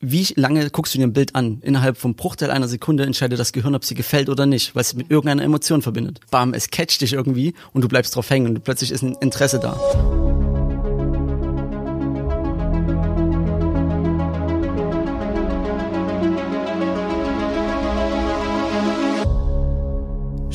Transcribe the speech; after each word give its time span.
wie 0.00 0.26
lange 0.34 0.70
guckst 0.70 0.94
du 0.94 0.98
dir 0.98 1.06
ein 1.06 1.12
Bild 1.12 1.34
an? 1.34 1.58
Innerhalb 1.62 1.98
vom 1.98 2.14
Bruchteil 2.14 2.50
einer 2.50 2.68
Sekunde 2.68 3.04
entscheidet 3.04 3.38
das 3.38 3.52
Gehirn, 3.52 3.74
ob 3.74 3.84
sie 3.84 3.94
gefällt 3.94 4.30
oder 4.30 4.46
nicht, 4.46 4.74
weil 4.74 4.80
es 4.80 4.94
mit 4.94 5.10
irgendeiner 5.10 5.42
Emotion 5.42 5.82
verbindet. 5.82 6.20
Bam, 6.30 6.54
es 6.54 6.70
catcht 6.70 7.02
dich 7.02 7.12
irgendwie 7.12 7.54
und 7.72 7.82
du 7.82 7.88
bleibst 7.88 8.16
drauf 8.16 8.30
hängen 8.30 8.48
und 8.48 8.64
plötzlich 8.64 8.92
ist 8.92 9.02
ein 9.02 9.14
Interesse 9.20 9.60
da. 9.60 10.29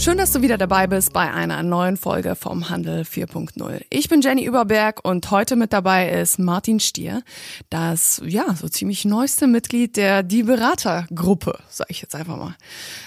Schön, 0.05 0.19
dass 0.19 0.33
du 0.33 0.43
wieder 0.43 0.59
dabei 0.59 0.85
bist 0.85 1.13
bei 1.13 1.33
einer 1.33 1.63
neuen 1.63 1.97
Folge 1.97 2.35
vom 2.35 2.69
Handel 2.69 3.01
4.0. 3.01 3.81
Ich 3.89 4.07
bin 4.07 4.21
Jenny 4.21 4.45
Überberg 4.45 5.03
und 5.03 5.31
heute 5.31 5.55
mit 5.55 5.73
dabei 5.73 6.11
ist 6.11 6.37
Martin 6.37 6.79
Stier, 6.79 7.23
das 7.71 8.21
ja 8.23 8.53
so 8.53 8.69
ziemlich 8.69 9.05
neueste 9.05 9.47
Mitglied 9.47 9.97
der 9.97 10.21
Die 10.21 10.43
Beratergruppe, 10.43 11.57
sage 11.69 11.89
ich 11.89 12.03
jetzt 12.03 12.13
einfach 12.13 12.37
mal. 12.37 12.55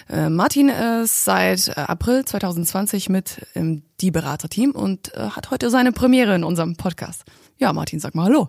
Äh, 0.09 0.29
Martin 0.29 0.71
ist 0.71 1.25
seit 1.25 1.69
äh, 1.69 1.83
April 1.83 2.25
2020 2.25 3.11
mit 3.11 3.47
im 3.55 3.85
Die 4.01 4.11
Berater-Team 4.11 4.73
und 4.73 5.15
äh, 5.15 5.21
hat 5.21 5.53
heute 5.53 5.71
seine 5.71 5.93
Premiere 5.93 6.35
in 6.35 6.43
unserem 6.43 6.75
Podcast. 6.75 7.23
Ja, 7.59 7.73
Martin, 7.73 8.01
sag 8.01 8.17
mal 8.17 8.25
Hallo. 8.25 8.49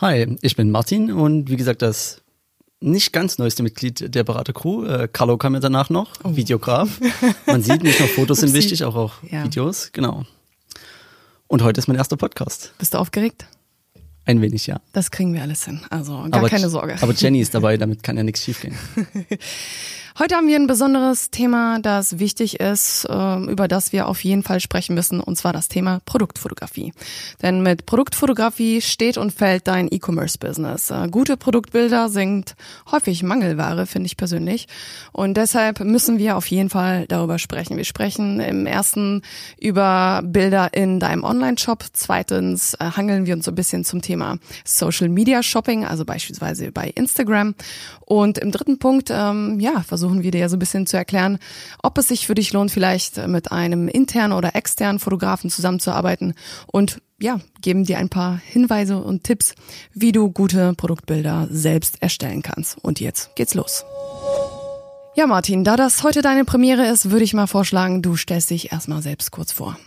Hi, 0.00 0.36
ich 0.42 0.56
bin 0.56 0.72
Martin 0.72 1.12
und 1.12 1.50
wie 1.50 1.56
gesagt, 1.56 1.82
das 1.82 2.20
nicht 2.80 3.12
ganz 3.12 3.38
neueste 3.38 3.62
Mitglied 3.62 4.14
der 4.14 4.24
Beratercrew. 4.24 4.84
Äh, 4.84 5.08
Carlo 5.12 5.38
kam 5.38 5.54
ja 5.54 5.60
danach 5.60 5.90
noch, 5.90 6.12
oh. 6.24 6.36
Videograf. 6.36 7.00
Man 7.46 7.62
sieht 7.62 7.82
nicht 7.82 7.98
nur 7.98 8.08
Fotos 8.08 8.40
sind 8.40 8.52
wichtig, 8.52 8.84
auch, 8.84 8.96
auch 8.96 9.14
ja. 9.30 9.44
Videos, 9.44 9.90
genau. 9.92 10.24
Und 11.48 11.62
heute 11.62 11.78
ist 11.78 11.86
mein 11.86 11.96
erster 11.96 12.16
Podcast. 12.16 12.74
Bist 12.78 12.94
du 12.94 12.98
aufgeregt? 12.98 13.46
Ein 14.24 14.42
wenig, 14.42 14.66
ja. 14.66 14.80
Das 14.92 15.12
kriegen 15.12 15.32
wir 15.32 15.42
alles 15.42 15.64
hin. 15.64 15.82
Also 15.88 16.16
gar 16.16 16.34
aber, 16.34 16.48
keine 16.48 16.68
Sorge. 16.68 16.96
Aber 17.00 17.12
Jenny 17.12 17.40
ist 17.40 17.54
dabei, 17.54 17.76
damit 17.78 18.02
kann 18.02 18.16
ja 18.16 18.24
nichts 18.24 18.42
schiefgehen. 18.42 18.74
Heute 20.18 20.34
haben 20.34 20.48
wir 20.48 20.56
ein 20.56 20.66
besonderes 20.66 21.30
Thema, 21.30 21.78
das 21.78 22.18
wichtig 22.18 22.58
ist, 22.58 23.06
ähm, 23.10 23.50
über 23.50 23.68
das 23.68 23.92
wir 23.92 24.08
auf 24.08 24.24
jeden 24.24 24.42
Fall 24.42 24.60
sprechen 24.60 24.94
müssen, 24.94 25.20
und 25.20 25.36
zwar 25.36 25.52
das 25.52 25.68
Thema 25.68 26.00
Produktfotografie. 26.06 26.94
Denn 27.42 27.62
mit 27.62 27.84
Produktfotografie 27.84 28.80
steht 28.80 29.18
und 29.18 29.30
fällt 29.30 29.68
dein 29.68 29.88
E-Commerce-Business. 29.92 30.90
Äh, 30.90 31.08
gute 31.10 31.36
Produktbilder 31.36 32.08
sind 32.08 32.56
häufig 32.90 33.24
Mangelware, 33.24 33.84
finde 33.84 34.06
ich 34.06 34.16
persönlich. 34.16 34.68
Und 35.12 35.36
deshalb 35.36 35.80
müssen 35.80 36.16
wir 36.16 36.38
auf 36.38 36.46
jeden 36.46 36.70
Fall 36.70 37.04
darüber 37.08 37.38
sprechen. 37.38 37.76
Wir 37.76 37.84
sprechen 37.84 38.40
im 38.40 38.64
ersten 38.64 39.20
über 39.60 40.22
Bilder 40.24 40.72
in 40.72 40.98
deinem 40.98 41.24
Online-Shop. 41.24 41.84
Zweitens 41.92 42.72
äh, 42.80 42.92
hangeln 42.96 43.26
wir 43.26 43.34
uns 43.34 43.44
so 43.44 43.50
ein 43.50 43.54
bisschen 43.54 43.84
zum 43.84 44.00
Thema 44.00 44.38
Social 44.64 45.10
Media 45.10 45.42
Shopping, 45.42 45.84
also 45.84 46.06
beispielsweise 46.06 46.72
bei 46.72 46.88
Instagram. 46.94 47.54
Und 48.06 48.38
im 48.38 48.50
dritten 48.50 48.78
Punkt, 48.78 49.10
ähm, 49.12 49.60
ja, 49.60 49.82
versuchen 49.82 50.05
versuchen 50.06 50.22
wir 50.22 50.30
dir 50.30 50.48
so 50.48 50.56
ein 50.56 50.60
bisschen 50.60 50.86
zu 50.86 50.96
erklären, 50.96 51.38
ob 51.82 51.98
es 51.98 52.08
sich 52.08 52.26
für 52.26 52.34
dich 52.34 52.52
lohnt, 52.52 52.70
vielleicht 52.70 53.26
mit 53.26 53.50
einem 53.50 53.88
internen 53.88 54.32
oder 54.32 54.54
externen 54.54 55.00
Fotografen 55.00 55.50
zusammenzuarbeiten 55.50 56.34
und 56.66 57.02
ja, 57.18 57.40
geben 57.60 57.84
dir 57.84 57.98
ein 57.98 58.08
paar 58.08 58.38
Hinweise 58.38 58.98
und 58.98 59.24
Tipps, 59.24 59.54
wie 59.92 60.12
du 60.12 60.30
gute 60.30 60.74
Produktbilder 60.74 61.48
selbst 61.50 62.02
erstellen 62.02 62.42
kannst. 62.42 62.76
Und 62.82 63.00
jetzt 63.00 63.34
geht's 63.36 63.54
los. 63.54 63.84
Ja, 65.16 65.26
Martin, 65.26 65.64
da 65.64 65.76
das 65.76 66.02
heute 66.02 66.20
deine 66.20 66.44
Premiere 66.44 66.86
ist, 66.86 67.10
würde 67.10 67.24
ich 67.24 67.32
mal 67.32 67.46
vorschlagen, 67.46 68.02
du 68.02 68.16
stellst 68.16 68.50
dich 68.50 68.70
erstmal 68.70 69.00
selbst 69.00 69.30
kurz 69.30 69.50
vor. 69.50 69.78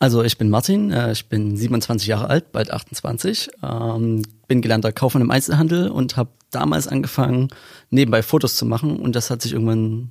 Also 0.00 0.24
ich 0.24 0.38
bin 0.38 0.48
Martin, 0.48 0.90
äh, 0.90 1.12
ich 1.12 1.28
bin 1.28 1.58
27 1.58 2.08
Jahre 2.08 2.30
alt, 2.30 2.52
bald 2.52 2.70
28, 2.70 3.50
ähm, 3.62 4.22
bin 4.48 4.62
gelernter 4.62 4.92
Kaufmann 4.92 5.22
im 5.22 5.30
Einzelhandel 5.30 5.90
und 5.90 6.16
habe 6.16 6.30
damals 6.50 6.88
angefangen, 6.88 7.48
nebenbei 7.90 8.22
Fotos 8.22 8.56
zu 8.56 8.64
machen 8.64 8.98
und 8.98 9.14
das 9.14 9.28
hat 9.28 9.42
sich 9.42 9.52
irgendwann 9.52 10.10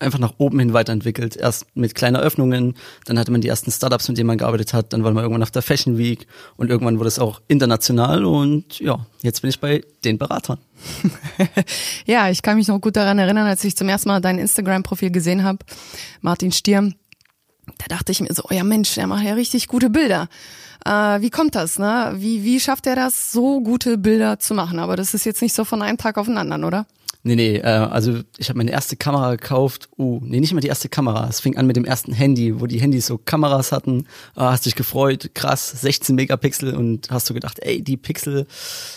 einfach 0.00 0.18
nach 0.18 0.34
oben 0.38 0.58
hin 0.58 0.72
weiterentwickelt. 0.72 1.36
Erst 1.36 1.66
mit 1.76 1.94
kleinen 1.94 2.16
Öffnungen, 2.16 2.74
dann 3.04 3.16
hatte 3.16 3.30
man 3.30 3.40
die 3.40 3.46
ersten 3.46 3.70
Startups, 3.70 4.08
mit 4.08 4.18
denen 4.18 4.26
man 4.26 4.38
gearbeitet 4.38 4.74
hat, 4.74 4.92
dann 4.92 5.04
war 5.04 5.12
man 5.12 5.22
irgendwann 5.22 5.44
auf 5.44 5.52
der 5.52 5.62
Fashion 5.62 5.96
Week 5.96 6.26
und 6.56 6.68
irgendwann 6.68 6.98
wurde 6.98 7.08
es 7.08 7.20
auch 7.20 7.40
international 7.46 8.24
und 8.24 8.80
ja, 8.80 9.06
jetzt 9.22 9.40
bin 9.42 9.50
ich 9.50 9.60
bei 9.60 9.84
den 10.04 10.18
Beratern. 10.18 10.58
ja, 12.06 12.28
ich 12.28 12.42
kann 12.42 12.56
mich 12.56 12.66
noch 12.66 12.80
gut 12.80 12.96
daran 12.96 13.20
erinnern, 13.20 13.46
als 13.46 13.62
ich 13.62 13.76
zum 13.76 13.88
ersten 13.88 14.08
Mal 14.08 14.20
dein 14.20 14.38
Instagram-Profil 14.38 15.12
gesehen 15.12 15.44
habe, 15.44 15.58
Martin 16.22 16.50
Stier 16.50 16.92
da 17.80 17.86
dachte 17.96 18.12
ich 18.12 18.20
mir 18.20 18.32
so, 18.32 18.42
oh 18.50 18.54
ja 18.54 18.62
Mensch, 18.62 18.94
der 18.94 19.06
macht 19.06 19.24
ja 19.24 19.34
richtig 19.34 19.66
gute 19.66 19.90
Bilder. 19.90 20.28
Äh, 20.84 21.20
wie 21.20 21.30
kommt 21.30 21.54
das, 21.54 21.78
ne? 21.78 22.12
Wie, 22.16 22.44
wie 22.44 22.60
schafft 22.60 22.86
er 22.86 22.96
das, 22.96 23.32
so 23.32 23.60
gute 23.60 23.98
Bilder 23.98 24.38
zu 24.38 24.54
machen? 24.54 24.78
Aber 24.78 24.96
das 24.96 25.14
ist 25.14 25.24
jetzt 25.24 25.42
nicht 25.42 25.54
so 25.54 25.64
von 25.64 25.82
einem 25.82 25.98
Tag 25.98 26.18
auf 26.18 26.26
den 26.26 26.38
anderen, 26.38 26.64
oder? 26.64 26.86
Nee, 27.22 27.36
nee, 27.36 27.56
äh, 27.56 27.62
also 27.64 28.20
ich 28.38 28.48
habe 28.48 28.56
meine 28.56 28.70
erste 28.70 28.96
Kamera 28.96 29.32
gekauft. 29.32 29.90
Uh, 29.98 30.20
nee, 30.22 30.40
nicht 30.40 30.54
mal 30.54 30.60
die 30.60 30.68
erste 30.68 30.88
Kamera. 30.88 31.28
Es 31.28 31.40
fing 31.40 31.56
an 31.58 31.66
mit 31.66 31.76
dem 31.76 31.84
ersten 31.84 32.14
Handy, 32.14 32.60
wo 32.60 32.66
die 32.66 32.80
Handys 32.80 33.06
so 33.06 33.18
Kameras 33.18 33.72
hatten. 33.72 34.06
Ah, 34.34 34.52
hast 34.52 34.64
dich 34.64 34.74
gefreut, 34.74 35.30
krass, 35.34 35.70
16 35.70 36.16
Megapixel 36.16 36.74
und 36.74 37.10
hast 37.10 37.28
du 37.28 37.34
gedacht, 37.34 37.58
ey, 37.60 37.82
die 37.82 37.98
Pixel, 37.98 38.46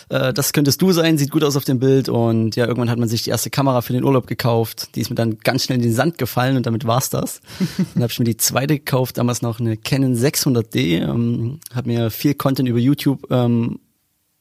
äh, 0.08 0.32
das 0.32 0.54
könntest 0.54 0.80
du 0.80 0.92
sein, 0.92 1.18
sieht 1.18 1.32
gut 1.32 1.44
aus 1.44 1.54
auf 1.56 1.64
dem 1.64 1.78
Bild. 1.78 2.08
Und 2.08 2.56
ja, 2.56 2.64
irgendwann 2.66 2.88
hat 2.88 2.98
man 2.98 3.10
sich 3.10 3.24
die 3.24 3.30
erste 3.30 3.50
Kamera 3.50 3.82
für 3.82 3.92
den 3.92 4.04
Urlaub 4.04 4.26
gekauft. 4.26 4.94
Die 4.94 5.02
ist 5.02 5.10
mir 5.10 5.16
dann 5.16 5.38
ganz 5.40 5.64
schnell 5.64 5.76
in 5.76 5.82
den 5.82 5.94
Sand 5.94 6.16
gefallen 6.16 6.56
und 6.56 6.64
damit 6.64 6.86
war's 6.86 7.10
das. 7.10 7.42
dann 7.94 8.02
habe 8.02 8.10
ich 8.10 8.18
mir 8.18 8.24
die 8.24 8.38
zweite 8.38 8.78
gekauft, 8.78 9.18
damals 9.18 9.42
noch 9.42 9.60
eine 9.60 9.76
Canon 9.76 10.14
600D. 10.14 11.02
Ähm, 11.02 11.60
habe 11.74 11.88
mir 11.88 12.10
viel 12.10 12.32
Content 12.32 12.70
über 12.70 12.78
YouTube 12.78 13.30
ähm, 13.30 13.80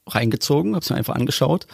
reingezogen, 0.08 0.74
habe 0.74 0.84
es 0.84 0.90
mir 0.90 0.96
einfach 0.96 1.16
angeschaut 1.16 1.68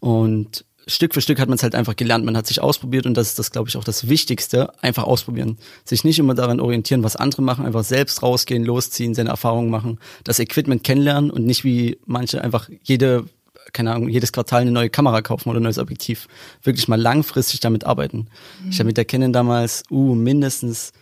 und 0.00 0.64
Stück 0.90 1.14
für 1.14 1.20
Stück 1.20 1.38
hat 1.38 1.48
man 1.48 1.56
es 1.56 1.62
halt 1.62 1.74
einfach 1.74 1.96
gelernt. 1.96 2.24
Man 2.24 2.36
hat 2.36 2.46
sich 2.46 2.60
ausprobiert 2.60 3.06
und 3.06 3.16
das 3.16 3.28
ist 3.28 3.38
das, 3.38 3.50
glaube 3.50 3.68
ich, 3.68 3.76
auch 3.76 3.84
das 3.84 4.08
Wichtigste. 4.08 4.72
Einfach 4.82 5.04
ausprobieren. 5.04 5.58
Sich 5.84 6.04
nicht 6.04 6.18
immer 6.18 6.34
daran 6.34 6.60
orientieren, 6.60 7.02
was 7.02 7.16
andere 7.16 7.42
machen, 7.42 7.64
einfach 7.64 7.84
selbst 7.84 8.22
rausgehen, 8.22 8.64
losziehen, 8.64 9.14
seine 9.14 9.30
Erfahrungen 9.30 9.70
machen, 9.70 9.98
das 10.24 10.38
Equipment 10.38 10.84
kennenlernen 10.84 11.30
und 11.30 11.46
nicht 11.46 11.64
wie 11.64 11.98
manche 12.06 12.42
einfach 12.42 12.68
jede, 12.82 13.24
keine 13.72 13.92
Ahnung, 13.92 14.08
jedes 14.08 14.32
Quartal 14.32 14.62
eine 14.62 14.72
neue 14.72 14.90
Kamera 14.90 15.22
kaufen 15.22 15.48
oder 15.48 15.60
ein 15.60 15.62
neues 15.62 15.78
Objektiv. 15.78 16.28
Wirklich 16.62 16.88
mal 16.88 17.00
langfristig 17.00 17.60
damit 17.60 17.84
arbeiten. 17.84 18.28
Mhm. 18.62 18.70
Ich 18.70 18.78
habe 18.78 18.86
mit 18.86 18.96
der 18.96 19.04
Canon 19.04 19.32
damals, 19.32 19.84
uh, 19.90 20.14
mindestens 20.14 20.92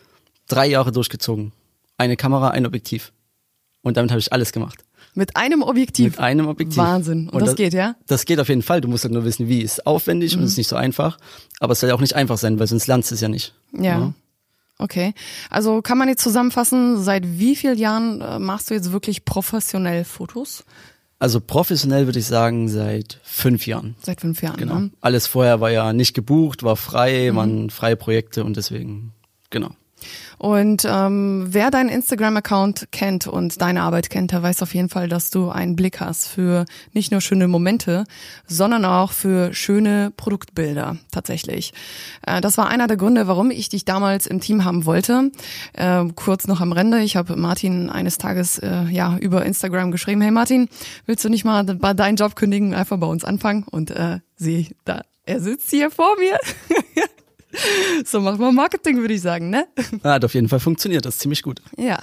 drei 0.46 0.66
Jahre 0.66 0.92
durchgezogen. 0.92 1.52
Eine 1.96 2.16
Kamera, 2.16 2.50
ein 2.50 2.66
Objektiv. 2.66 3.12
Und 3.82 3.96
damit 3.96 4.10
habe 4.10 4.20
ich 4.20 4.32
alles 4.32 4.52
gemacht. 4.52 4.84
Mit 5.18 5.36
einem 5.36 5.62
Objektiv. 5.62 6.12
Mit 6.12 6.20
einem 6.20 6.46
Objektiv. 6.46 6.76
Wahnsinn. 6.76 7.26
Und, 7.26 7.34
und 7.34 7.40
das, 7.40 7.48
das, 7.50 7.56
geht, 7.56 7.74
ja? 7.74 7.96
Das 8.06 8.24
geht 8.24 8.38
auf 8.38 8.48
jeden 8.48 8.62
Fall. 8.62 8.80
Du 8.80 8.86
musst 8.86 9.02
halt 9.02 9.12
nur 9.12 9.24
wissen, 9.24 9.48
wie. 9.48 9.62
Ist 9.62 9.84
aufwendig 9.84 10.36
mhm. 10.36 10.42
und 10.42 10.46
ist 10.46 10.56
nicht 10.56 10.68
so 10.68 10.76
einfach. 10.76 11.18
Aber 11.58 11.72
es 11.72 11.80
soll 11.80 11.88
ja 11.88 11.96
auch 11.96 12.00
nicht 12.00 12.14
einfach 12.14 12.38
sein, 12.38 12.60
weil 12.60 12.68
sonst 12.68 12.86
lernst 12.86 13.10
du 13.10 13.16
es 13.16 13.20
ja 13.20 13.28
nicht. 13.28 13.52
Ja. 13.72 13.82
ja. 13.82 14.12
Okay. 14.78 15.14
Also 15.50 15.82
kann 15.82 15.98
man 15.98 16.08
jetzt 16.08 16.22
zusammenfassen, 16.22 17.02
seit 17.02 17.24
wie 17.26 17.56
vielen 17.56 17.78
Jahren 17.78 18.20
äh, 18.20 18.38
machst 18.38 18.70
du 18.70 18.74
jetzt 18.74 18.92
wirklich 18.92 19.24
professionell 19.24 20.04
Fotos? 20.04 20.64
Also 21.18 21.40
professionell 21.40 22.06
würde 22.06 22.20
ich 22.20 22.26
sagen 22.26 22.68
seit 22.68 23.18
fünf 23.24 23.66
Jahren. 23.66 23.96
Seit 24.00 24.20
fünf 24.20 24.40
Jahren. 24.40 24.56
Genau. 24.56 24.78
Ne? 24.78 24.90
Alles 25.00 25.26
vorher 25.26 25.60
war 25.60 25.72
ja 25.72 25.92
nicht 25.92 26.14
gebucht, 26.14 26.62
war 26.62 26.76
frei, 26.76 27.32
mhm. 27.32 27.36
waren 27.36 27.70
freie 27.70 27.96
Projekte 27.96 28.44
und 28.44 28.56
deswegen, 28.56 29.14
genau. 29.50 29.70
Und 30.38 30.86
ähm, 30.88 31.46
wer 31.48 31.70
deinen 31.70 31.88
Instagram-Account 31.88 32.88
kennt 32.92 33.26
und 33.26 33.60
deine 33.60 33.82
Arbeit 33.82 34.10
kennt, 34.10 34.32
der 34.32 34.42
weiß 34.42 34.62
auf 34.62 34.74
jeden 34.74 34.88
Fall, 34.88 35.08
dass 35.08 35.30
du 35.30 35.50
einen 35.50 35.76
Blick 35.76 36.00
hast 36.00 36.28
für 36.28 36.64
nicht 36.92 37.10
nur 37.10 37.20
schöne 37.20 37.48
Momente, 37.48 38.04
sondern 38.46 38.84
auch 38.84 39.12
für 39.12 39.52
schöne 39.52 40.12
Produktbilder 40.16 40.96
tatsächlich. 41.10 41.72
Äh, 42.26 42.40
das 42.40 42.56
war 42.56 42.68
einer 42.68 42.86
der 42.86 42.96
Gründe, 42.96 43.26
warum 43.26 43.50
ich 43.50 43.68
dich 43.68 43.84
damals 43.84 44.26
im 44.26 44.40
Team 44.40 44.64
haben 44.64 44.84
wollte. 44.86 45.30
Äh, 45.72 46.04
kurz 46.14 46.46
noch 46.46 46.60
am 46.60 46.72
Rande, 46.72 47.00
ich 47.00 47.16
habe 47.16 47.36
Martin 47.36 47.90
eines 47.90 48.18
Tages 48.18 48.58
äh, 48.58 48.84
ja 48.90 49.16
über 49.18 49.44
Instagram 49.44 49.90
geschrieben, 49.90 50.20
hey 50.20 50.30
Martin, 50.30 50.68
willst 51.06 51.24
du 51.24 51.28
nicht 51.28 51.44
mal 51.44 51.64
bei 51.64 51.94
deinen 51.94 52.16
Job 52.16 52.36
kündigen, 52.36 52.74
einfach 52.74 52.98
bei 52.98 53.06
uns 53.06 53.24
anfangen? 53.24 53.64
Und 53.64 53.90
äh, 53.90 54.20
sieh, 54.36 54.68
da, 54.84 55.02
er 55.24 55.40
sitzt 55.40 55.70
hier 55.70 55.90
vor 55.90 56.16
mir. 56.18 56.38
so 58.04 58.20
macht 58.20 58.38
man 58.38 58.54
Marketing, 58.54 58.98
würde 58.98 59.14
ich 59.14 59.22
sagen, 59.22 59.50
ne? 59.50 59.66
Hat 60.04 60.24
auf 60.24 60.34
jeden 60.34 60.48
Fall 60.48 60.60
funktioniert, 60.60 61.04
das 61.04 61.14
ist 61.14 61.20
ziemlich 61.20 61.42
gut. 61.42 61.60
Ja. 61.76 61.98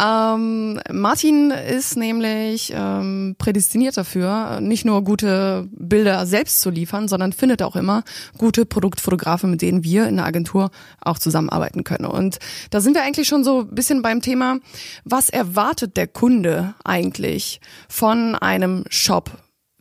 Ähm, 0.00 0.80
Martin 0.90 1.50
ist 1.50 1.96
nämlich 1.96 2.72
ähm, 2.74 3.36
prädestiniert 3.38 3.96
dafür, 3.96 4.60
nicht 4.60 4.84
nur 4.84 5.02
gute 5.02 5.68
Bilder 5.72 6.26
selbst 6.26 6.60
zu 6.60 6.70
liefern, 6.70 7.08
sondern 7.08 7.32
findet 7.32 7.62
auch 7.62 7.76
immer 7.76 8.02
gute 8.38 8.66
Produktfotografen, 8.66 9.50
mit 9.50 9.62
denen 9.62 9.84
wir 9.84 10.06
in 10.06 10.16
der 10.16 10.26
Agentur 10.26 10.70
auch 11.00 11.18
zusammenarbeiten 11.18 11.84
können. 11.84 12.06
Und 12.06 12.38
da 12.70 12.80
sind 12.80 12.94
wir 12.94 13.02
eigentlich 13.02 13.28
schon 13.28 13.44
so 13.44 13.60
ein 13.60 13.74
bisschen 13.74 14.02
beim 14.02 14.20
Thema, 14.20 14.58
was 15.04 15.28
erwartet 15.28 15.96
der 15.96 16.06
Kunde 16.06 16.74
eigentlich 16.84 17.60
von 17.88 18.34
einem 18.34 18.84
Shop? 18.88 19.30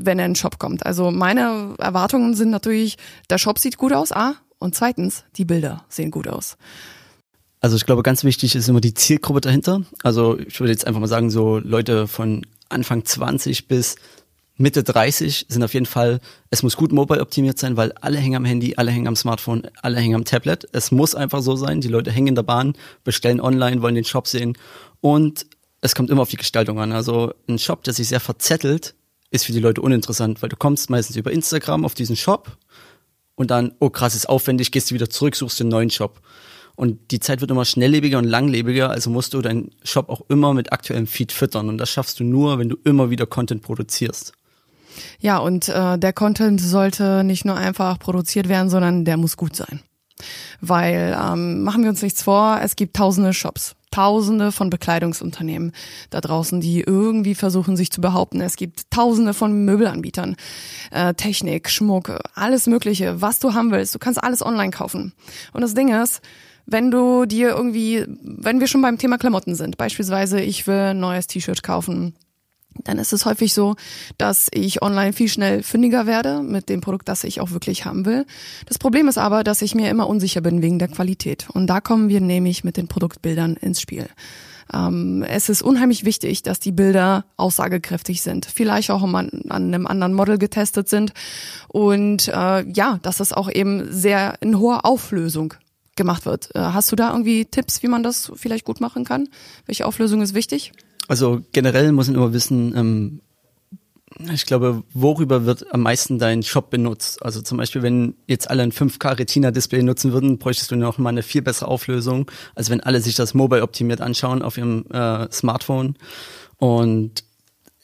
wenn 0.05 0.19
er 0.19 0.25
in 0.25 0.31
den 0.31 0.35
Shop 0.35 0.59
kommt. 0.59 0.85
Also 0.85 1.11
meine 1.11 1.75
Erwartungen 1.77 2.33
sind 2.33 2.49
natürlich, 2.49 2.97
der 3.29 3.37
Shop 3.37 3.59
sieht 3.59 3.77
gut 3.77 3.93
aus, 3.93 4.11
A, 4.11 4.35
und 4.61 4.75
zweitens, 4.75 5.23
die 5.35 5.45
Bilder 5.45 5.83
sehen 5.89 6.11
gut 6.11 6.27
aus. 6.27 6.55
Also 7.59 7.75
ich 7.75 7.85
glaube, 7.85 8.03
ganz 8.03 8.23
wichtig 8.23 8.55
ist 8.55 8.69
immer 8.69 8.81
die 8.81 8.93
Zielgruppe 8.93 9.41
dahinter. 9.41 9.81
Also 10.03 10.39
ich 10.39 10.59
würde 10.59 10.71
jetzt 10.71 10.87
einfach 10.87 10.99
mal 10.99 11.07
sagen, 11.07 11.29
so 11.29 11.59
Leute 11.59 12.07
von 12.07 12.45
Anfang 12.69 13.03
20 13.05 13.67
bis 13.67 13.95
Mitte 14.57 14.83
30 14.83 15.47
sind 15.49 15.63
auf 15.63 15.73
jeden 15.73 15.85
Fall, 15.85 16.19
es 16.51 16.61
muss 16.61 16.77
gut 16.77 16.91
mobile 16.91 17.21
optimiert 17.21 17.57
sein, 17.57 17.77
weil 17.77 17.91
alle 17.93 18.19
hängen 18.19 18.35
am 18.35 18.45
Handy, 18.45 18.75
alle 18.77 18.91
hängen 18.91 19.07
am 19.07 19.15
Smartphone, 19.15 19.67
alle 19.81 19.99
hängen 19.99 20.15
am 20.15 20.25
Tablet. 20.25 20.67
Es 20.71 20.91
muss 20.91 21.15
einfach 21.15 21.41
so 21.41 21.55
sein. 21.55 21.81
Die 21.81 21.87
Leute 21.87 22.11
hängen 22.11 22.27
in 22.27 22.35
der 22.35 22.43
Bahn, 22.43 22.75
bestellen 23.03 23.41
online, 23.41 23.81
wollen 23.81 23.95
den 23.95 24.05
Shop 24.05 24.27
sehen 24.27 24.57
und 24.99 25.47
es 25.81 25.95
kommt 25.95 26.11
immer 26.11 26.21
auf 26.21 26.29
die 26.29 26.37
Gestaltung 26.37 26.79
an. 26.79 26.91
Also 26.91 27.33
ein 27.49 27.57
Shop, 27.57 27.83
der 27.83 27.93
sich 27.93 28.07
sehr 28.07 28.19
verzettelt, 28.19 28.93
ist 29.31 29.45
für 29.45 29.53
die 29.53 29.59
Leute 29.59 29.81
uninteressant, 29.81 30.41
weil 30.41 30.49
du 30.49 30.55
kommst 30.55 30.89
meistens 30.89 31.15
über 31.15 31.31
Instagram 31.31 31.85
auf 31.85 31.95
diesen 31.95 32.15
Shop 32.15 32.57
und 33.41 33.51
dann, 33.51 33.73
oh 33.79 33.89
krass, 33.89 34.15
ist 34.15 34.29
aufwendig, 34.29 34.71
gehst 34.71 34.91
du 34.91 34.95
wieder 34.95 35.09
zurück, 35.09 35.35
suchst 35.35 35.59
den 35.59 35.67
neuen 35.67 35.89
Shop. 35.89 36.21
Und 36.75 37.11
die 37.11 37.19
Zeit 37.19 37.41
wird 37.41 37.51
immer 37.51 37.65
schnelllebiger 37.65 38.19
und 38.19 38.25
langlebiger, 38.25 38.91
also 38.91 39.09
musst 39.09 39.33
du 39.33 39.41
deinen 39.41 39.71
Shop 39.83 40.09
auch 40.09 40.21
immer 40.29 40.53
mit 40.53 40.71
aktuellem 40.71 41.07
Feed 41.07 41.31
füttern. 41.31 41.67
Und 41.67 41.79
das 41.79 41.89
schaffst 41.89 42.19
du 42.19 42.23
nur, 42.23 42.59
wenn 42.59 42.69
du 42.69 42.77
immer 42.83 43.09
wieder 43.09 43.25
Content 43.25 43.63
produzierst. 43.63 44.33
Ja, 45.19 45.39
und 45.39 45.69
äh, 45.69 45.97
der 45.97 46.13
Content 46.13 46.61
sollte 46.61 47.23
nicht 47.23 47.45
nur 47.45 47.55
einfach 47.55 47.97
produziert 47.97 48.47
werden, 48.47 48.69
sondern 48.69 49.05
der 49.05 49.17
muss 49.17 49.37
gut 49.37 49.55
sein. 49.55 49.81
Weil, 50.59 51.17
ähm, 51.19 51.63
machen 51.63 51.81
wir 51.81 51.89
uns 51.89 52.03
nichts 52.03 52.21
vor, 52.21 52.59
es 52.61 52.75
gibt 52.75 52.95
tausende 52.95 53.33
Shops. 53.33 53.75
Tausende 53.91 54.51
von 54.51 54.69
Bekleidungsunternehmen 54.69 55.73
da 56.09 56.21
draußen, 56.21 56.61
die 56.61 56.81
irgendwie 56.81 57.35
versuchen, 57.35 57.77
sich 57.77 57.91
zu 57.91 58.01
behaupten. 58.01 58.41
Es 58.41 58.55
gibt 58.55 58.89
Tausende 58.89 59.33
von 59.33 59.65
Möbelanbietern, 59.65 60.35
äh, 60.91 61.13
Technik, 61.13 61.69
Schmuck, 61.69 62.19
alles 62.33 62.67
Mögliche, 62.67 63.21
was 63.21 63.39
du 63.39 63.53
haben 63.53 63.71
willst. 63.71 63.93
Du 63.93 63.99
kannst 63.99 64.23
alles 64.23 64.43
online 64.43 64.71
kaufen. 64.71 65.13
Und 65.53 65.61
das 65.61 65.73
Ding 65.73 65.93
ist, 65.93 66.21
wenn 66.65 66.91
du 66.91 67.25
dir 67.25 67.49
irgendwie, 67.49 68.05
wenn 68.07 68.59
wir 68.59 68.67
schon 68.67 68.81
beim 68.81 68.97
Thema 68.97 69.17
Klamotten 69.17 69.55
sind, 69.55 69.77
beispielsweise 69.77 70.39
ich 70.39 70.67
will 70.67 70.91
ein 70.91 70.99
neues 70.99 71.27
T-Shirt 71.27 71.63
kaufen, 71.63 72.15
dann 72.83 72.97
ist 72.99 73.13
es 73.13 73.25
häufig 73.25 73.53
so, 73.53 73.75
dass 74.17 74.47
ich 74.53 74.81
online 74.81 75.13
viel 75.13 75.27
schnell 75.27 75.63
fündiger 75.63 76.05
werde 76.05 76.41
mit 76.41 76.69
dem 76.69 76.81
Produkt, 76.81 77.07
das 77.09 77.23
ich 77.23 77.41
auch 77.41 77.51
wirklich 77.51 77.85
haben 77.85 78.05
will. 78.05 78.25
Das 78.65 78.79
Problem 78.79 79.07
ist 79.07 79.17
aber, 79.17 79.43
dass 79.43 79.61
ich 79.61 79.75
mir 79.75 79.89
immer 79.89 80.07
unsicher 80.07 80.41
bin 80.41 80.61
wegen 80.61 80.79
der 80.79 80.87
Qualität. 80.87 81.47
Und 81.51 81.67
da 81.67 81.81
kommen 81.81 82.09
wir 82.09 82.21
nämlich 82.21 82.63
mit 82.63 82.77
den 82.77 82.87
Produktbildern 82.87 83.55
ins 83.55 83.81
Spiel. 83.81 84.07
Ähm, 84.73 85.23
es 85.27 85.49
ist 85.49 85.61
unheimlich 85.61 86.05
wichtig, 86.05 86.43
dass 86.43 86.59
die 86.59 86.71
Bilder 86.71 87.25
aussagekräftig 87.37 88.21
sind, 88.21 88.45
vielleicht 88.45 88.89
auch 88.89 89.03
an, 89.03 89.13
an 89.13 89.33
einem 89.49 89.87
anderen 89.87 90.13
Model 90.13 90.37
getestet 90.37 90.87
sind 90.87 91.13
und 91.67 92.27
äh, 92.29 92.63
ja, 92.69 92.99
dass 93.01 93.19
es 93.19 93.33
auch 93.33 93.51
eben 93.51 93.91
sehr 93.91 94.35
in 94.39 94.59
hoher 94.59 94.85
Auflösung 94.85 95.55
gemacht 95.95 96.25
wird. 96.25 96.55
Äh, 96.55 96.59
hast 96.59 96.91
du 96.91 96.95
da 96.95 97.11
irgendwie 97.11 97.45
Tipps, 97.45 97.83
wie 97.83 97.87
man 97.87 98.03
das 98.03 98.31
vielleicht 98.35 98.65
gut 98.65 98.79
machen 98.79 99.03
kann? 99.03 99.27
Welche 99.65 99.85
Auflösung 99.85 100.21
ist 100.21 100.33
wichtig? 100.33 100.71
Also 101.11 101.41
generell 101.51 101.91
muss 101.91 102.07
man 102.07 102.15
immer 102.15 102.31
wissen, 102.31 102.73
ähm, 102.73 103.21
ich 104.33 104.45
glaube, 104.45 104.83
worüber 104.93 105.45
wird 105.45 105.65
am 105.73 105.81
meisten 105.81 106.19
dein 106.19 106.41
Shop 106.41 106.69
benutzt? 106.69 107.21
Also 107.21 107.41
zum 107.41 107.57
Beispiel, 107.57 107.81
wenn 107.81 108.15
jetzt 108.27 108.49
alle 108.49 108.63
ein 108.63 108.71
5K 108.71 109.19
Retina-Display 109.19 109.83
nutzen 109.83 110.13
würden, 110.13 110.37
bräuchtest 110.37 110.71
du 110.71 110.77
noch 110.77 110.99
mal 110.99 111.09
eine 111.09 111.21
viel 111.21 111.41
bessere 111.41 111.67
Auflösung, 111.67 112.31
als 112.55 112.69
wenn 112.69 112.79
alle 112.79 113.01
sich 113.01 113.15
das 113.15 113.33
mobile 113.33 113.61
optimiert 113.61 113.99
anschauen 113.99 114.41
auf 114.41 114.57
ihrem 114.57 114.85
äh, 114.89 115.29
Smartphone. 115.33 115.97
Und 116.55 117.25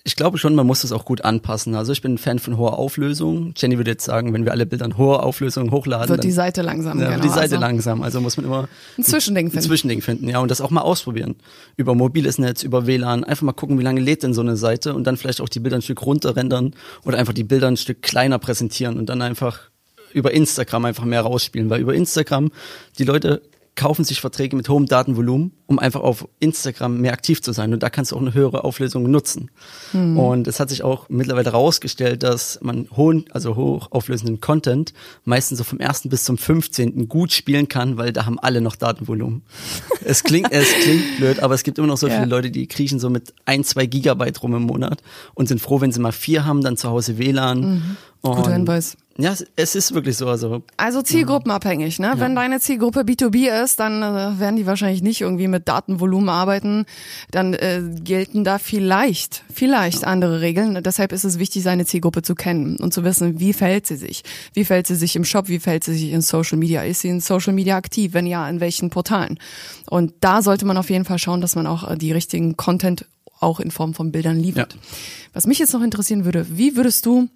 ich 0.07 0.15
glaube 0.15 0.38
schon, 0.38 0.56
man 0.56 0.65
muss 0.65 0.83
das 0.83 0.94
auch 0.94 1.04
gut 1.04 1.25
anpassen. 1.25 1.75
Also 1.75 1.92
ich 1.92 2.01
bin 2.01 2.13
ein 2.13 2.18
Fan 2.18 2.39
von 2.39 2.57
hoher 2.57 2.80
Auflösung. 2.80 3.54
Jenny 3.57 3.75
würde 3.75 3.92
jetzt 3.92 4.06
sagen, 4.06 4.31
wenn 4.33 4.45
wir 4.45 4.54
alle 4.54 4.65
Bilder 4.65 4.86
in 4.86 4.98
hoher 4.98 5.21
Auflösung 5.24 5.69
hochladen, 5.69 6.07
wird 6.07 6.24
die 6.24 6.31
Seite 6.31 6.62
langsam. 6.62 6.98
Ja, 7.01 7.09
genau, 7.09 7.24
die 7.24 7.27
Seite 7.27 7.42
also 7.42 7.57
langsam. 7.57 8.01
Also 8.01 8.21
muss 8.21 8.38
man 8.38 8.45
immer 8.45 8.69
ein 8.98 9.04
Zwischending 9.04 9.48
finden. 9.48 9.57
Ein 9.57 9.68
Zwischending 9.68 10.01
finden, 10.01 10.30
ja, 10.30 10.39
und 10.39 10.50
das 10.50 10.62
auch 10.62 10.71
mal 10.71 10.80
ausprobieren. 10.80 11.36
Über 11.75 11.94
mobiles 11.94 12.38
Netz, 12.38 12.63
über 12.63 12.88
WLAN, 12.88 13.25
einfach 13.25 13.42
mal 13.42 13.51
gucken, 13.51 13.77
wie 13.80 13.83
lange 13.83 14.00
lädt 14.00 14.24
denn 14.24 14.33
so 14.33 14.39
eine 14.39 14.56
Seite 14.56 14.94
und 14.94 15.04
dann 15.06 15.18
vielleicht 15.18 15.42
auch 15.42 15.50
die 15.50 15.59
Bilder 15.59 15.75
ein 15.75 15.81
Stück 15.81 16.01
runterrendern 16.01 16.74
oder 17.03 17.18
einfach 17.18 17.33
die 17.33 17.44
Bilder 17.44 17.68
ein 17.68 17.75
Stück 17.75 18.01
kleiner 18.01 18.39
präsentieren 18.39 18.98
und 18.98 19.10
dann 19.10 19.21
einfach 19.21 19.60
über 20.13 20.31
Instagram 20.33 20.86
einfach 20.86 21.03
mehr 21.03 21.19
rausspielen, 21.19 21.69
weil 21.69 21.81
über 21.81 21.94
Instagram 21.94 22.50
die 22.98 23.03
Leute 23.03 23.42
kaufen 23.77 24.03
sich 24.03 24.19
Verträge 24.19 24.57
mit 24.57 24.68
hohem 24.68 24.88
Datenvolumen, 24.88 25.51
um 25.68 25.79
einfach 25.79 26.01
auf 26.01 26.27
Instagram 26.39 27.00
mehr 27.00 27.13
aktiv 27.13 27.41
zu 27.41 27.53
sein. 27.53 27.74
Und 27.74 27.83
da 27.83 27.89
kannst 27.89 28.12
du 28.12 28.15
auch 28.18 28.21
eine 28.21 28.33
höhere 28.33 28.63
Auflösung 28.63 29.09
nutzen. 29.09 29.51
Mhm. 29.94 30.19
Und 30.19 30.47
es 30.47 30.59
hat 30.59 30.69
sich 30.69 30.83
auch 30.83 31.07
mittlerweile 31.09 31.51
herausgestellt, 31.51 32.24
dass 32.24 32.59
man 32.62 32.89
hohen, 32.97 33.25
also 33.31 33.56
hochauflösenden 33.56 34.41
Content 34.41 34.94
meistens 35.24 35.59
so 35.59 35.63
vom 35.63 35.79
ersten 35.79 36.09
bis 36.09 36.24
zum 36.24 36.38
15. 36.38 37.07
gut 37.07 37.31
spielen 37.31 37.68
kann, 37.68 37.97
weil 37.97 38.12
da 38.12 38.25
haben 38.25 38.39
alle 38.39 38.62
noch 38.62 38.75
Datenvolumen. 38.75 39.44
es 40.03 40.24
klingt, 40.24 40.51
es 40.51 40.68
klingt 40.81 41.18
blöd, 41.18 41.39
aber 41.41 41.53
es 41.53 41.63
gibt 41.63 41.77
immer 41.77 41.88
noch 41.88 41.97
so 41.97 42.07
ja. 42.07 42.15
viele 42.15 42.25
Leute, 42.25 42.50
die 42.50 42.68
kriechen 42.68 43.00
so 43.00 43.12
mit 43.12 43.33
ein, 43.45 43.63
zwei 43.63 43.85
Gigabyte 43.85 44.41
rum 44.41 44.56
im 44.56 44.63
Monat 44.63 45.03
und 45.35 45.47
sind 45.47 45.62
froh, 45.62 45.79
wenn 45.79 45.91
sie 45.91 46.00
mal 46.00 46.12
vier 46.12 46.45
haben, 46.45 46.62
dann 46.62 46.77
zu 46.77 46.89
Hause 46.89 47.19
WLAN. 47.19 47.59
Mhm. 47.59 47.97
Guter 48.22 48.54
Hinweis. 48.54 48.98
Ja, 49.19 49.34
es 49.56 49.74
ist 49.74 49.96
wirklich 49.96 50.16
so. 50.16 50.28
Also, 50.28 50.62
also 50.78 51.02
zielgruppenabhängig, 51.02 51.98
ne? 51.98 52.08
Ja. 52.08 52.19
Wenn 52.19 52.36
deine 52.36 52.60
Zielgruppe 52.60 53.00
B2B 53.00 53.64
ist, 53.64 53.80
dann 53.80 54.04
äh, 54.04 54.40
werden 54.40 54.58
die 54.58 54.68
wahrscheinlich 54.68 55.02
nicht 55.02 55.22
irgendwie 55.22 55.48
mit 55.48 55.68
Datenvolumen 55.68 56.30
arbeiten. 56.30 56.86
Dann 57.31 57.56
äh, 57.56 57.81
gelten 58.04 58.44
da 58.44 58.60
vielleicht, 58.60 59.44
vielleicht 59.52 60.04
ja. 60.04 60.10
andere 60.10 60.42
Regeln. 60.42 60.84
Deshalb 60.84 61.14
ist 61.14 61.24
es 61.24 61.40
wichtig, 61.40 61.64
seine 61.64 61.86
Zielgruppe 61.86 62.22
zu 62.22 62.36
kennen 62.36 62.78
und 62.78 62.94
zu 62.94 63.04
wissen, 63.04 63.40
wie 63.40 63.54
verhält 63.54 63.88
sie 63.88 63.96
sich. 63.96 64.24
Wie 64.54 64.66
verhält 64.66 64.86
sie 64.86 64.96
sich 64.96 65.16
im 65.16 65.25
Shop, 65.25 65.48
wie 65.48 65.60
verhält 65.60 65.84
sie 65.84 65.94
sich 65.94 66.12
in 66.12 66.22
Social 66.22 66.60
Media? 66.60 66.84
Ist 66.84 67.02
sie 67.02 67.10
in 67.10 67.20
Social 67.20 67.54
Media 67.54 67.75
aktiv? 67.75 68.13
Wenn 68.13 68.28
ja, 68.28 68.48
in 68.48 68.60
welchen 68.60 68.92
Portalen? 68.92 69.40
Und 69.90 70.13
da 70.20 70.44
sollte 70.44 70.66
man 70.68 70.78
auf 70.78 70.92
jeden 70.92 71.06
Fall 71.06 71.18
schauen, 71.18 71.42
dass 71.42 71.56
man 71.56 71.66
auch 71.66 71.90
äh, 71.90 71.98
die 71.98 72.12
richtigen 72.12 72.56
Content 72.56 73.06
auch 73.40 73.60
in 73.60 73.72
Form 73.72 73.96
von 73.96 74.12
Bildern 74.12 74.40
liefert. 74.40 74.74
Ja. 74.74 74.80
Was 75.34 75.48
mich 75.48 75.58
jetzt 75.58 75.74
noch 75.74 75.81
interessieren 75.81 76.25
würde, 76.25 76.46
wie 76.50 76.75
würdest 76.75 77.06
du 77.06 77.30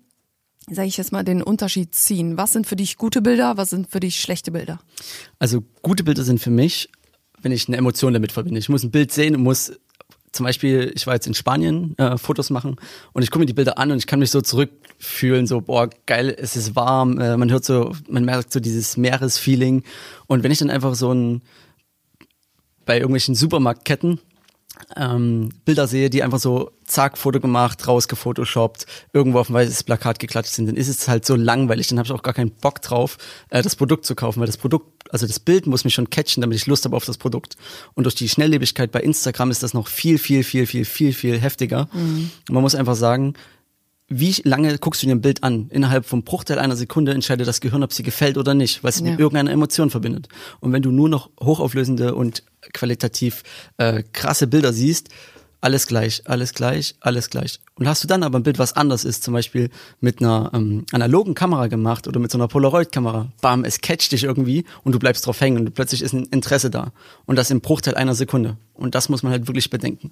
sage 0.69 0.87
ich 0.87 0.97
jetzt 0.97 1.11
mal, 1.11 1.23
den 1.23 1.41
Unterschied 1.41 1.95
ziehen? 1.95 2.37
Was 2.37 2.53
sind 2.53 2.67
für 2.67 2.75
dich 2.75 2.97
gute 2.97 3.21
Bilder, 3.21 3.57
was 3.57 3.69
sind 3.69 3.89
für 3.89 3.99
dich 3.99 4.19
schlechte 4.19 4.51
Bilder? 4.51 4.79
Also 5.39 5.63
gute 5.81 6.03
Bilder 6.03 6.23
sind 6.23 6.39
für 6.39 6.51
mich, 6.51 6.89
wenn 7.41 7.51
ich 7.51 7.67
eine 7.67 7.77
Emotion 7.77 8.13
damit 8.13 8.31
verbinde. 8.31 8.59
Ich 8.59 8.69
muss 8.69 8.83
ein 8.83 8.91
Bild 8.91 9.11
sehen 9.11 9.35
und 9.35 9.43
muss 9.43 9.73
zum 10.31 10.45
Beispiel, 10.45 10.91
ich 10.95 11.07
war 11.07 11.15
jetzt 11.15 11.27
in 11.27 11.33
Spanien, 11.33 11.97
äh, 11.97 12.17
Fotos 12.17 12.49
machen 12.49 12.77
und 13.11 13.21
ich 13.21 13.31
gucke 13.31 13.39
mir 13.39 13.45
die 13.47 13.53
Bilder 13.53 13.77
an 13.77 13.91
und 13.91 13.97
ich 13.97 14.07
kann 14.07 14.19
mich 14.19 14.31
so 14.31 14.39
zurückfühlen, 14.39 15.45
so, 15.45 15.59
boah, 15.59 15.89
geil, 16.05 16.33
es 16.37 16.55
ist 16.55 16.75
warm, 16.75 17.19
äh, 17.19 17.35
man 17.35 17.51
hört 17.51 17.65
so, 17.65 17.93
man 18.09 18.23
merkt 18.23 18.53
so 18.53 18.61
dieses 18.61 18.95
Meeresfeeling. 18.95 19.83
Und 20.27 20.43
wenn 20.43 20.51
ich 20.51 20.59
dann 20.59 20.69
einfach 20.69 20.95
so 20.95 21.13
ein, 21.13 21.41
bei 22.85 22.95
irgendwelchen 22.95 23.35
Supermarktketten 23.35 24.19
ähm, 24.95 25.49
Bilder 25.65 25.87
sehe, 25.87 26.09
die 26.09 26.23
einfach 26.23 26.39
so 26.39 26.71
zack, 26.85 27.17
Foto 27.17 27.39
gemacht, 27.39 27.87
rausgefotoshoppt, 27.87 28.85
irgendwo 29.13 29.39
auf 29.39 29.49
ein 29.49 29.53
weißes 29.53 29.83
Plakat 29.83 30.19
geklatscht 30.19 30.53
sind, 30.53 30.67
dann 30.67 30.75
ist 30.75 30.87
es 30.87 31.07
halt 31.07 31.25
so 31.25 31.35
langweilig, 31.35 31.87
dann 31.87 31.97
habe 31.97 32.07
ich 32.07 32.11
auch 32.11 32.23
gar 32.23 32.33
keinen 32.33 32.51
Bock 32.51 32.81
drauf, 32.81 33.17
äh, 33.49 33.61
das 33.61 33.75
Produkt 33.75 34.05
zu 34.05 34.15
kaufen, 34.15 34.39
weil 34.39 34.47
das 34.47 34.57
Produkt, 34.57 35.11
also 35.11 35.27
das 35.27 35.39
Bild 35.39 35.67
muss 35.67 35.83
mich 35.83 35.93
schon 35.93 36.09
catchen, 36.09 36.41
damit 36.41 36.57
ich 36.57 36.67
Lust 36.67 36.85
habe 36.85 36.95
auf 36.95 37.05
das 37.05 37.17
Produkt. 37.17 37.55
Und 37.93 38.03
durch 38.05 38.15
die 38.15 38.29
Schnelllebigkeit 38.29 38.91
bei 38.91 39.01
Instagram 39.01 39.51
ist 39.51 39.63
das 39.63 39.73
noch 39.73 39.87
viel, 39.87 40.17
viel, 40.17 40.43
viel, 40.43 40.65
viel, 40.65 40.85
viel, 40.85 41.13
viel 41.13 41.39
heftiger. 41.39 41.87
Mhm. 41.93 42.31
Man 42.49 42.61
muss 42.61 42.75
einfach 42.75 42.95
sagen, 42.95 43.35
wie 44.11 44.35
lange 44.43 44.77
guckst 44.77 45.01
du 45.01 45.07
dir 45.07 45.15
ein 45.15 45.21
Bild 45.21 45.41
an? 45.41 45.67
Innerhalb 45.69 46.05
vom 46.05 46.23
Bruchteil 46.23 46.59
einer 46.59 46.75
Sekunde 46.75 47.13
entscheidet 47.13 47.47
das 47.47 47.61
Gehirn, 47.61 47.81
ob 47.81 47.93
sie 47.93 48.03
gefällt 48.03 48.37
oder 48.37 48.53
nicht, 48.53 48.83
weil 48.83 48.89
es 48.89 48.99
ja. 48.99 49.05
mit 49.05 49.19
irgendeiner 49.19 49.51
Emotion 49.51 49.89
verbindet. 49.89 50.27
Und 50.59 50.73
wenn 50.73 50.81
du 50.81 50.91
nur 50.91 51.07
noch 51.07 51.29
hochauflösende 51.39 52.13
und 52.13 52.43
qualitativ 52.73 53.43
äh, 53.77 54.03
krasse 54.11 54.47
Bilder 54.47 54.73
siehst, 54.73 55.09
alles 55.61 55.85
gleich, 55.85 56.23
alles 56.25 56.53
gleich, 56.53 56.95
alles 56.99 57.29
gleich. 57.29 57.59
Und 57.75 57.87
hast 57.87 58.03
du 58.03 58.07
dann 58.07 58.23
aber 58.23 58.39
ein 58.39 58.43
Bild, 58.43 58.59
was 58.59 58.73
anders 58.73 59.05
ist, 59.05 59.23
zum 59.23 59.33
Beispiel 59.33 59.69
mit 59.99 60.19
einer 60.19 60.49
ähm, 60.53 60.85
analogen 60.91 61.35
Kamera 61.35 61.67
gemacht 61.67 62.07
oder 62.07 62.19
mit 62.19 62.31
so 62.31 62.37
einer 62.37 62.47
Polaroid-Kamera, 62.47 63.31
bam, 63.41 63.63
es 63.63 63.79
catcht 63.79 64.11
dich 64.11 64.23
irgendwie 64.23 64.65
und 64.83 64.93
du 64.93 64.99
bleibst 64.99 65.25
drauf 65.25 65.39
hängen 65.39 65.59
und 65.59 65.73
plötzlich 65.73 66.01
ist 66.01 66.13
ein 66.13 66.25
Interesse 66.25 66.71
da. 66.71 66.91
Und 67.25 67.35
das 67.37 67.51
im 67.51 67.61
Bruchteil 67.61 67.95
einer 67.95 68.15
Sekunde. 68.15 68.57
Und 68.73 68.95
das 68.95 69.09
muss 69.09 69.21
man 69.21 69.31
halt 69.31 69.47
wirklich 69.47 69.69
bedenken. 69.69 70.11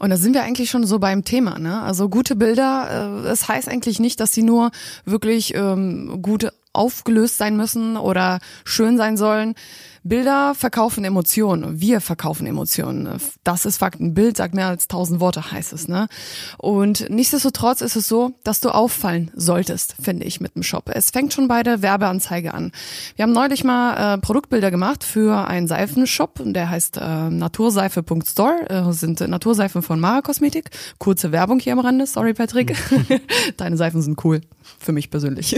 Und 0.00 0.10
da 0.10 0.16
sind 0.16 0.34
wir 0.34 0.42
eigentlich 0.42 0.70
schon 0.70 0.84
so 0.84 0.98
beim 0.98 1.24
Thema, 1.24 1.58
ne? 1.60 1.80
Also 1.82 2.08
gute 2.08 2.34
Bilder, 2.34 3.20
äh, 3.20 3.22
das 3.22 3.46
heißt 3.46 3.68
eigentlich 3.68 4.00
nicht, 4.00 4.18
dass 4.18 4.32
sie 4.32 4.42
nur 4.42 4.72
wirklich 5.04 5.54
ähm, 5.54 6.20
gut 6.20 6.48
aufgelöst 6.72 7.38
sein 7.38 7.56
müssen 7.56 7.96
oder 7.96 8.40
schön 8.64 8.96
sein 8.96 9.16
sollen. 9.16 9.54
Bilder 10.02 10.54
verkaufen 10.54 11.04
Emotionen. 11.04 11.80
Wir 11.80 12.00
verkaufen 12.00 12.46
Emotionen. 12.46 13.18
Das 13.44 13.64
ist 13.64 13.78
Fakt. 13.78 14.00
Ein 14.00 14.14
Bild 14.14 14.36
sagt 14.36 14.54
mehr 14.54 14.68
als 14.68 14.88
tausend 14.88 15.20
Worte, 15.20 15.52
heißt 15.52 15.72
es, 15.72 15.88
ne? 15.88 16.08
Und 16.56 17.08
nichtsdestotrotz 17.10 17.80
ist 17.80 17.96
es 17.96 18.08
so, 18.08 18.32
dass 18.44 18.60
du 18.60 18.70
auffallen 18.70 19.30
solltest, 19.34 19.94
finde 20.00 20.24
ich, 20.24 20.40
mit 20.40 20.54
dem 20.54 20.62
Shop. 20.62 20.90
Es 20.92 21.10
fängt 21.10 21.32
schon 21.32 21.48
bei 21.48 21.62
der 21.62 21.82
Werbeanzeige 21.82 22.54
an. 22.54 22.72
Wir 23.16 23.24
haben 23.24 23.32
neulich 23.32 23.64
mal 23.64 24.14
äh, 24.14 24.18
Produktbilder 24.18 24.70
gemacht 24.70 25.04
für 25.04 25.46
einen 25.48 25.66
Seifenshop, 25.68 26.40
der 26.44 26.70
heißt 26.70 26.98
äh, 26.98 27.30
naturseife.store, 27.30 28.70
äh, 28.70 28.92
sind 28.92 29.20
Naturseifen 29.20 29.82
von 29.82 30.00
Mara 30.00 30.22
Kosmetik. 30.22 30.70
Kurze 30.98 31.32
Werbung 31.32 31.58
hier 31.58 31.72
am 31.72 31.80
Rande, 31.80 32.06
sorry 32.06 32.34
Patrick. 32.34 32.76
Deine 33.56 33.76
Seifen 33.76 34.02
sind 34.02 34.24
cool, 34.24 34.40
für 34.78 34.92
mich 34.92 35.10
persönlich. 35.10 35.56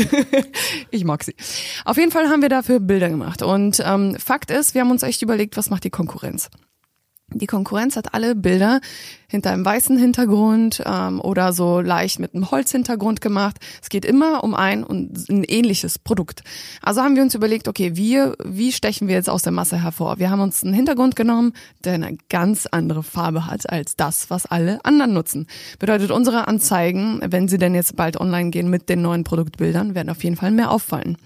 ich 0.90 1.04
mag 1.04 1.22
sie. 1.24 1.34
Auf 1.84 1.96
jeden 1.96 2.10
Fall 2.10 2.28
haben 2.28 2.42
wir 2.42 2.48
dafür 2.48 2.80
Bilder 2.80 3.08
gemacht 3.08 3.42
und 3.42 3.82
ähm, 3.84 4.16
Fakt 4.18 4.39
ist, 4.48 4.74
wir 4.74 4.80
haben 4.82 4.90
uns 4.90 5.02
echt 5.02 5.22
überlegt, 5.22 5.56
was 5.56 5.70
macht 5.70 5.84
die 5.84 5.90
Konkurrenz? 5.90 6.48
Die 7.32 7.46
Konkurrenz 7.46 7.96
hat 7.96 8.14
alle 8.14 8.34
Bilder 8.34 8.80
hinter 9.30 9.52
einem 9.52 9.64
weißen 9.64 9.96
Hintergrund 9.96 10.82
ähm, 10.84 11.20
oder 11.20 11.52
so 11.52 11.80
leicht 11.80 12.18
mit 12.18 12.34
einem 12.34 12.50
Holzhintergrund 12.50 13.20
gemacht. 13.20 13.56
Es 13.80 13.88
geht 13.88 14.04
immer 14.04 14.42
um 14.42 14.54
ein 14.54 14.82
und 14.82 15.28
ein 15.30 15.44
ähnliches 15.44 15.98
Produkt. 15.98 16.42
Also 16.82 17.00
haben 17.02 17.14
wir 17.14 17.22
uns 17.22 17.34
überlegt, 17.34 17.68
okay, 17.68 17.96
wir, 17.96 18.36
wie 18.44 18.72
stechen 18.72 19.08
wir 19.08 19.14
jetzt 19.14 19.30
aus 19.30 19.42
der 19.42 19.52
Masse 19.52 19.82
hervor? 19.82 20.18
Wir 20.18 20.30
haben 20.30 20.40
uns 20.40 20.64
einen 20.64 20.74
Hintergrund 20.74 21.14
genommen, 21.14 21.52
der 21.84 21.94
eine 21.94 22.18
ganz 22.28 22.66
andere 22.66 23.02
Farbe 23.02 23.46
hat 23.46 23.70
als 23.70 23.94
das, 23.96 24.30
was 24.30 24.46
alle 24.46 24.84
anderen 24.84 25.12
nutzen. 25.12 25.46
Bedeutet, 25.78 26.10
unsere 26.10 26.48
Anzeigen, 26.48 27.20
wenn 27.24 27.46
sie 27.46 27.58
denn 27.58 27.74
jetzt 27.74 27.94
bald 27.94 28.20
online 28.20 28.50
gehen 28.50 28.68
mit 28.68 28.88
den 28.88 29.02
neuen 29.02 29.22
Produktbildern, 29.22 29.94
werden 29.94 30.10
auf 30.10 30.24
jeden 30.24 30.36
Fall 30.36 30.50
mehr 30.50 30.70
auffallen. 30.70 31.16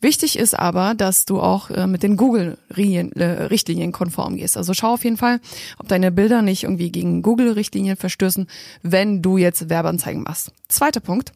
Wichtig 0.00 0.36
ist 0.36 0.58
aber, 0.58 0.94
dass 0.94 1.26
du 1.26 1.40
auch 1.40 1.70
äh, 1.70 1.86
mit 1.86 2.02
den 2.02 2.16
Google-Richtlinien 2.16 3.90
äh, 3.90 3.92
konform 3.92 4.36
gehst. 4.36 4.56
Also 4.56 4.74
schau 4.74 4.94
auf 4.94 5.04
jeden 5.04 5.16
Fall, 5.16 5.38
ob 5.78 5.86
deine 5.86 6.10
Bilder 6.10 6.42
nicht 6.42 6.64
irgendwie 6.64 6.90
gegen 6.90 7.22
Google-Richtlinien 7.42 7.96
verstößen, 7.96 8.46
wenn 8.82 9.22
du 9.22 9.36
jetzt 9.36 9.68
Werbeanzeigen 9.68 10.22
machst. 10.22 10.52
Zweiter 10.68 11.00
Punkt. 11.00 11.32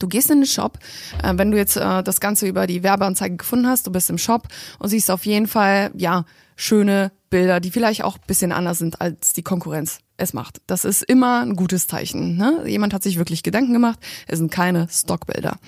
Du 0.00 0.08
gehst 0.08 0.28
in 0.30 0.40
den 0.40 0.46
Shop, 0.46 0.78
äh, 1.22 1.32
wenn 1.36 1.52
du 1.52 1.56
jetzt 1.56 1.76
äh, 1.76 2.02
das 2.02 2.20
Ganze 2.20 2.48
über 2.48 2.66
die 2.66 2.82
Werbeanzeige 2.82 3.36
gefunden 3.36 3.68
hast, 3.68 3.86
du 3.86 3.92
bist 3.92 4.10
im 4.10 4.18
Shop 4.18 4.48
und 4.80 4.88
siehst 4.88 5.10
auf 5.10 5.24
jeden 5.24 5.46
Fall, 5.46 5.92
ja, 5.96 6.24
schöne 6.56 7.12
Bilder, 7.30 7.60
die 7.60 7.70
vielleicht 7.70 8.02
auch 8.02 8.18
bisschen 8.18 8.50
anders 8.50 8.78
sind 8.78 9.00
als 9.00 9.32
die 9.32 9.42
Konkurrenz 9.42 10.00
es 10.16 10.32
macht. 10.32 10.60
Das 10.66 10.84
ist 10.84 11.02
immer 11.02 11.42
ein 11.42 11.56
gutes 11.56 11.86
Zeichen. 11.86 12.36
Ne? 12.36 12.62
Jemand 12.66 12.92
hat 12.92 13.02
sich 13.02 13.18
wirklich 13.18 13.42
Gedanken 13.42 13.72
gemacht. 13.72 13.98
Es 14.26 14.38
sind 14.38 14.50
keine 14.50 14.88
Stockbilder. 14.88 15.58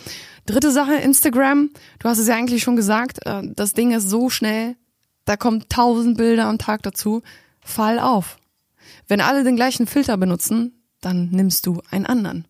Dritte 0.45 0.71
Sache, 0.71 0.95
Instagram. 0.95 1.71
Du 1.99 2.09
hast 2.09 2.19
es 2.19 2.29
ja 2.29 2.37
eigentlich 2.37 2.63
schon 2.63 2.77
gesagt, 2.77 3.25
äh, 3.27 3.43
das 3.45 3.75
Ding 3.75 3.93
ist 3.93 4.09
so 4.09 4.29
schnell, 4.29 4.77
da 5.25 5.37
kommen 5.37 5.65
tausend 5.69 6.17
Bilder 6.17 6.47
am 6.47 6.59
Tag 6.59 6.83
dazu. 6.83 7.23
Fall 7.61 7.99
auf. 7.99 8.39
Wenn 9.09 9.21
alle 9.21 9.45
den 9.45 9.57
gleichen 9.57 9.87
Filter 9.87 10.17
benutzen, 10.17 10.83
dann 11.01 11.31
nimmst 11.31 11.67
du 11.67 11.83
einen 11.91 12.07
anderen. 12.07 12.47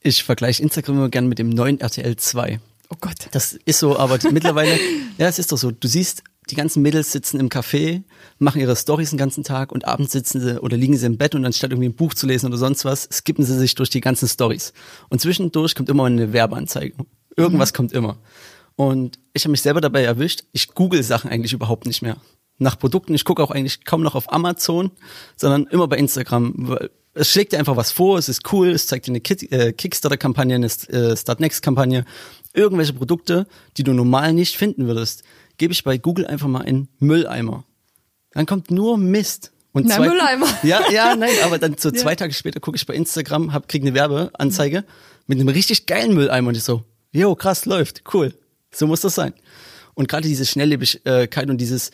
Ich 0.00 0.24
vergleiche 0.24 0.62
Instagram 0.62 0.96
immer 0.96 1.08
gern 1.08 1.26
mit 1.26 1.38
dem 1.38 1.50
neuen 1.50 1.80
RTL 1.80 2.16
2. 2.16 2.60
Oh 2.90 2.96
Gott. 3.00 3.28
Das 3.30 3.52
ist 3.52 3.78
so, 3.78 3.98
aber 3.98 4.18
mittlerweile, 4.30 4.78
ja, 5.18 5.28
es 5.28 5.38
ist 5.38 5.52
doch 5.52 5.58
so. 5.58 5.70
Du 5.70 5.88
siehst, 5.88 6.22
die 6.50 6.56
ganzen 6.56 6.82
Mädels 6.82 7.12
sitzen 7.12 7.38
im 7.38 7.48
Café, 7.48 8.02
machen 8.38 8.60
ihre 8.60 8.74
Stories 8.74 9.10
den 9.10 9.18
ganzen 9.18 9.44
Tag 9.44 9.72
und 9.72 9.86
abends 9.86 10.12
sitzen 10.12 10.40
sie 10.40 10.60
oder 10.60 10.76
liegen 10.76 10.96
sie 10.96 11.06
im 11.06 11.16
Bett 11.16 11.34
und 11.34 11.44
anstatt 11.44 11.70
irgendwie 11.70 11.88
ein 11.88 11.94
Buch 11.94 12.14
zu 12.14 12.26
lesen 12.26 12.46
oder 12.46 12.56
sonst 12.56 12.84
was, 12.84 13.08
skippen 13.12 13.44
sie 13.44 13.56
sich 13.56 13.74
durch 13.74 13.90
die 13.90 14.00
ganzen 14.00 14.28
Stories. 14.28 14.72
Und 15.08 15.20
zwischendurch 15.20 15.74
kommt 15.74 15.88
immer 15.88 16.06
eine 16.06 16.32
Werbeanzeige. 16.32 16.94
Irgendwas 17.36 17.72
mhm. 17.72 17.76
kommt 17.76 17.92
immer. 17.92 18.18
Und 18.74 19.18
ich 19.34 19.44
habe 19.44 19.52
mich 19.52 19.62
selber 19.62 19.80
dabei 19.80 20.02
erwischt, 20.02 20.44
ich 20.52 20.74
google 20.74 21.02
Sachen 21.02 21.30
eigentlich 21.30 21.52
überhaupt 21.52 21.86
nicht 21.86 22.02
mehr. 22.02 22.16
Nach 22.60 22.78
Produkten, 22.78 23.14
ich 23.14 23.24
gucke 23.24 23.42
auch 23.42 23.50
eigentlich 23.50 23.84
kaum 23.84 24.02
noch 24.02 24.14
auf 24.14 24.32
Amazon, 24.32 24.92
sondern 25.36 25.66
immer 25.66 25.88
bei 25.88 25.96
Instagram. 25.96 26.78
Es 27.14 27.32
schlägt 27.32 27.52
dir 27.52 27.58
einfach 27.58 27.76
was 27.76 27.90
vor, 27.90 28.18
es 28.18 28.28
ist 28.28 28.52
cool, 28.52 28.68
es 28.68 28.86
zeigt 28.86 29.08
dir 29.08 29.10
eine 29.10 29.18
äh, 29.18 29.72
Kickstarter-Kampagne, 29.72 30.54
eine 30.54 30.66
äh, 30.66 31.16
Start 31.16 31.40
Next-Kampagne, 31.40 32.04
irgendwelche 32.54 32.92
Produkte, 32.92 33.48
die 33.76 33.82
du 33.82 33.92
normal 33.92 34.32
nicht 34.32 34.56
finden 34.56 34.86
würdest 34.86 35.24
gebe 35.60 35.74
ich 35.74 35.84
bei 35.84 35.98
Google 35.98 36.26
einfach 36.26 36.48
mal 36.48 36.62
in 36.62 36.88
Mülleimer. 37.00 37.64
Dann 38.32 38.46
kommt 38.46 38.70
nur 38.70 38.96
Mist. 38.96 39.52
Und 39.72 39.86
Na, 39.86 39.96
zwei, 39.96 40.08
Mülleimer. 40.08 40.46
Ja, 40.62 40.90
ja, 40.90 41.14
nein, 41.14 41.34
aber 41.44 41.58
dann 41.58 41.76
so 41.76 41.90
zwei 41.92 42.16
Tage 42.16 42.32
später 42.32 42.60
gucke 42.60 42.76
ich 42.76 42.86
bei 42.86 42.94
Instagram, 42.94 43.52
hab, 43.52 43.68
krieg 43.68 43.82
eine 43.82 43.92
Werbeanzeige 43.92 44.84
mit 45.26 45.38
einem 45.38 45.50
richtig 45.50 45.84
geilen 45.84 46.14
Mülleimer 46.14 46.48
und 46.48 46.56
ich 46.56 46.64
so, 46.64 46.84
jo, 47.12 47.34
krass, 47.34 47.66
läuft, 47.66 48.02
cool. 48.14 48.34
So 48.72 48.86
muss 48.86 49.02
das 49.02 49.14
sein. 49.14 49.34
Und 49.92 50.08
gerade 50.08 50.26
diese 50.26 50.46
Schnelllebigkeit 50.46 51.50
und 51.50 51.58
dieses, 51.58 51.90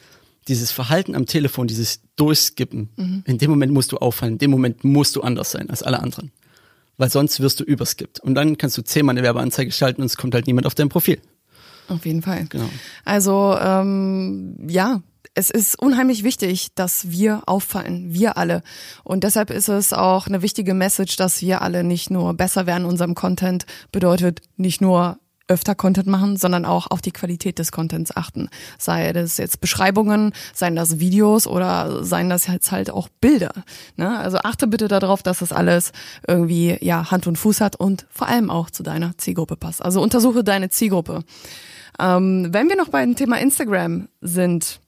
dieses 0.49 0.73
Verhalten 0.73 1.15
am 1.15 1.27
Telefon, 1.27 1.67
dieses 1.67 2.01
Durchskippen, 2.17 2.91
mhm. 2.97 3.23
in 3.27 3.39
dem 3.39 3.51
Moment 3.51 3.73
musst 3.73 3.93
du 3.93 3.99
auffallen, 3.99 4.35
in 4.35 4.39
dem 4.39 4.51
Moment 4.51 4.85
musst 4.85 5.17
du 5.17 5.23
anders 5.23 5.51
sein 5.51 5.71
als 5.71 5.83
alle 5.83 6.01
anderen. 6.01 6.31
Weil 6.99 7.11
sonst 7.11 7.41
wirst 7.41 7.61
du 7.61 7.65
überskippt. 7.65 8.21
Und 8.21 8.35
dann 8.35 8.57
kannst 8.57 8.79
du 8.79 8.83
zehnmal 8.83 9.15
eine 9.15 9.23
Werbeanzeige 9.23 9.71
schalten 9.71 10.01
und 10.01 10.07
es 10.07 10.17
kommt 10.17 10.35
halt 10.35 10.47
niemand 10.47 10.67
auf 10.67 10.75
dein 10.75 10.89
Profil. 10.89 11.21
Auf 11.89 12.07
jeden 12.07 12.23
Fall. 12.23 12.47
Genau. 12.49 12.69
Also 13.05 13.57
ähm, 13.61 14.57
ja, 14.69 15.03
es 15.35 15.51
ist 15.51 15.79
unheimlich 15.79 16.25
wichtig, 16.25 16.69
dass 16.75 17.11
wir 17.11 17.43
auffallen, 17.47 18.15
wir 18.15 18.39
alle. 18.39 18.63
Und 19.05 19.23
deshalb 19.23 19.51
ist 19.51 19.69
es 19.69 19.93
auch 19.93 20.27
eine 20.27 20.41
wichtige 20.41 20.73
Message, 20.73 21.17
dass 21.17 21.43
wir 21.43 21.61
alle 21.61 21.85
nicht 21.85 22.11
nur 22.11 22.33
besser 22.35 22.67
werden 22.67 22.85
in 22.85 22.89
unserem 22.89 23.15
Content, 23.15 23.67
bedeutet 23.93 24.41
nicht 24.57 24.81
nur 24.81 25.19
öfter 25.49 25.75
Content 25.75 26.07
machen, 26.07 26.37
sondern 26.37 26.65
auch 26.65 26.91
auf 26.91 27.01
die 27.01 27.13
Qualität 27.13 27.59
des 27.59 27.73
Contents 27.73 28.17
achten. 28.17 28.49
Sei 28.79 29.13
das 29.13 29.37
jetzt 29.37 29.61
Beschreibungen, 29.61 30.33
seien 30.55 30.77
das 30.77 30.99
Videos 30.99 31.47
oder 31.47 32.05
seien 32.05 32.29
das 32.29 32.47
jetzt 32.47 32.73
halt 32.73 32.91
auch 32.91 33.09
Bilder. 33.21 33.53
Ne? 33.97 34.19
Also 34.19 34.39
achte 34.39 34.67
bitte 34.67 34.89
darauf, 34.89 35.23
dass 35.23 35.39
das 35.39 35.53
alles 35.53 35.93
irgendwie 36.27 36.77
ja 36.81 37.11
Hand 37.11 37.27
und 37.27 37.37
Fuß 37.37 37.61
hat 37.61 37.77
und 37.77 38.07
vor 38.11 38.29
allem 38.29 38.51
auch 38.51 38.71
zu 38.71 38.83
deiner 38.83 39.17
Zielgruppe 39.19 39.57
passt. 39.57 39.83
Also 39.83 40.03
untersuche 40.03 40.43
deine 40.43 40.69
Zielgruppe. 40.69 41.23
Ähm, 41.99 42.49
wenn 42.53 42.69
wir 42.69 42.77
noch 42.77 42.89
bei 42.89 43.05
dem 43.05 43.17
Thema 43.17 43.39
Instagram 43.39 44.09
sind, 44.21 44.81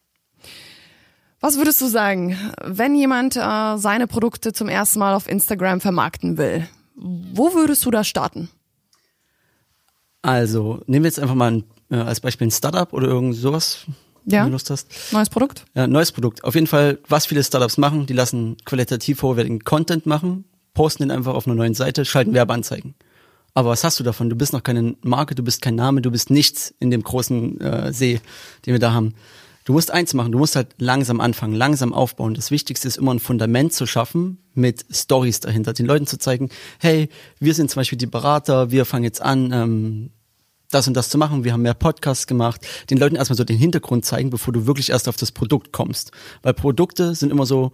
was 1.40 1.56
würdest 1.56 1.80
du 1.80 1.86
sagen, 1.86 2.36
wenn 2.64 2.96
jemand 2.96 3.36
äh, 3.36 3.76
seine 3.76 4.08
Produkte 4.08 4.52
zum 4.52 4.68
ersten 4.68 4.98
Mal 4.98 5.14
auf 5.14 5.28
Instagram 5.28 5.80
vermarkten 5.80 6.36
will? 6.36 6.68
Wo 6.96 7.54
würdest 7.54 7.84
du 7.84 7.92
da 7.92 8.02
starten? 8.02 8.50
Also, 10.22 10.80
nehmen 10.86 11.04
wir 11.04 11.08
jetzt 11.08 11.20
einfach 11.20 11.34
mal 11.34 11.52
ein, 11.52 11.64
äh, 11.90 11.96
als 11.96 12.20
Beispiel 12.20 12.48
ein 12.48 12.50
Startup 12.50 12.92
oder 12.92 13.06
irgend 13.06 13.36
sowas, 13.36 13.86
ja. 14.24 14.40
wenn 14.40 14.46
du 14.46 14.52
Lust 14.52 14.70
hast. 14.70 14.88
Neues 15.12 15.30
Produkt? 15.30 15.64
Ja, 15.74 15.86
neues 15.86 16.12
Produkt. 16.12 16.44
Auf 16.44 16.54
jeden 16.54 16.66
Fall, 16.66 16.98
was 17.08 17.26
viele 17.26 17.42
Startups 17.44 17.78
machen, 17.78 18.06
die 18.06 18.14
lassen 18.14 18.56
qualitativ 18.64 19.22
hochwertigen 19.22 19.60
Content 19.60 20.06
machen, 20.06 20.44
posten 20.74 21.04
den 21.04 21.10
einfach 21.10 21.34
auf 21.34 21.46
einer 21.46 21.56
neuen 21.56 21.74
Seite, 21.74 22.04
schalten 22.04 22.34
Werbeanzeigen. 22.34 22.94
Aber 23.54 23.70
was 23.70 23.82
hast 23.82 23.98
du 23.98 24.04
davon? 24.04 24.30
Du 24.30 24.36
bist 24.36 24.52
noch 24.52 24.62
keine 24.62 24.94
Marke, 25.02 25.34
du 25.34 25.42
bist 25.42 25.62
kein 25.62 25.74
Name, 25.74 26.00
du 26.02 26.10
bist 26.10 26.30
nichts 26.30 26.74
in 26.78 26.90
dem 26.90 27.02
großen 27.02 27.60
äh, 27.60 27.92
See, 27.92 28.20
den 28.64 28.72
wir 28.74 28.78
da 28.78 28.92
haben. 28.92 29.14
Du 29.68 29.74
musst 29.74 29.90
eins 29.90 30.14
machen, 30.14 30.32
du 30.32 30.38
musst 30.38 30.56
halt 30.56 30.68
langsam 30.78 31.20
anfangen, 31.20 31.52
langsam 31.52 31.92
aufbauen. 31.92 32.32
Das 32.32 32.50
Wichtigste 32.50 32.88
ist 32.88 32.96
immer 32.96 33.12
ein 33.12 33.18
Fundament 33.18 33.74
zu 33.74 33.84
schaffen 33.84 34.38
mit 34.54 34.86
Stories 34.90 35.40
dahinter, 35.40 35.74
den 35.74 35.84
Leuten 35.84 36.06
zu 36.06 36.18
zeigen, 36.18 36.48
hey, 36.78 37.10
wir 37.38 37.52
sind 37.52 37.70
zum 37.70 37.80
Beispiel 37.80 37.98
die 37.98 38.06
Berater, 38.06 38.70
wir 38.70 38.86
fangen 38.86 39.04
jetzt 39.04 39.20
an, 39.20 39.52
ähm, 39.52 40.10
das 40.70 40.88
und 40.88 40.94
das 40.94 41.10
zu 41.10 41.18
machen, 41.18 41.44
wir 41.44 41.52
haben 41.52 41.60
mehr 41.60 41.74
Podcasts 41.74 42.26
gemacht, 42.26 42.66
den 42.88 42.96
Leuten 42.96 43.16
erstmal 43.16 43.36
so 43.36 43.44
den 43.44 43.58
Hintergrund 43.58 44.06
zeigen, 44.06 44.30
bevor 44.30 44.54
du 44.54 44.66
wirklich 44.66 44.88
erst 44.88 45.06
auf 45.06 45.18
das 45.18 45.32
Produkt 45.32 45.70
kommst. 45.70 46.12
Weil 46.40 46.54
Produkte 46.54 47.14
sind 47.14 47.30
immer 47.30 47.44
so 47.44 47.72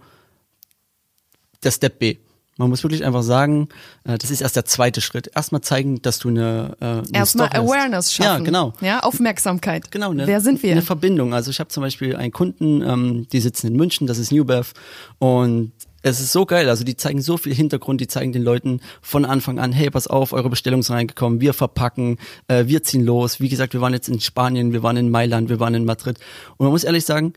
der 1.63 1.71
Step 1.71 1.99
B. 1.99 2.17
Man 2.57 2.69
muss 2.69 2.83
wirklich 2.83 3.03
einfach 3.03 3.23
sagen, 3.23 3.67
äh, 4.05 4.17
das 4.17 4.31
ist 4.31 4.41
erst 4.41 4.55
der 4.55 4.63
zweite 4.63 5.01
Schritt. 5.01 5.29
Erstmal 5.35 5.61
zeigen, 5.61 6.01
dass 6.01 6.19
du 6.19 6.29
eine, 6.29 6.77
äh, 6.79 6.85
eine 6.85 7.03
erstmal 7.11 7.49
Awareness 7.49 8.13
schaffen. 8.13 8.39
Ja, 8.39 8.45
genau. 8.45 8.73
Ja, 8.79 8.99
Aufmerksamkeit. 9.01 9.91
Genau. 9.91 10.11
Eine, 10.11 10.25
Wer 10.25 10.39
sind 10.39 10.63
wir? 10.63 10.71
Eine 10.71 10.81
Verbindung. 10.81 11.33
Also 11.33 11.51
ich 11.51 11.59
habe 11.59 11.67
zum 11.67 11.83
Beispiel 11.83 12.15
einen 12.15 12.31
Kunden, 12.31 12.81
ähm, 12.81 13.27
die 13.31 13.41
sitzen 13.41 13.67
in 13.67 13.75
München, 13.75 14.07
das 14.07 14.19
ist 14.19 14.31
Newbev 14.31 14.71
und 15.19 15.73
es 16.01 16.21
ist 16.21 16.31
so 16.31 16.45
geil. 16.45 16.69
Also 16.69 16.85
die 16.85 16.95
zeigen 16.95 17.21
so 17.21 17.35
viel 17.35 17.53
Hintergrund, 17.53 17.99
die 17.99 18.07
zeigen 18.07 18.31
den 18.31 18.43
Leuten 18.43 18.79
von 19.01 19.25
Anfang 19.25 19.59
an, 19.59 19.73
hey, 19.73 19.89
pass 19.89 20.07
auf, 20.07 20.31
eure 20.31 20.49
Bestellung 20.49 20.79
ist 20.79 20.91
reingekommen, 20.91 21.41
wir 21.41 21.53
verpacken, 21.53 22.19
äh, 22.47 22.67
wir 22.67 22.83
ziehen 22.83 23.03
los. 23.03 23.41
Wie 23.41 23.49
gesagt, 23.49 23.73
wir 23.73 23.81
waren 23.81 23.93
jetzt 23.93 24.07
in 24.07 24.21
Spanien, 24.21 24.71
wir 24.71 24.81
waren 24.81 24.95
in 24.95 25.09
Mailand, 25.09 25.49
wir 25.49 25.59
waren 25.59 25.73
in 25.73 25.83
Madrid. 25.83 26.19
Und 26.55 26.65
man 26.65 26.71
muss 26.71 26.85
ehrlich 26.85 27.03
sagen, 27.03 27.33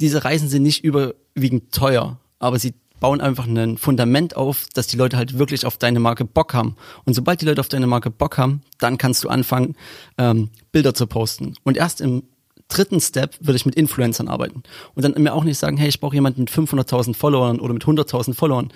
diese 0.00 0.24
Reisen 0.24 0.48
sind 0.48 0.62
nicht 0.62 0.84
überwiegend 0.84 1.72
teuer, 1.72 2.18
aber 2.38 2.58
sie 2.58 2.74
bauen 3.04 3.20
einfach 3.20 3.46
ein 3.46 3.76
Fundament 3.76 4.34
auf, 4.34 4.64
dass 4.72 4.86
die 4.86 4.96
Leute 4.96 5.18
halt 5.18 5.38
wirklich 5.38 5.66
auf 5.66 5.76
deine 5.76 6.00
Marke 6.00 6.24
Bock 6.24 6.54
haben. 6.54 6.74
Und 7.04 7.12
sobald 7.12 7.42
die 7.42 7.44
Leute 7.44 7.60
auf 7.60 7.68
deine 7.68 7.86
Marke 7.86 8.10
Bock 8.10 8.38
haben, 8.38 8.62
dann 8.78 8.96
kannst 8.96 9.22
du 9.22 9.28
anfangen, 9.28 9.76
ähm, 10.16 10.48
Bilder 10.72 10.94
zu 10.94 11.06
posten. 11.06 11.52
Und 11.64 11.76
erst 11.76 12.00
im 12.00 12.22
dritten 12.68 13.02
Step 13.02 13.36
würde 13.40 13.56
ich 13.56 13.66
mit 13.66 13.74
Influencern 13.74 14.26
arbeiten. 14.26 14.62
Und 14.94 15.04
dann 15.04 15.22
mir 15.22 15.34
auch 15.34 15.44
nicht 15.44 15.58
sagen, 15.58 15.76
hey, 15.76 15.90
ich 15.90 16.00
brauche 16.00 16.14
jemanden 16.14 16.40
mit 16.40 16.50
500.000 16.50 17.14
Followern 17.14 17.60
oder 17.60 17.74
mit 17.74 17.84
100.000 17.84 18.32
Followern. 18.32 18.72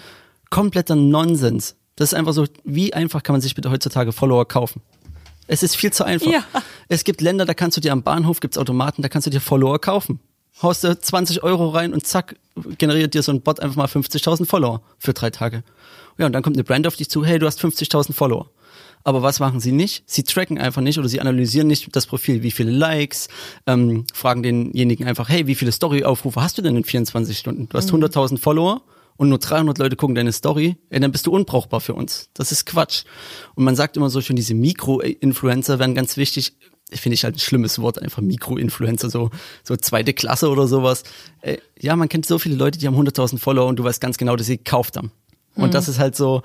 Kompletter 0.51 0.95
Nonsens. 0.95 1.77
Das 1.97 2.13
ist 2.13 2.15
einfach 2.15 2.35
so, 2.35 2.45
wie 2.65 2.93
einfach 2.93 3.23
kann 3.23 3.33
man 3.33 3.41
sich 3.41 3.55
bitte 3.55 3.71
heutzutage 3.71 4.13
Follower 4.13 4.47
kaufen? 4.47 4.83
Es 5.47 5.63
ist 5.63 5.75
viel 5.75 5.91
zu 5.95 6.05
einfach. 6.05 6.31
Ja. 6.31 6.45
Es 6.89 7.05
gibt 7.05 7.23
Länder, 7.23 7.47
da 7.47 7.55
kannst 7.55 7.79
du 7.79 7.81
dir 7.81 7.93
am 7.93 8.03
Bahnhof, 8.03 8.41
gibt's 8.41 8.59
Automaten, 8.59 9.01
da 9.01 9.09
kannst 9.09 9.27
du 9.27 9.31
dir 9.31 9.41
Follower 9.41 9.79
kaufen 9.79 10.21
haust 10.63 10.85
du 10.85 10.99
20 10.99 11.43
Euro 11.43 11.69
rein 11.69 11.93
und 11.93 12.07
zack, 12.07 12.37
generiert 12.79 13.15
dir 13.15 13.23
so 13.23 13.33
ein 13.33 13.41
Bot 13.41 13.61
einfach 13.61 13.77
mal 13.77 13.87
50.000 13.87 14.47
Follower 14.47 14.83
für 14.99 15.13
drei 15.13 15.31
Tage. 15.31 15.63
Ja, 16.19 16.27
und 16.27 16.33
dann 16.33 16.43
kommt 16.43 16.57
eine 16.57 16.65
Brand 16.65 16.87
auf 16.87 16.97
dich 16.97 17.09
zu, 17.09 17.25
hey, 17.25 17.39
du 17.39 17.47
hast 17.47 17.61
50.000 17.61 18.13
Follower. 18.13 18.51
Aber 19.05 19.23
was 19.23 19.41
machen 19.41 19.61
sie 19.61 19.73
nicht? 19.73 20.03
Sie 20.07 20.25
tracken 20.25 20.59
einfach 20.59 20.83
nicht 20.83 20.99
oder 20.99 21.09
sie 21.09 21.21
analysieren 21.21 21.69
nicht 21.69 21.95
das 21.95 22.07
Profil, 22.07 22.43
wie 22.43 22.51
viele 22.51 22.71
Likes, 22.71 23.29
ähm, 23.67 24.05
fragen 24.13 24.43
denjenigen 24.43 25.07
einfach, 25.07 25.29
hey, 25.29 25.47
wie 25.47 25.55
viele 25.55 25.73
Story-Aufrufe 25.73 26.43
hast 26.43 26.59
du 26.59 26.63
denn 26.63 26.77
in 26.77 26.85
24 26.85 27.39
Stunden? 27.39 27.69
Du 27.69 27.79
hast 27.79 27.93
mhm. 27.93 28.03
100.000 28.05 28.39
Follower 28.39 28.83
und 29.17 29.29
nur 29.29 29.39
300 29.39 29.79
Leute 29.79 29.97
gucken 29.97 30.15
deine 30.15 30.33
Story, 30.33 30.77
ja, 30.91 30.99
dann 30.99 31.13
bist 31.13 31.27
du 31.27 31.33
unbrauchbar 31.33 31.81
für 31.81 31.95
uns. 31.95 32.31
Das 32.35 32.53
ist 32.53 32.67
Quatsch. 32.67 33.05
Und 33.55 33.65
man 33.65 33.77
sagt 33.77 33.97
immer 33.97 34.11
so 34.11 34.21
schon, 34.21 34.37
diese 34.37 34.55
Mikro-Influencer 34.55 35.79
werden 35.79 35.95
ganz 35.95 36.17
wichtig, 36.17 36.55
finde 36.93 37.15
ich 37.15 37.25
halt 37.25 37.37
ein 37.37 37.41
schlimmes 37.41 37.79
Wort, 37.79 38.01
einfach 38.01 38.23
Mikroinfluencer, 38.23 39.11
so, 39.11 39.31
so 39.63 39.77
zweite 39.77 40.15
Klasse 40.15 40.49
oder 40.49 40.67
sowas. 40.67 41.05
Äh, 41.43 41.59
ja, 41.79 41.97
man 41.97 42.09
kennt 42.09 42.27
so 42.27 42.39
viele 42.39 42.57
Leute, 42.57 42.79
die 42.79 42.87
haben 42.87 42.97
100.000 42.97 43.39
Follower 43.39 43.69
und 43.69 43.79
du 43.79 43.85
weißt 43.85 44.01
ganz 44.01 44.19
genau, 44.19 44.37
dass 44.37 44.47
sie 44.47 44.59
gekauft 44.59 44.97
haben. 44.97 45.13
Und 45.55 45.69
mhm. 45.69 45.71
das 45.73 45.89
ist 45.89 45.99
halt 45.99 46.17
so, 46.17 46.43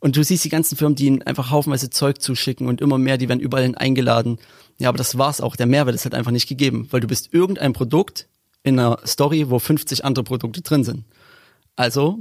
und 0.00 0.16
du 0.16 0.24
siehst 0.24 0.44
die 0.44 0.48
ganzen 0.48 0.76
Firmen, 0.76 0.96
die 0.96 1.06
ihnen 1.06 1.22
einfach 1.22 1.50
haufenweise 1.50 1.90
Zeug 1.90 2.20
zuschicken 2.20 2.66
und 2.66 2.80
immer 2.80 2.98
mehr, 2.98 3.18
die 3.18 3.28
werden 3.28 3.40
überall 3.40 3.74
eingeladen. 3.76 4.38
Ja, 4.78 4.88
aber 4.88 4.98
das 4.98 5.18
war's 5.18 5.40
auch. 5.40 5.56
Der 5.56 5.66
Mehrwert 5.66 5.94
ist 5.94 6.04
halt 6.04 6.14
einfach 6.14 6.30
nicht 6.32 6.48
gegeben, 6.48 6.88
weil 6.90 7.00
du 7.00 7.06
bist 7.06 7.32
irgendein 7.32 7.74
Produkt 7.74 8.28
in 8.62 8.78
einer 8.78 8.98
Story, 9.06 9.50
wo 9.50 9.58
50 9.58 10.04
andere 10.04 10.24
Produkte 10.24 10.62
drin 10.62 10.84
sind. 10.84 11.04
Also, 11.76 12.18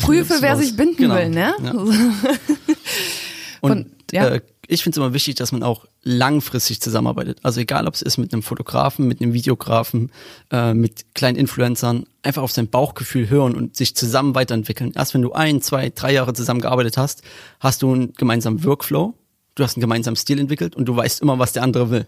Prüfe, 0.00 0.36
wer 0.40 0.56
sich 0.56 0.76
binden 0.76 0.96
genau. 0.96 1.16
will, 1.16 1.30
ne? 1.30 1.54
Ja. 1.62 1.74
und 3.70 4.12
ja. 4.12 4.28
äh, 4.28 4.40
ich 4.66 4.82
finde 4.82 4.94
es 4.94 4.96
immer 4.98 5.14
wichtig, 5.14 5.34
dass 5.34 5.52
man 5.52 5.62
auch 5.62 5.86
langfristig 6.02 6.80
zusammenarbeitet. 6.80 7.38
Also 7.42 7.60
egal, 7.60 7.86
ob 7.86 7.94
es 7.94 8.02
ist 8.02 8.18
mit 8.18 8.32
einem 8.32 8.42
Fotografen, 8.42 9.06
mit 9.06 9.20
einem 9.20 9.32
Videografen, 9.32 10.10
äh, 10.50 10.74
mit 10.74 11.14
kleinen 11.14 11.36
Influencern, 11.36 12.06
einfach 12.22 12.42
auf 12.42 12.52
sein 12.52 12.68
Bauchgefühl 12.68 13.28
hören 13.28 13.54
und 13.54 13.76
sich 13.76 13.94
zusammen 13.94 14.34
weiterentwickeln. 14.34 14.92
Erst 14.94 15.14
wenn 15.14 15.22
du 15.22 15.32
ein, 15.32 15.60
zwei, 15.60 15.90
drei 15.90 16.12
Jahre 16.12 16.32
zusammengearbeitet 16.32 16.96
hast, 16.96 17.22
hast 17.60 17.82
du 17.82 17.92
einen 17.92 18.12
gemeinsamen 18.14 18.64
Workflow, 18.64 19.14
du 19.54 19.64
hast 19.64 19.76
einen 19.76 19.82
gemeinsamen 19.82 20.16
Stil 20.16 20.38
entwickelt 20.38 20.76
und 20.76 20.86
du 20.86 20.96
weißt 20.96 21.20
immer, 21.22 21.38
was 21.38 21.52
der 21.52 21.62
andere 21.62 21.90
will. 21.90 22.06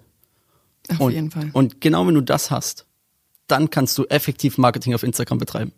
Auf 0.90 1.00
und, 1.00 1.12
jeden 1.12 1.30
Fall. 1.30 1.50
Und 1.52 1.80
genau 1.80 2.06
wenn 2.06 2.14
du 2.14 2.22
das 2.22 2.50
hast, 2.50 2.86
dann 3.48 3.70
kannst 3.70 3.96
du 3.98 4.04
effektiv 4.04 4.58
Marketing 4.58 4.94
auf 4.94 5.02
Instagram 5.02 5.38
betreiben. 5.38 5.72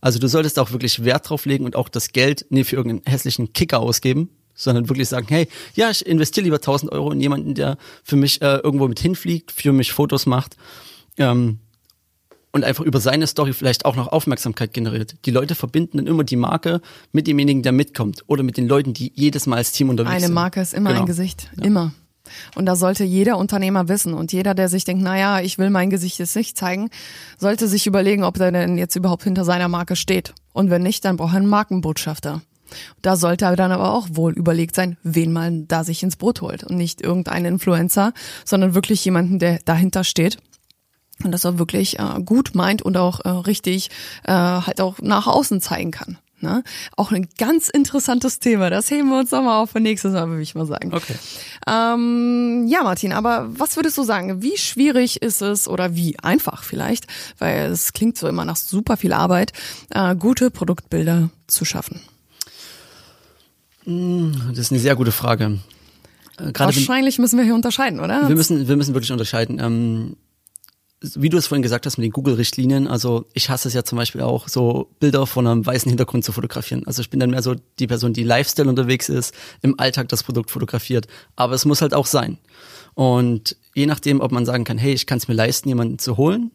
Also 0.00 0.18
du 0.18 0.28
solltest 0.28 0.58
auch 0.58 0.72
wirklich 0.72 1.04
Wert 1.04 1.28
drauf 1.28 1.46
legen 1.46 1.64
und 1.64 1.76
auch 1.76 1.88
das 1.88 2.12
Geld 2.12 2.46
nicht 2.50 2.68
für 2.68 2.76
irgendeinen 2.76 3.10
hässlichen 3.10 3.52
Kicker 3.52 3.80
ausgeben, 3.80 4.30
sondern 4.62 4.88
wirklich 4.88 5.08
sagen, 5.08 5.26
hey, 5.28 5.48
ja, 5.74 5.90
ich 5.90 6.06
investiere 6.06 6.44
lieber 6.44 6.56
1000 6.56 6.92
Euro 6.92 7.10
in 7.10 7.20
jemanden, 7.20 7.54
der 7.54 7.76
für 8.02 8.16
mich 8.16 8.40
äh, 8.42 8.56
irgendwo 8.56 8.88
mit 8.88 9.00
hinfliegt, 9.00 9.52
für 9.52 9.72
mich 9.72 9.92
Fotos 9.92 10.26
macht 10.26 10.56
ähm, 11.18 11.58
und 12.52 12.64
einfach 12.64 12.84
über 12.84 13.00
seine 13.00 13.26
Story 13.26 13.52
vielleicht 13.52 13.84
auch 13.84 13.96
noch 13.96 14.08
Aufmerksamkeit 14.08 14.72
generiert. 14.72 15.16
Die 15.24 15.30
Leute 15.30 15.54
verbinden 15.54 15.98
dann 15.98 16.06
immer 16.06 16.24
die 16.24 16.36
Marke 16.36 16.80
mit 17.12 17.26
demjenigen, 17.26 17.62
der 17.62 17.72
mitkommt 17.72 18.22
oder 18.26 18.42
mit 18.42 18.56
den 18.56 18.68
Leuten, 18.68 18.92
die 18.92 19.12
jedes 19.14 19.46
Mal 19.46 19.56
als 19.56 19.72
Team 19.72 19.88
unterwegs 19.88 20.10
Eine 20.10 20.20
sind. 20.20 20.30
Eine 20.30 20.34
Marke 20.34 20.60
ist 20.60 20.74
immer 20.74 20.90
genau. 20.90 21.02
ein 21.02 21.06
Gesicht, 21.06 21.50
ja. 21.56 21.64
immer. 21.64 21.92
Und 22.54 22.66
da 22.66 22.76
sollte 22.76 23.04
jeder 23.04 23.36
Unternehmer 23.36 23.88
wissen 23.88 24.14
und 24.14 24.32
jeder, 24.32 24.54
der 24.54 24.68
sich 24.68 24.84
denkt, 24.84 25.02
naja, 25.02 25.40
ich 25.40 25.58
will 25.58 25.70
mein 25.70 25.90
Gesicht 25.90 26.18
jetzt 26.18 26.36
nicht 26.36 26.56
zeigen, 26.56 26.88
sollte 27.36 27.68
sich 27.68 27.86
überlegen, 27.86 28.24
ob 28.24 28.38
er 28.38 28.52
denn 28.52 28.78
jetzt 28.78 28.96
überhaupt 28.96 29.24
hinter 29.24 29.44
seiner 29.44 29.68
Marke 29.68 29.96
steht. 29.96 30.32
Und 30.52 30.70
wenn 30.70 30.82
nicht, 30.82 31.04
dann 31.04 31.16
braucht 31.16 31.34
er 31.34 31.38
einen 31.38 31.48
Markenbotschafter. 31.48 32.42
Da 33.00 33.16
sollte 33.16 33.46
er 33.46 33.56
dann 33.56 33.72
aber 33.72 33.92
auch 33.92 34.08
wohl 34.12 34.32
überlegt 34.32 34.74
sein, 34.74 34.96
wen 35.02 35.32
man 35.32 35.68
da 35.68 35.84
sich 35.84 36.02
ins 36.02 36.16
Boot 36.16 36.40
holt 36.40 36.64
und 36.64 36.76
nicht 36.76 37.00
irgendeinen 37.00 37.46
Influencer, 37.54 38.12
sondern 38.44 38.74
wirklich 38.74 39.04
jemanden, 39.04 39.38
der 39.38 39.60
dahinter 39.64 40.04
steht 40.04 40.38
und 41.24 41.32
das 41.32 41.46
auch 41.46 41.58
wirklich 41.58 41.98
äh, 41.98 42.20
gut 42.24 42.54
meint 42.54 42.82
und 42.82 42.96
auch 42.96 43.20
äh, 43.24 43.28
richtig 43.28 43.90
äh, 44.24 44.32
halt 44.32 44.80
auch 44.80 44.98
nach 45.00 45.26
außen 45.26 45.60
zeigen 45.60 45.90
kann. 45.90 46.18
Ne? 46.42 46.64
Auch 46.96 47.12
ein 47.12 47.28
ganz 47.38 47.68
interessantes 47.68 48.40
Thema. 48.40 48.68
Das 48.68 48.90
heben 48.90 49.10
wir 49.10 49.20
uns 49.20 49.30
nochmal 49.30 49.62
auf 49.62 49.70
für 49.70 49.80
nächstes 49.80 50.12
Mal, 50.12 50.28
würde 50.28 50.42
ich 50.42 50.56
mal 50.56 50.66
sagen. 50.66 50.92
Okay. 50.92 51.14
Ähm, 51.68 52.66
ja, 52.68 52.82
Martin, 52.82 53.12
aber 53.12 53.46
was 53.56 53.76
würdest 53.76 53.96
du 53.96 54.02
sagen? 54.02 54.42
Wie 54.42 54.56
schwierig 54.58 55.22
ist 55.22 55.40
es 55.40 55.68
oder 55.68 55.94
wie 55.94 56.18
einfach 56.18 56.64
vielleicht, 56.64 57.06
weil 57.38 57.70
es 57.70 57.92
klingt 57.92 58.18
so 58.18 58.26
immer 58.26 58.44
nach 58.44 58.56
super 58.56 58.96
viel 58.96 59.12
Arbeit, 59.12 59.52
äh, 59.90 60.16
gute 60.16 60.50
Produktbilder 60.50 61.30
zu 61.46 61.64
schaffen? 61.64 62.00
Hm, 63.84 64.32
das 64.50 64.58
ist 64.58 64.72
eine 64.72 64.80
sehr 64.80 64.96
gute 64.96 65.12
Frage. 65.12 65.58
Äh, 66.38 66.52
gerade 66.52 66.74
Wahrscheinlich 66.74 67.18
müssen 67.18 67.36
wir 67.36 67.44
hier 67.44 67.54
unterscheiden, 67.54 68.00
oder? 68.00 68.28
Wir 68.28 68.36
müssen, 68.36 68.68
wir 68.68 68.76
müssen 68.76 68.94
wirklich 68.94 69.12
unterscheiden. 69.12 69.58
Ähm, 69.60 70.16
wie 71.14 71.28
du 71.28 71.36
es 71.36 71.48
vorhin 71.48 71.62
gesagt 71.62 71.84
hast 71.84 71.98
mit 71.98 72.04
den 72.04 72.12
Google-Richtlinien, 72.12 72.86
also 72.86 73.26
ich 73.32 73.50
hasse 73.50 73.68
es 73.68 73.74
ja 73.74 73.82
zum 73.82 73.98
Beispiel 73.98 74.20
auch, 74.20 74.48
so 74.48 74.88
Bilder 75.00 75.26
von 75.26 75.46
einem 75.46 75.66
weißen 75.66 75.88
Hintergrund 75.88 76.24
zu 76.24 76.32
fotografieren. 76.32 76.86
Also 76.86 77.02
ich 77.02 77.10
bin 77.10 77.18
dann 77.18 77.30
mehr 77.30 77.42
so 77.42 77.56
die 77.78 77.86
Person, 77.86 78.12
die 78.12 78.22
Lifestyle 78.22 78.68
unterwegs 78.68 79.08
ist, 79.08 79.34
im 79.62 79.78
Alltag 79.80 80.08
das 80.08 80.22
Produkt 80.22 80.50
fotografiert. 80.50 81.08
Aber 81.34 81.54
es 81.54 81.64
muss 81.64 81.82
halt 81.82 81.92
auch 81.92 82.06
sein. 82.06 82.38
Und 82.94 83.56
je 83.74 83.86
nachdem, 83.86 84.20
ob 84.20 84.30
man 84.30 84.46
sagen 84.46 84.64
kann, 84.64 84.78
hey, 84.78 84.92
ich 84.92 85.06
kann 85.06 85.18
es 85.18 85.26
mir 85.26 85.34
leisten, 85.34 85.68
jemanden 85.68 85.98
zu 85.98 86.16
holen, 86.16 86.52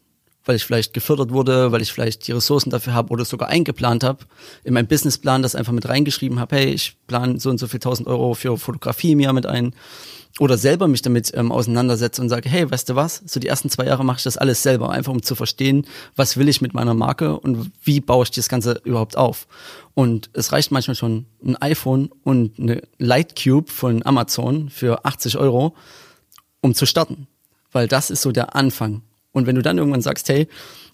weil 0.48 0.56
ich 0.56 0.64
vielleicht 0.64 0.94
gefördert 0.94 1.30
wurde, 1.30 1.72
weil 1.72 1.82
ich 1.82 1.92
vielleicht 1.92 2.26
die 2.26 2.32
Ressourcen 2.32 2.70
dafür 2.70 2.94
habe 2.94 3.10
oder 3.10 3.26
sogar 3.26 3.50
eingeplant 3.50 4.02
habe, 4.02 4.24
in 4.64 4.72
meinem 4.72 4.86
Businessplan 4.86 5.42
das 5.42 5.54
einfach 5.54 5.74
mit 5.74 5.86
reingeschrieben 5.86 6.40
habe, 6.40 6.56
hey, 6.56 6.70
ich 6.70 6.96
plane 7.06 7.38
so 7.38 7.50
und 7.50 7.58
so 7.58 7.68
viel 7.68 7.80
tausend 7.80 8.08
Euro 8.08 8.32
für 8.32 8.56
Fotografie 8.56 9.12
im 9.12 9.20
Jahr 9.20 9.34
mit 9.34 9.44
ein 9.44 9.74
oder 10.40 10.56
selber 10.56 10.88
mich 10.88 11.02
damit 11.02 11.32
ähm, 11.34 11.52
auseinandersetze 11.52 12.22
und 12.22 12.30
sage, 12.30 12.48
hey, 12.48 12.70
weißt 12.70 12.88
du 12.88 12.94
was, 12.94 13.22
so 13.26 13.40
die 13.40 13.48
ersten 13.48 13.68
zwei 13.68 13.84
Jahre 13.84 14.06
mache 14.06 14.18
ich 14.18 14.22
das 14.22 14.38
alles 14.38 14.62
selber, 14.62 14.90
einfach 14.90 15.12
um 15.12 15.22
zu 15.22 15.34
verstehen, 15.34 15.86
was 16.16 16.38
will 16.38 16.48
ich 16.48 16.62
mit 16.62 16.72
meiner 16.72 16.94
Marke 16.94 17.38
und 17.38 17.70
wie 17.82 18.00
baue 18.00 18.22
ich 18.24 18.30
das 18.30 18.48
Ganze 18.48 18.80
überhaupt 18.84 19.18
auf. 19.18 19.48
Und 19.92 20.30
es 20.32 20.52
reicht 20.52 20.70
manchmal 20.70 20.94
schon 20.94 21.26
ein 21.44 21.56
iPhone 21.56 22.08
und 22.24 22.58
eine 22.58 22.80
Lightcube 22.96 23.70
von 23.70 24.06
Amazon 24.06 24.70
für 24.70 25.04
80 25.04 25.36
Euro, 25.36 25.74
um 26.62 26.74
zu 26.74 26.86
starten. 26.86 27.26
Weil 27.70 27.86
das 27.86 28.08
ist 28.08 28.22
so 28.22 28.32
der 28.32 28.56
Anfang. 28.56 29.02
Und 29.32 29.46
wenn 29.46 29.54
du 29.54 29.62
dann 29.62 29.78
irgendwann 29.78 30.02
sagst, 30.02 30.28
hey, 30.28 30.48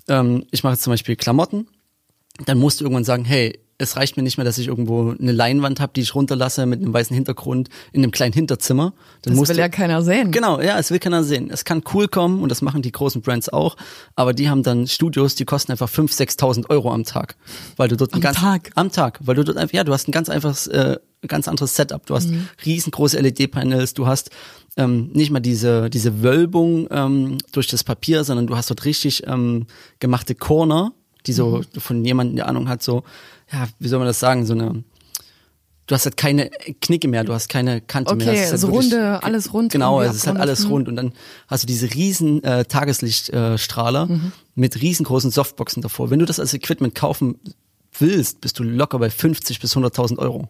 ähm, 0.09 0.45
ich 0.51 0.63
mache 0.63 0.75
jetzt 0.75 0.83
zum 0.83 0.93
Beispiel 0.93 1.17
Klamotten, 1.17 1.67
dann 2.47 2.59
musst 2.59 2.81
du 2.81 2.85
irgendwann 2.85 3.05
sagen, 3.05 3.25
hey, 3.25 3.59
es 3.79 3.97
reicht 3.97 4.17
mir 4.17 4.23
nicht 4.23 4.37
mehr, 4.37 4.45
dass 4.45 4.59
ich 4.59 4.69
irgendwo 4.69 5.15
eine 5.19 5.33
Leinwand 5.33 5.81
habe, 5.81 5.93
die 5.95 6.01
ich 6.01 6.15
runterlasse 6.15 6.67
mit 6.67 6.81
einem 6.81 6.93
weißen 6.93 7.15
Hintergrund 7.15 7.69
in 7.93 8.03
einem 8.03 8.13
kleinen 8.13 8.33
Hinterzimmer. 8.33 8.93
Dann 9.23 9.37
das 9.37 9.49
will 9.49 9.59
ja 9.59 9.69
keiner 9.69 10.03
sehen. 10.03 10.31
Genau, 10.31 10.61
ja, 10.61 10.79
es 10.79 10.91
will 10.91 10.99
keiner 11.01 11.25
sehen. 11.25 11.51
Es 11.51 11.65
kann 11.65 11.83
cool 11.93 12.09
kommen 12.09 12.43
und 12.43 12.51
das 12.51 12.63
machen 12.63 12.83
die 12.83 12.93
großen 12.93 13.21
Brands 13.21 13.49
auch, 13.49 13.77
aber 14.15 14.33
die 14.33 14.49
haben 14.49 14.63
dann 14.63 14.87
Studios, 14.87 15.35
die 15.35 15.45
kosten 15.45 15.73
einfach 15.73 15.89
5.000, 15.89 16.39
6.000 16.39 16.71
Euro 16.71 16.93
am 16.93 17.05
Tag, 17.05 17.37
weil 17.77 17.89
du 17.89 17.97
dort 17.97 18.15
am 18.15 18.21
ganz 18.21 18.39
Tag 18.39 18.71
am 18.75 18.93
Tag, 18.93 19.19
weil 19.23 19.35
du 19.35 19.45
dort 19.45 19.59
einfach 19.59 19.75
ja, 19.75 19.85
du 19.85 19.93
hast 19.93 20.09
ein 20.09 20.13
ganz 20.13 20.29
einfaches, 20.29 20.69
äh, 20.69 20.99
ganz 21.29 21.49
anderes 21.49 21.75
Setup. 21.75 22.05
Du 22.07 22.15
hast 22.15 22.31
mhm. 22.31 22.49
riesengroße 22.65 23.19
LED-Panels, 23.19 23.95
du 23.95 24.07
hast 24.07 24.31
ähm, 24.77 25.11
nicht 25.13 25.31
mal 25.31 25.41
diese, 25.41 25.91
diese 25.91 26.23
Wölbung 26.23 26.89
ähm, 26.91 27.39
durch 27.53 27.69
das 27.69 27.85
Papier, 27.85 28.25
sondern 28.25 28.47
du 28.47 28.57
hast 28.57 28.71
dort 28.71 28.85
richtig 28.85 29.27
ähm, 29.27 29.67
gemachte 30.01 30.35
Corner, 30.35 30.93
die 31.27 31.33
so 31.33 31.59
mhm. 31.59 31.81
von 31.81 32.05
jemandem, 32.05 32.37
der 32.37 32.49
Ahnung 32.49 32.69
hat, 32.69 32.83
so, 32.83 33.05
ja, 33.53 33.69
wie 33.79 33.89
soll 33.89 33.99
man 33.99 34.09
das 34.09 34.21
sagen, 34.21 34.47
so 34.47 34.55
eine, 34.55 34.83
du 35.87 35.95
hast 35.95 36.05
halt 36.05 36.17
keine 36.17 36.51
Knicke 36.81 37.09
mehr, 37.09 37.25
du 37.25 37.33
hast 37.33 37.49
keine 37.49 37.81
Kante 37.81 38.13
okay, 38.15 38.25
mehr. 38.25 38.35
Okay, 38.35 38.51
halt 38.51 38.59
so 38.59 38.69
runde, 38.69 39.23
alles 39.23 39.53
rund. 39.53 39.73
Genau, 39.73 40.01
es 40.01 40.17
ist 40.17 40.27
halt 40.27 40.39
alles 40.39 40.69
rund 40.69 40.89
und 40.89 40.97
dann 40.97 41.13
hast 41.47 41.63
du 41.63 41.67
diese 41.67 41.95
riesen 41.95 42.43
äh, 42.43 42.65
Tageslichtstrahler 42.65 44.09
äh, 44.09 44.13
mhm. 44.13 44.33
mit 44.55 44.81
riesengroßen 44.81 45.31
Softboxen 45.31 45.83
davor. 45.83 46.11
Wenn 46.11 46.19
du 46.19 46.27
das 46.27 46.41
als 46.41 46.55
Equipment 46.55 46.95
kaufen 46.95 47.39
willst, 47.99 48.41
bist 48.41 48.59
du 48.59 48.65
locker 48.65 48.99
bei 48.99 49.11
50 49.11 49.61
bis 49.61 49.77
100.000 49.77 50.19
Euro. 50.19 50.49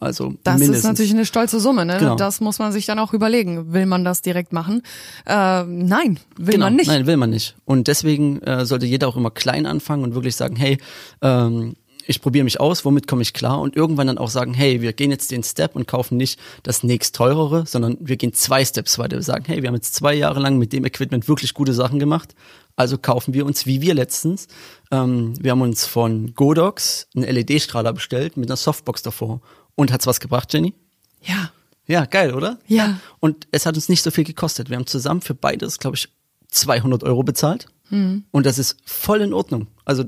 Also 0.00 0.34
das 0.44 0.58
mindestens. 0.58 0.78
ist 0.78 0.84
natürlich 0.84 1.12
eine 1.12 1.26
stolze 1.26 1.58
Summe, 1.58 1.84
ne? 1.84 1.98
Genau. 1.98 2.16
Das 2.16 2.40
muss 2.40 2.58
man 2.58 2.72
sich 2.72 2.86
dann 2.86 2.98
auch 2.98 3.12
überlegen. 3.12 3.72
Will 3.72 3.86
man 3.86 4.04
das 4.04 4.22
direkt 4.22 4.52
machen? 4.52 4.82
Äh, 5.26 5.64
nein, 5.64 6.20
will 6.36 6.54
genau. 6.54 6.66
man 6.66 6.76
nicht. 6.76 6.86
Nein, 6.86 7.06
will 7.06 7.16
man 7.16 7.30
nicht. 7.30 7.56
Und 7.64 7.88
deswegen 7.88 8.40
äh, 8.42 8.64
sollte 8.64 8.86
jeder 8.86 9.08
auch 9.08 9.16
immer 9.16 9.30
klein 9.30 9.66
anfangen 9.66 10.04
und 10.04 10.14
wirklich 10.14 10.36
sagen, 10.36 10.56
hey, 10.56 10.78
ähm, 11.20 11.74
ich 12.08 12.22
probiere 12.22 12.44
mich 12.44 12.58
aus, 12.58 12.86
womit 12.86 13.06
komme 13.06 13.20
ich 13.20 13.34
klar 13.34 13.60
und 13.60 13.76
irgendwann 13.76 14.06
dann 14.06 14.16
auch 14.16 14.30
sagen, 14.30 14.54
hey, 14.54 14.80
wir 14.80 14.94
gehen 14.94 15.10
jetzt 15.10 15.30
den 15.30 15.42
Step 15.42 15.76
und 15.76 15.86
kaufen 15.86 16.16
nicht 16.16 16.40
das 16.62 16.82
nächst 16.82 17.14
teurere, 17.14 17.66
sondern 17.66 17.98
wir 18.00 18.16
gehen 18.16 18.32
zwei 18.32 18.64
Steps 18.64 18.98
weiter. 18.98 19.16
Wir 19.16 19.22
sagen, 19.22 19.44
hey, 19.46 19.62
wir 19.62 19.68
haben 19.68 19.74
jetzt 19.74 19.94
zwei 19.94 20.14
Jahre 20.14 20.40
lang 20.40 20.56
mit 20.56 20.72
dem 20.72 20.86
Equipment 20.86 21.28
wirklich 21.28 21.52
gute 21.52 21.74
Sachen 21.74 21.98
gemacht, 21.98 22.34
also 22.76 22.96
kaufen 22.96 23.34
wir 23.34 23.44
uns, 23.44 23.66
wie 23.66 23.82
wir 23.82 23.92
letztens, 23.92 24.46
ähm, 24.90 25.34
wir 25.38 25.50
haben 25.50 25.60
uns 25.60 25.84
von 25.84 26.32
Godox 26.34 27.08
einen 27.14 27.28
LED-Strahler 27.28 27.92
bestellt 27.92 28.36
mit 28.36 28.48
einer 28.48 28.56
Softbox 28.56 29.02
davor 29.02 29.40
und 29.78 29.92
hat's 29.92 30.08
was 30.08 30.18
gebracht, 30.18 30.52
Jenny? 30.52 30.74
Ja. 31.22 31.52
Ja, 31.86 32.04
geil, 32.04 32.34
oder? 32.34 32.58
Ja. 32.66 32.98
Und 33.20 33.46
es 33.52 33.64
hat 33.64 33.76
uns 33.76 33.88
nicht 33.88 34.02
so 34.02 34.10
viel 34.10 34.24
gekostet. 34.24 34.68
Wir 34.68 34.76
haben 34.76 34.86
zusammen 34.86 35.22
für 35.22 35.34
beides, 35.34 35.78
glaube 35.78 35.96
ich, 35.96 36.08
200 36.48 37.04
Euro 37.04 37.22
bezahlt. 37.22 37.68
Mhm. 37.88 38.24
Und 38.32 38.44
das 38.44 38.58
ist 38.58 38.76
voll 38.84 39.20
in 39.20 39.32
Ordnung. 39.32 39.68
Also 39.84 40.04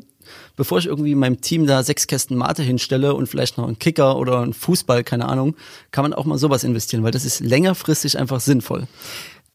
bevor 0.57 0.79
ich 0.79 0.87
irgendwie 0.87 1.15
meinem 1.15 1.41
Team 1.41 1.67
da 1.67 1.83
sechs 1.83 2.07
Kästen 2.09 2.37
Mate 2.37 2.63
hinstelle 2.63 3.15
und 3.15 3.29
vielleicht 3.29 3.59
noch 3.59 3.67
einen 3.67 3.79
Kicker 3.79 4.17
oder 4.17 4.41
einen 4.41 4.53
Fußball, 4.53 5.05
keine 5.05 5.29
Ahnung, 5.29 5.57
kann 5.93 6.03
man 6.03 6.15
auch 6.15 6.25
mal 6.25 6.37
sowas 6.37 6.65
investieren, 6.65 7.05
weil 7.05 7.13
das 7.13 7.25
ist 7.25 7.41
längerfristig 7.41 8.19
einfach 8.19 8.41
sinnvoll. 8.41 8.89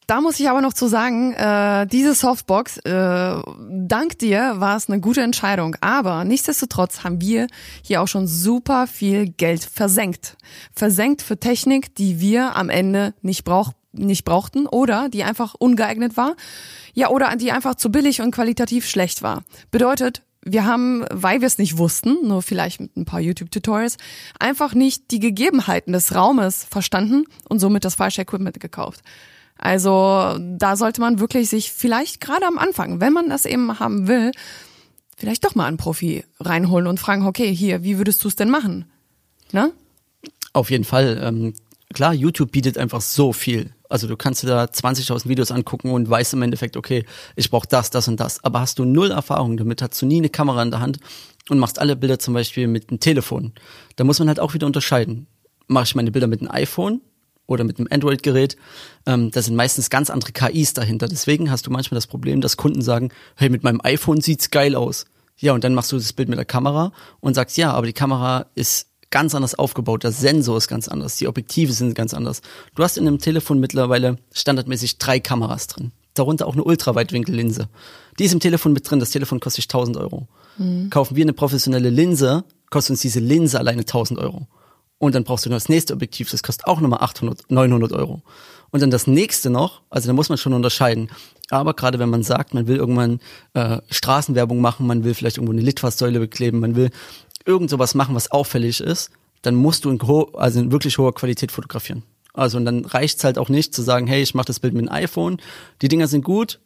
Da 0.07 0.21
muss 0.21 0.39
ich 0.39 0.49
aber 0.49 0.61
noch 0.61 0.73
zu 0.73 0.87
sagen, 0.87 1.33
äh, 1.33 1.87
diese 1.87 2.13
Softbox, 2.13 2.77
äh, 2.77 3.41
dank 3.69 4.19
dir 4.19 4.53
war 4.57 4.77
es 4.77 4.87
eine 4.87 4.99
gute 4.99 5.21
Entscheidung. 5.21 5.75
Aber 5.81 6.23
nichtsdestotrotz 6.25 7.03
haben 7.03 7.21
wir 7.21 7.47
hier 7.81 8.03
auch 8.03 8.07
schon 8.07 8.27
super 8.27 8.85
viel 8.85 9.27
Geld 9.27 9.63
versenkt. 9.63 10.37
Versenkt 10.75 11.23
für 11.23 11.39
Technik, 11.39 11.95
die 11.95 12.19
wir 12.19 12.55
am 12.55 12.69
Ende 12.69 13.15
nicht, 13.21 13.43
brauch 13.43 13.71
nicht 13.93 14.25
brauchten 14.25 14.67
oder 14.67 15.09
die 15.09 15.23
einfach 15.23 15.55
ungeeignet 15.57 16.17
war. 16.17 16.35
Ja, 16.93 17.09
oder 17.09 17.35
die 17.35 17.51
einfach 17.51 17.75
zu 17.75 17.89
billig 17.89 18.21
und 18.21 18.31
qualitativ 18.31 18.87
schlecht 18.87 19.23
war. 19.23 19.43
Bedeutet, 19.71 20.21
wir 20.43 20.65
haben, 20.65 21.05
weil 21.11 21.41
wir 21.41 21.47
es 21.47 21.57
nicht 21.57 21.77
wussten, 21.77 22.27
nur 22.27 22.41
vielleicht 22.43 22.79
mit 22.79 22.95
ein 22.95 23.05
paar 23.05 23.19
YouTube-Tutorials, 23.19 23.97
einfach 24.39 24.75
nicht 24.75 25.09
die 25.09 25.19
Gegebenheiten 25.19 25.93
des 25.93 26.13
Raumes 26.13 26.65
verstanden 26.65 27.23
und 27.49 27.59
somit 27.59 27.83
das 27.83 27.95
falsche 27.95 28.21
Equipment 28.21 28.59
gekauft. 28.59 29.01
Also 29.57 30.37
da 30.39 30.75
sollte 30.75 31.01
man 31.01 31.19
wirklich 31.19 31.49
sich 31.49 31.71
vielleicht 31.71 32.21
gerade 32.21 32.45
am 32.45 32.57
Anfang, 32.57 32.99
wenn 32.99 33.13
man 33.13 33.29
das 33.29 33.45
eben 33.45 33.79
haben 33.79 34.07
will, 34.07 34.31
vielleicht 35.17 35.45
doch 35.45 35.55
mal 35.55 35.65
einen 35.65 35.77
Profi 35.77 36.23
reinholen 36.39 36.87
und 36.87 36.99
fragen, 36.99 37.25
okay, 37.25 37.53
hier, 37.53 37.83
wie 37.83 37.97
würdest 37.97 38.23
du 38.23 38.27
es 38.27 38.35
denn 38.35 38.49
machen? 38.49 38.85
Ne? 39.51 39.71
Auf 40.53 40.71
jeden 40.71 40.83
Fall. 40.83 41.19
Ähm, 41.23 41.53
klar, 41.93 42.13
YouTube 42.13 42.51
bietet 42.51 42.77
einfach 42.77 43.01
so 43.01 43.33
viel. 43.33 43.71
Also 43.89 44.07
du 44.07 44.17
kannst 44.17 44.43
dir 44.43 44.47
da 44.47 44.63
20.000 44.65 45.27
Videos 45.27 45.51
angucken 45.51 45.91
und 45.91 46.09
weißt 46.09 46.33
im 46.33 46.41
Endeffekt, 46.41 46.75
okay, 46.75 47.05
ich 47.35 47.49
brauche 47.49 47.67
das, 47.67 47.89
das 47.89 48.07
und 48.07 48.19
das. 48.19 48.43
Aber 48.43 48.59
hast 48.59 48.79
du 48.79 48.85
null 48.85 49.11
Erfahrung 49.11 49.57
damit, 49.57 49.81
hast 49.81 50.01
du 50.01 50.05
nie 50.05 50.17
eine 50.17 50.29
Kamera 50.29 50.61
in 50.63 50.71
der 50.71 50.79
Hand 50.79 50.99
und 51.49 51.59
machst 51.59 51.79
alle 51.79 51.95
Bilder 51.95 52.19
zum 52.19 52.33
Beispiel 52.33 52.67
mit 52.67 52.89
einem 52.89 52.99
Telefon. 52.99 53.53
Da 53.95 54.03
muss 54.03 54.19
man 54.19 54.27
halt 54.27 54.39
auch 54.39 54.53
wieder 54.53 54.67
unterscheiden. 54.67 55.27
Mache 55.67 55.85
ich 55.85 55.95
meine 55.95 56.11
Bilder 56.11 56.27
mit 56.27 56.41
einem 56.41 56.51
iPhone 56.51 57.01
oder 57.47 57.63
mit 57.63 57.77
einem 57.77 57.87
Android-Gerät, 57.91 58.57
ähm, 59.05 59.31
da 59.31 59.41
sind 59.41 59.55
meistens 59.55 59.89
ganz 59.89 60.09
andere 60.09 60.31
KIs 60.31 60.73
dahinter. 60.73 61.07
Deswegen 61.07 61.51
hast 61.51 61.67
du 61.67 61.71
manchmal 61.71 61.97
das 61.97 62.07
Problem, 62.07 62.41
dass 62.41 62.57
Kunden 62.57 62.81
sagen, 62.81 63.09
hey, 63.35 63.49
mit 63.49 63.63
meinem 63.63 63.81
iPhone 63.83 64.21
sieht's 64.21 64.51
geil 64.51 64.75
aus. 64.75 65.05
Ja, 65.37 65.53
und 65.53 65.63
dann 65.63 65.73
machst 65.73 65.91
du 65.91 65.97
das 65.97 66.13
Bild 66.13 66.29
mit 66.29 66.37
der 66.37 66.45
Kamera 66.45 66.91
und 67.19 67.33
sagst, 67.33 67.57
ja, 67.57 67.71
aber 67.73 67.87
die 67.87 67.93
Kamera 67.93 68.45
ist 68.55 68.87
ganz 69.11 69.35
anders 69.35 69.55
aufgebaut, 69.55 70.03
der 70.03 70.11
Sensor 70.11 70.57
ist 70.57 70.67
ganz 70.67 70.87
anders, 70.87 71.17
die 71.17 71.27
Objektive 71.27 71.73
sind 71.73 71.95
ganz 71.95 72.13
anders. 72.13 72.41
Du 72.75 72.83
hast 72.83 72.97
in 72.97 73.07
einem 73.07 73.19
Telefon 73.19 73.59
mittlerweile 73.59 74.17
standardmäßig 74.33 74.97
drei 74.97 75.19
Kameras 75.19 75.67
drin, 75.67 75.91
darunter 76.13 76.47
auch 76.47 76.53
eine 76.53 76.63
Ultraweitwinkellinse. 76.63 77.69
Die 78.19 78.25
ist 78.25 78.33
im 78.33 78.39
Telefon 78.39 78.73
mit 78.73 78.89
drin, 78.89 78.99
das 78.99 79.11
Telefon 79.11 79.39
kostet 79.39 79.65
1000 79.65 79.97
Euro. 79.97 80.27
Mhm. 80.57 80.89
Kaufen 80.89 81.15
wir 81.15 81.23
eine 81.23 81.33
professionelle 81.33 81.89
Linse, 81.89 82.43
kostet 82.69 82.91
uns 82.91 83.01
diese 83.01 83.19
Linse 83.19 83.59
alleine 83.59 83.81
1000 83.81 84.19
Euro. 84.19 84.47
Und 84.97 85.15
dann 85.15 85.23
brauchst 85.23 85.45
du 85.45 85.49
noch 85.49 85.57
das 85.57 85.69
nächste 85.69 85.93
Objektiv, 85.93 86.31
das 86.31 86.41
kostet 86.41 86.67
auch 86.67 86.79
nochmal 86.79 87.01
800, 87.01 87.51
900 87.51 87.91
Euro. 87.91 88.21
Und 88.71 88.81
dann 88.81 88.91
das 88.91 89.07
nächste 89.07 89.49
noch, 89.49 89.81
also 89.89 90.07
da 90.07 90.13
muss 90.13 90.29
man 90.29 90.37
schon 90.37 90.53
unterscheiden. 90.53 91.09
Aber 91.49 91.73
gerade 91.73 91.99
wenn 91.99 92.09
man 92.09 92.23
sagt, 92.23 92.53
man 92.53 92.67
will 92.67 92.77
irgendwann 92.77 93.19
äh, 93.53 93.79
Straßenwerbung 93.89 94.59
machen, 94.61 94.87
man 94.87 95.03
will 95.03 95.13
vielleicht 95.13 95.37
irgendwo 95.37 95.53
eine 95.53 95.61
Litfaßsäule 95.61 96.19
bekleben, 96.19 96.59
man 96.59 96.75
will 96.75 96.91
irgend 97.45 97.69
sowas 97.69 97.93
machen, 97.93 98.15
was 98.15 98.31
auffällig 98.31 98.81
ist, 98.81 99.11
dann 99.41 99.55
musst 99.55 99.85
du 99.85 99.91
in, 99.91 99.99
also 100.33 100.59
in 100.59 100.71
wirklich 100.71 100.97
hoher 100.97 101.13
Qualität 101.13 101.51
fotografieren. 101.51 102.03
Also 102.33 102.57
und 102.57 102.65
dann 102.65 102.85
reicht's 102.85 103.23
halt 103.23 103.37
auch 103.37 103.49
nicht 103.49 103.73
zu 103.73 103.81
sagen, 103.81 104.07
hey, 104.07 104.21
ich 104.21 104.33
mache 104.33 104.47
das 104.47 104.59
Bild 104.59 104.73
mit 104.73 104.89
einem 104.89 105.03
iPhone. 105.03 105.37
Die 105.81 105.87
Dinger 105.87 106.07
sind 106.07 106.23
gut, 106.23 106.59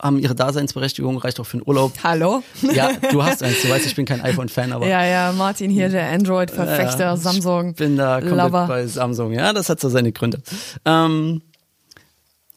haben 0.00 0.18
ihre 0.18 0.34
Daseinsberechtigung, 0.34 1.18
reicht 1.18 1.38
auch 1.40 1.44
für 1.44 1.58
einen 1.58 1.66
Urlaub. 1.66 1.92
Hallo? 2.02 2.42
Ja, 2.74 2.90
du 3.10 3.22
hast 3.22 3.42
eins, 3.44 3.62
du 3.62 3.68
weißt, 3.68 3.86
ich 3.86 3.94
bin 3.94 4.06
kein 4.06 4.20
iPhone-Fan, 4.20 4.72
aber. 4.72 4.86
Ja, 4.86 5.04
ja, 5.04 5.32
Martin 5.32 5.70
hier, 5.70 5.88
der 5.88 6.10
Android-Verfechter, 6.10 7.04
ja, 7.04 7.16
Samsung. 7.16 7.70
Ich 7.70 7.76
bin 7.76 7.96
da 7.96 8.20
komplett 8.20 8.38
Lover. 8.38 8.66
bei 8.66 8.86
Samsung, 8.86 9.32
ja, 9.32 9.52
das 9.52 9.68
hat 9.68 9.80
so 9.80 9.88
seine 9.88 10.12
Gründe. 10.12 10.42
Ähm, 10.84 11.42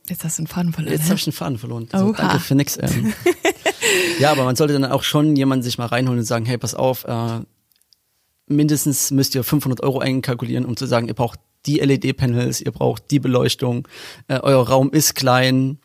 jetzt 0.10 0.23
hast 0.23 0.39
du 0.39 0.41
einen 0.41 0.47
Faden 0.47 0.73
verloren. 0.73 0.93
Jetzt 0.93 1.06
habe 1.06 1.15
ich 1.15 1.28
einen 1.28 1.34
Faden 1.34 1.58
verloren. 1.58 1.88
Also, 1.91 2.12
danke 2.13 2.39
für 2.39 2.56
nix. 2.56 2.78
Ähm. 2.82 3.13
ja, 4.19 4.32
aber 4.32 4.43
man 4.43 4.56
sollte 4.56 4.73
dann 4.73 4.86
auch 4.86 5.04
schon 5.04 5.36
jemanden 5.36 5.63
sich 5.63 5.78
mal 5.78 5.86
reinholen 5.86 6.19
und 6.19 6.26
sagen, 6.26 6.45
hey, 6.45 6.58
pass 6.58 6.73
auf, 6.73 7.06
äh, 7.06 7.39
mindestens 8.47 9.12
müsst 9.12 9.36
ihr 9.36 9.43
500 9.43 9.84
Euro 9.84 10.00
einkalkulieren, 10.00 10.65
um 10.65 10.76
zu 10.76 10.88
sagen, 10.88 11.08
ihr 11.08 11.13
braucht 11.13 11.39
die 11.65 11.80
LED-Panels, 11.80 12.62
ihr 12.62 12.71
braucht 12.71 13.12
die 13.12 13.19
Beleuchtung, 13.19 13.88
äh, 14.28 14.39
euer 14.39 14.67
Raum 14.67 14.89
ist 14.91 15.15
klein, 15.15 15.80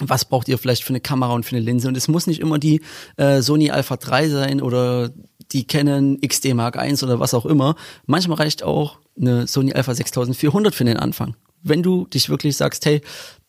was 0.00 0.24
braucht 0.24 0.48
ihr 0.48 0.58
vielleicht 0.58 0.84
für 0.84 0.90
eine 0.90 1.00
Kamera 1.00 1.32
und 1.32 1.44
für 1.44 1.56
eine 1.56 1.64
Linse. 1.64 1.88
Und 1.88 1.96
es 1.96 2.08
muss 2.08 2.26
nicht 2.26 2.40
immer 2.40 2.58
die 2.58 2.80
äh, 3.16 3.42
Sony 3.42 3.70
Alpha 3.70 3.96
3 3.96 4.28
sein 4.28 4.62
oder 4.62 5.10
die 5.52 5.66
Canon 5.66 6.18
XD 6.20 6.54
Mark 6.54 6.76
I 6.76 6.94
oder 7.02 7.20
was 7.20 7.34
auch 7.34 7.46
immer. 7.46 7.76
Manchmal 8.06 8.38
reicht 8.38 8.62
auch 8.62 8.98
eine 9.20 9.46
Sony 9.46 9.72
Alpha 9.72 9.94
6400 9.94 10.74
für 10.74 10.84
den 10.84 10.96
Anfang. 10.96 11.36
Wenn 11.62 11.82
du 11.82 12.06
dich 12.06 12.28
wirklich 12.28 12.56
sagst, 12.56 12.86
hey, 12.86 13.02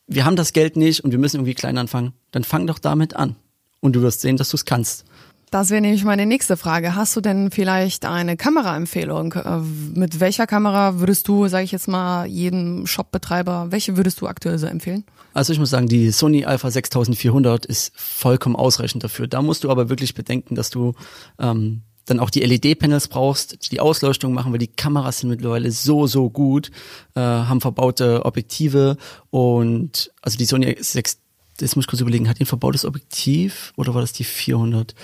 wir 0.08 0.26
haben 0.26 0.36
das 0.36 0.54
Geld 0.54 0.76
nicht 0.76 1.04
und 1.04 1.12
wir 1.12 1.18
müssen 1.18 1.38
irgendwie 1.38 1.54
klein 1.54 1.78
anfangen, 1.78 2.14
dann 2.32 2.44
fang 2.44 2.68
doch 2.68 2.80
damit 2.80 3.16
an. 3.16 3.36
Und 3.80 3.96
du 3.96 4.02
wirst 4.02 4.22
sehen, 4.22 4.38
dass 4.38 4.50
du 4.50 4.58
es 4.58 4.66
kannst. 4.66 5.06
Das 5.54 5.70
wäre 5.70 5.82
nämlich 5.82 6.04
meine 6.04 6.26
nächste 6.26 6.58
Frage. 6.58 6.96
Hast 6.96 7.16
du 7.16 7.22
denn 7.22 7.52
vielleicht 7.52 8.06
eine 8.06 8.36
Kameraempfehlung? 8.36 9.34
Äh, 9.34 9.60
mit 9.94 10.20
welcher 10.20 10.48
Kamera 10.48 11.00
würdest 11.00 11.28
du, 11.28 11.48
sage 11.48 11.64
ich 11.64 11.72
jetzt 11.72 11.88
mal, 11.88 12.26
jedem 12.26 12.88
Shopbetreiber, 12.88 13.68
welche 13.70 13.96
würdest 13.96 14.20
du 14.20 14.26
aktuell 14.26 14.58
so 14.58 14.66
empfehlen? 14.66 15.04
Also 15.32 15.54
ich 15.54 15.60
muss 15.60 15.70
sagen, 15.70 15.88
die 15.88 16.10
Sony 16.10 16.44
Alpha 16.44 16.72
6400 16.72 17.68
ist 17.68 17.92
vollkommen 17.96 18.56
ausreichend 18.56 19.04
dafür. 19.04 19.28
Da 19.28 19.44
musst 19.44 19.64
du 19.64 19.70
aber 19.70 19.90
wirklich 19.90 20.16
bedenken, 20.16 20.56
dass 20.56 20.72
du 20.72 20.94
ähm, 21.38 21.84
dann 22.06 22.20
auch 22.20 22.32
die 22.32 22.40
LED-Panels 22.40 23.08
brauchst, 23.08 23.72
die 23.72 23.80
Ausleuchtung 23.80 24.34
machen, 24.34 24.54
weil 24.54 24.60
die 24.60 24.66
Kameras 24.66 25.20
sind 25.20 25.30
mittlerweile 25.30 25.70
so, 25.70 26.08
so 26.08 26.32
gut, 26.32 26.72
äh, 27.14 27.20
haben 27.20 27.62
verbaute 27.62 28.26
Objektive 28.26 28.98
und 29.30 30.12
also 30.24 30.36
die 30.36 30.46
Sony 30.46 30.76
6, 30.80 31.20
das 31.58 31.76
muss 31.76 31.86
ich 31.86 31.90
kurz 31.90 32.02
überlegen, 32.02 32.28
hat 32.28 32.40
die 32.40 32.46
ein 32.46 32.48
verbautes 32.48 32.86
Objektiv 32.86 33.72
oder 33.78 33.94
war 33.94 34.02
das 34.02 34.14
die 34.14 34.24
400? 34.24 34.96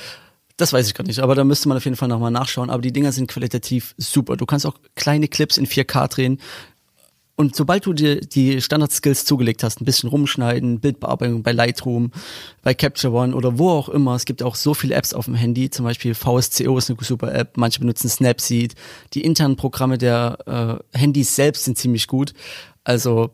Das 0.60 0.74
weiß 0.74 0.88
ich 0.88 0.93
gar 0.93 1.06
nicht, 1.06 1.19
aber 1.19 1.36
da 1.36 1.45
müsste 1.45 1.69
man 1.69 1.78
auf 1.78 1.86
jeden 1.86 1.95
Fall 1.95 2.10
nochmal 2.10 2.32
nachschauen. 2.32 2.69
Aber 2.69 2.82
die 2.82 2.91
Dinger 2.91 3.13
sind 3.13 3.28
qualitativ 3.32 3.95
super. 3.98 4.36
Du 4.36 4.45
kannst 4.45 4.65
auch 4.65 4.76
kleine 4.95 5.30
Clips 5.30 5.58
in 5.58 5.65
4K 5.65 6.10
drehen. 6.10 6.41
Und 7.38 7.56
sobald 7.56 7.86
du 7.86 7.93
dir 7.93 8.19
die 8.19 8.62
Standard-Skills 8.62 9.24
zugelegt 9.24 9.63
hast, 9.63 9.80
ein 9.80 9.86
bisschen 9.86 10.10
rumschneiden, 10.10 10.82
Bildbearbeitung 10.82 11.43
bei 11.43 11.54
Lightroom, 11.54 12.12
bei 12.62 12.74
Capture 12.74 13.13
One 13.13 13.34
oder 13.34 13.58
wo 13.58 13.69
auch 13.69 13.88
immer, 13.88 14.15
es 14.15 14.26
gibt 14.26 14.43
auch 14.43 14.56
so 14.56 14.74
viele 14.74 14.95
Apps 14.95 15.13
auf 15.13 15.24
dem 15.24 15.36
Handy, 15.36 15.69
zum 15.69 15.86
Beispiel 15.86 16.13
VSCO 16.13 16.78
ist 16.78 16.89
eine 16.89 16.98
super 17.02 17.34
App, 17.34 17.56
manche 17.56 17.80
benutzen 17.80 18.10
Snapseed, 18.10 18.76
die 19.13 19.24
internen 19.24 19.56
Programme 19.56 19.98
der 19.98 20.82
äh, 20.93 20.98
Handys 20.98 21.34
selbst 21.34 21.63
sind 21.63 21.78
ziemlich 21.78 22.08
gut. 22.08 22.34
Also 22.84 23.30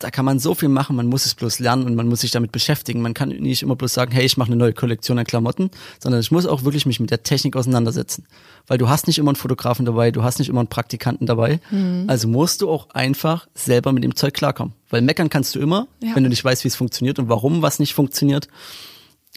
da 0.00 0.10
kann 0.10 0.24
man 0.24 0.38
so 0.38 0.54
viel 0.54 0.68
machen, 0.68 0.94
man 0.94 1.06
muss 1.06 1.26
es 1.26 1.34
bloß 1.34 1.58
lernen 1.58 1.84
und 1.84 1.94
man 1.96 2.08
muss 2.08 2.20
sich 2.20 2.30
damit 2.30 2.52
beschäftigen. 2.52 3.02
Man 3.02 3.14
kann 3.14 3.30
nicht 3.30 3.62
immer 3.62 3.74
bloß 3.74 3.92
sagen, 3.92 4.12
hey, 4.12 4.24
ich 4.24 4.36
mache 4.36 4.48
eine 4.48 4.56
neue 4.56 4.72
Kollektion 4.72 5.18
an 5.18 5.24
Klamotten, 5.24 5.70
sondern 6.00 6.20
ich 6.20 6.30
muss 6.30 6.46
auch 6.46 6.62
wirklich 6.62 6.86
mich 6.86 7.00
mit 7.00 7.10
der 7.10 7.24
Technik 7.24 7.56
auseinandersetzen. 7.56 8.24
Weil 8.68 8.78
du 8.78 8.88
hast 8.88 9.08
nicht 9.08 9.18
immer 9.18 9.30
einen 9.30 9.36
Fotografen 9.36 9.84
dabei, 9.84 10.10
du 10.12 10.22
hast 10.22 10.38
nicht 10.38 10.48
immer 10.48 10.60
einen 10.60 10.68
Praktikanten 10.68 11.26
dabei. 11.26 11.60
Mhm. 11.70 12.04
Also 12.06 12.28
musst 12.28 12.62
du 12.62 12.70
auch 12.70 12.90
einfach 12.90 13.48
selber 13.54 13.92
mit 13.92 14.04
dem 14.04 14.14
Zeug 14.14 14.34
klarkommen. 14.34 14.74
Weil 14.88 15.02
meckern 15.02 15.30
kannst 15.30 15.54
du 15.54 15.58
immer, 15.58 15.88
ja. 16.00 16.14
wenn 16.14 16.22
du 16.22 16.28
nicht 16.28 16.44
weißt, 16.44 16.62
wie 16.64 16.68
es 16.68 16.76
funktioniert 16.76 17.18
und 17.18 17.28
warum 17.28 17.62
was 17.62 17.80
nicht 17.80 17.94
funktioniert, 17.94 18.48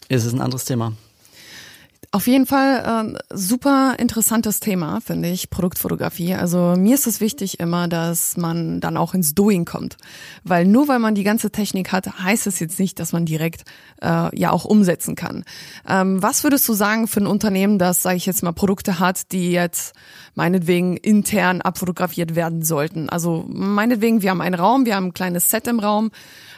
ist 0.10 0.26
es 0.26 0.34
ein 0.34 0.41
anderes 0.41 0.65
Thema. 0.65 0.93
Auf 2.13 2.28
jeden 2.28 2.45
Fall 2.45 2.84
ähm, 2.86 3.17
super 3.30 3.95
interessantes 3.97 4.60
Thema, 4.60 5.00
finde 5.00 5.30
ich, 5.30 5.50
Produktfotografie. 5.50 6.36
Also 6.36 6.76
mir 6.78 6.95
ist 6.95 7.08
es 7.08 7.21
wichtig 7.21 7.62
immer, 7.62 7.88
dass 7.88 8.36
man 8.36 8.82
dann 8.82 8.97
auch 8.97 9.13
ins 9.13 9.34
Doing 9.34 9.63
kommt. 9.63 9.95
Weil 10.43 10.65
nur 10.65 10.89
weil 10.89 11.00
man 11.00 11.15
die 11.15 11.24
ganze 11.24 11.52
Technik 11.52 11.93
hat, 11.93 12.19
heißt 12.19 12.47
es 12.47 12.60
jetzt 12.60 12.80
nicht, 12.80 13.00
dass 13.00 13.13
man 13.13 13.24
direkt 13.24 13.63
äh, 14.02 14.38
ja 14.38 14.52
auch 14.52 14.65
umsetzen 14.65 15.15
kann. 15.15 15.45
Ähm, 15.88 16.21
was 16.21 16.43
würdest 16.43 16.67
du 16.67 16.74
sagen 16.74 17.08
für 17.08 17.21
ein 17.21 17.28
Unternehmen, 17.28 17.80
das, 17.80 18.04
sage 18.04 18.17
ich 18.17 18.26
jetzt 18.26 18.43
mal, 18.43 18.52
Produkte 18.52 19.00
hat, 19.00 19.32
die 19.32 19.54
jetzt 19.54 19.95
meinetwegen 20.36 20.97
intern 20.97 21.62
abfotografiert 21.62 22.36
werden 22.36 22.62
sollten? 22.62 23.08
Also 23.08 23.45
meinetwegen, 23.47 24.21
wir 24.21 24.32
haben 24.32 24.41
einen 24.41 24.56
Raum, 24.56 24.86
wir 24.86 24.97
haben 24.97 25.08
ein 25.08 25.13
kleines 25.13 25.50
Set 25.50 25.65
im 25.65 25.80
Raum. 25.80 26.12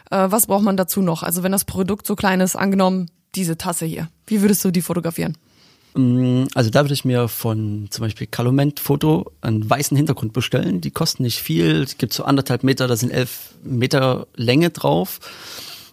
Äh, 0.10 0.32
was 0.32 0.48
braucht 0.48 0.64
man 0.64 0.78
dazu 0.78 1.04
noch? 1.04 1.22
Also 1.22 1.44
wenn 1.44 1.52
das 1.52 1.66
Produkt 1.66 2.08
so 2.08 2.16
klein 2.16 2.42
ist, 2.42 2.56
angenommen, 2.56 3.12
diese 3.36 3.58
Tasse 3.58 3.86
hier. 3.86 4.10
Wie 4.28 4.42
würdest 4.42 4.64
du 4.66 4.72
die 4.72 4.82
fotografieren? 4.82 5.38
Mm, 5.96 6.46
also 6.54 6.70
da 6.70 6.84
würde 6.84 6.94
ich 6.94 7.06
mir 7.06 7.28
von 7.28 7.88
zum 7.90 8.04
Beispiel 8.04 8.28
Calumet 8.28 8.80
Foto 8.80 9.32
einen 9.42 9.70
weißen 9.70 9.96
Hintergrund 9.96 10.34
bestellen. 10.34 10.82
Die 10.82 10.92
kosten 10.92 11.24
nicht 11.24 11.40
viel. 11.40 11.82
Es 11.82 11.98
gibt 11.98 12.14
so 12.14 12.24
anderthalb 12.24 12.64
Meter, 12.64 12.88
da 12.88 12.96
sind 12.96 13.12
elf 13.12 13.54
Meter 13.64 14.28
Länge 14.36 14.70
drauf. 14.70 15.20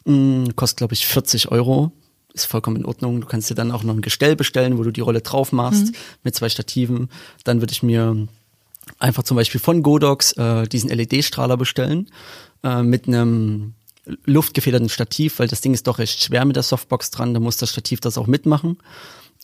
Mm, 0.04 0.48
kostet, 0.56 0.78
glaube 0.78 0.94
ich, 0.94 1.06
40 1.06 1.50
Euro. 1.50 1.92
Ist 2.32 2.46
vollkommen 2.46 2.76
in 2.76 2.84
Ordnung. 2.84 3.20
Du 3.20 3.26
kannst 3.26 3.50
dir 3.50 3.56
dann 3.56 3.72
auch 3.72 3.82
noch 3.82 3.94
ein 3.94 4.02
Gestell 4.02 4.36
bestellen, 4.36 4.78
wo 4.78 4.84
du 4.84 4.92
die 4.92 5.00
Rolle 5.00 5.20
drauf 5.20 5.52
machst 5.52 5.86
mhm. 5.86 5.92
mit 6.22 6.34
zwei 6.34 6.48
Stativen. 6.48 7.10
Dann 7.44 7.60
würde 7.60 7.72
ich 7.72 7.82
mir 7.82 8.28
einfach 8.98 9.24
zum 9.24 9.36
Beispiel 9.36 9.60
von 9.60 9.82
Godox 9.82 10.32
äh, 10.32 10.66
diesen 10.68 10.90
LED-Strahler 10.90 11.56
bestellen 11.56 12.08
äh, 12.62 12.82
mit 12.82 13.08
einem 13.08 13.74
luftgefederten 14.24 14.88
Stativ, 14.88 15.38
weil 15.38 15.48
das 15.48 15.60
Ding 15.60 15.74
ist 15.74 15.86
doch 15.86 15.98
recht 15.98 16.22
schwer 16.22 16.44
mit 16.44 16.56
der 16.56 16.62
Softbox 16.62 17.10
dran, 17.10 17.34
da 17.34 17.40
muss 17.40 17.56
das 17.56 17.70
Stativ 17.70 18.00
das 18.00 18.18
auch 18.18 18.26
mitmachen. 18.26 18.78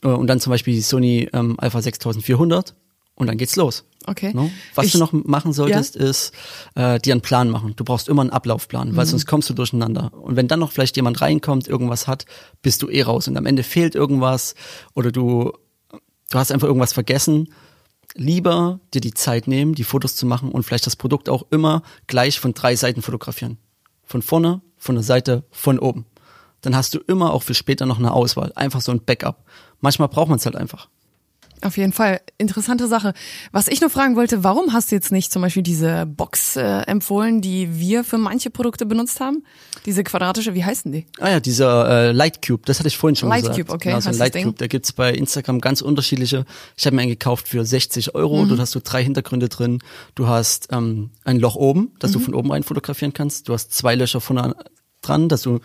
Äh, 0.03 0.09
und 0.09 0.27
dann 0.27 0.41
zum 0.41 0.51
Beispiel 0.51 0.75
die 0.75 0.81
Sony 0.81 1.29
ähm, 1.33 1.57
Alpha 1.59 1.81
6400 1.81 2.75
und 3.15 3.27
dann 3.29 3.39
geht's 3.39 3.57
los. 3.57 3.85
Okay. 4.07 4.33
No? 4.35 4.51
Was 4.75 4.87
ich, 4.87 4.93
du 4.93 4.99
noch 4.99 5.13
machen 5.13 5.53
solltest, 5.53 5.97
ja. 5.97 6.05
ist 6.05 6.33
äh, 6.75 7.01
dir 7.01 7.13
einen 7.13 7.23
Plan 7.23 7.51
machen. 7.51 7.75
Du 7.75 7.83
brauchst 7.83 8.09
immer 8.09 8.21
einen 8.21 8.31
Ablaufplan, 8.31 8.95
weil 8.95 9.07
mhm. 9.07 9.11
sonst 9.11 9.27
kommst 9.27 9.51
du 9.51 9.55
durcheinander. 9.55 10.13
Und 10.15 10.37
wenn 10.37 10.49
dann 10.49 10.61
noch 10.61 10.71
vielleicht 10.71 10.97
jemand 10.97 11.21
reinkommt, 11.21 11.67
irgendwas 11.67 12.07
hat, 12.07 12.27
bist 12.63 12.83
du 12.83 12.89
eh 12.89 13.03
raus. 13.03 13.27
Und 13.27 13.37
am 13.37 13.47
Ende 13.47 13.63
fehlt 13.63 13.95
irgendwas 13.95 14.55
oder 14.95 15.11
du, 15.11 15.53
du 16.31 16.39
hast 16.39 16.53
einfach 16.53 16.69
irgendwas 16.69 16.93
vergessen. 16.93 17.53
Lieber 18.15 18.81
dir 18.95 19.01
die 19.01 19.15
Zeit 19.15 19.49
nehmen, 19.49 19.75
die 19.75 19.85
Fotos 19.85 20.15
zu 20.15 20.27
machen 20.27 20.53
und 20.53 20.63
vielleicht 20.63 20.87
das 20.87 20.97
Produkt 20.97 21.29
auch 21.29 21.47
immer 21.51 21.83
gleich 22.07 22.39
von 22.39 22.55
drei 22.55 22.77
Seiten 22.77 23.03
fotografieren. 23.03 23.59
Von 24.07 24.23
vorne, 24.23 24.63
von 24.79 24.95
der 24.95 25.05
Seite, 25.05 25.45
von 25.51 25.79
oben. 25.79 26.07
Dann 26.63 26.75
hast 26.75 26.95
du 26.95 26.99
immer 27.01 27.33
auch 27.35 27.43
für 27.43 27.55
später 27.55 27.87
noch 27.87 27.99
eine 27.99 28.13
Auswahl. 28.13 28.53
Einfach 28.55 28.81
so 28.81 28.93
ein 28.93 29.05
Backup. 29.05 29.45
Manchmal 29.81 30.09
braucht 30.09 30.29
man 30.29 30.39
es 30.39 30.47
halt 30.47 30.57
einfach. 30.57 30.89
Auf 31.63 31.77
jeden 31.79 31.93
Fall. 31.93 32.21
Interessante 32.39 32.87
Sache. 32.87 33.15
Was 33.51 33.69
ich 33.69 33.81
nur 33.81 33.89
fragen 33.91 34.15
wollte, 34.15 34.45
warum 34.45 34.73
hast 34.73 34.91
du 34.91 34.95
jetzt 34.95 35.11
nicht 35.11 35.33
zum 35.33 35.41
Beispiel 35.43 35.63
diese 35.63 36.05
Box 36.07 36.57
äh, 36.57 36.63
empfohlen, 36.83 37.41
die 37.41 37.79
wir 37.79 38.05
für 38.05 38.19
manche 38.19 38.51
Produkte 38.51 38.85
benutzt 38.85 39.21
haben? 39.21 39.43
Diese 39.87 40.05
quadratische, 40.05 40.55
wie 40.55 40.65
heißen 40.65 40.93
die? 40.93 41.07
Ah 41.19 41.31
ja, 41.31 41.41
dieser 41.41 42.09
äh, 42.09 42.13
Light 42.13 42.47
Cube, 42.47 42.63
das 42.67 42.79
hatte 42.79 42.89
ich 42.89 42.97
vorhin 42.99 43.17
schon 43.17 43.29
Light 43.31 43.43
gesagt. 43.43 43.59
Cube, 43.59 43.73
okay. 43.73 43.89
Genau, 43.89 44.01
so 44.01 44.09
ein 44.09 44.13
Hast 44.13 44.19
Light 44.19 44.35
das 44.35 44.43
Cube, 44.43 44.57
da 44.59 44.67
gibt's 44.67 44.93
bei 44.93 45.13
Instagram 45.13 45.61
ganz 45.61 45.81
unterschiedliche. 45.81 46.45
Ich 46.77 46.85
habe 46.87 46.95
mir 46.95 47.03
einen 47.03 47.11
gekauft 47.11 47.49
für 47.49 47.65
60 47.65 48.15
Euro. 48.15 48.45
Mhm. 48.45 48.49
Dort 48.51 48.61
hast 48.61 48.75
du 48.75 48.81
drei 48.81 49.03
Hintergründe 49.03 49.49
drin. 49.49 49.79
Du 50.15 50.29
hast 50.29 50.69
ähm, 50.73 51.11
ein 51.25 51.39
Loch 51.39 51.57
oben, 51.57 51.93
das 51.99 52.11
Mhm. 52.11 52.15
du 52.15 52.21
von 52.21 52.35
oben 52.35 52.53
rein 52.53 52.63
fotografieren 52.63 53.13
kannst. 53.15 53.49
Du 53.49 53.55
hast 53.55 53.73
zwei 53.73 53.95
Löcher 53.95 54.21
vorne 54.21 54.55
dran, 55.03 55.29
dass 55.29 55.43
du 55.43 55.61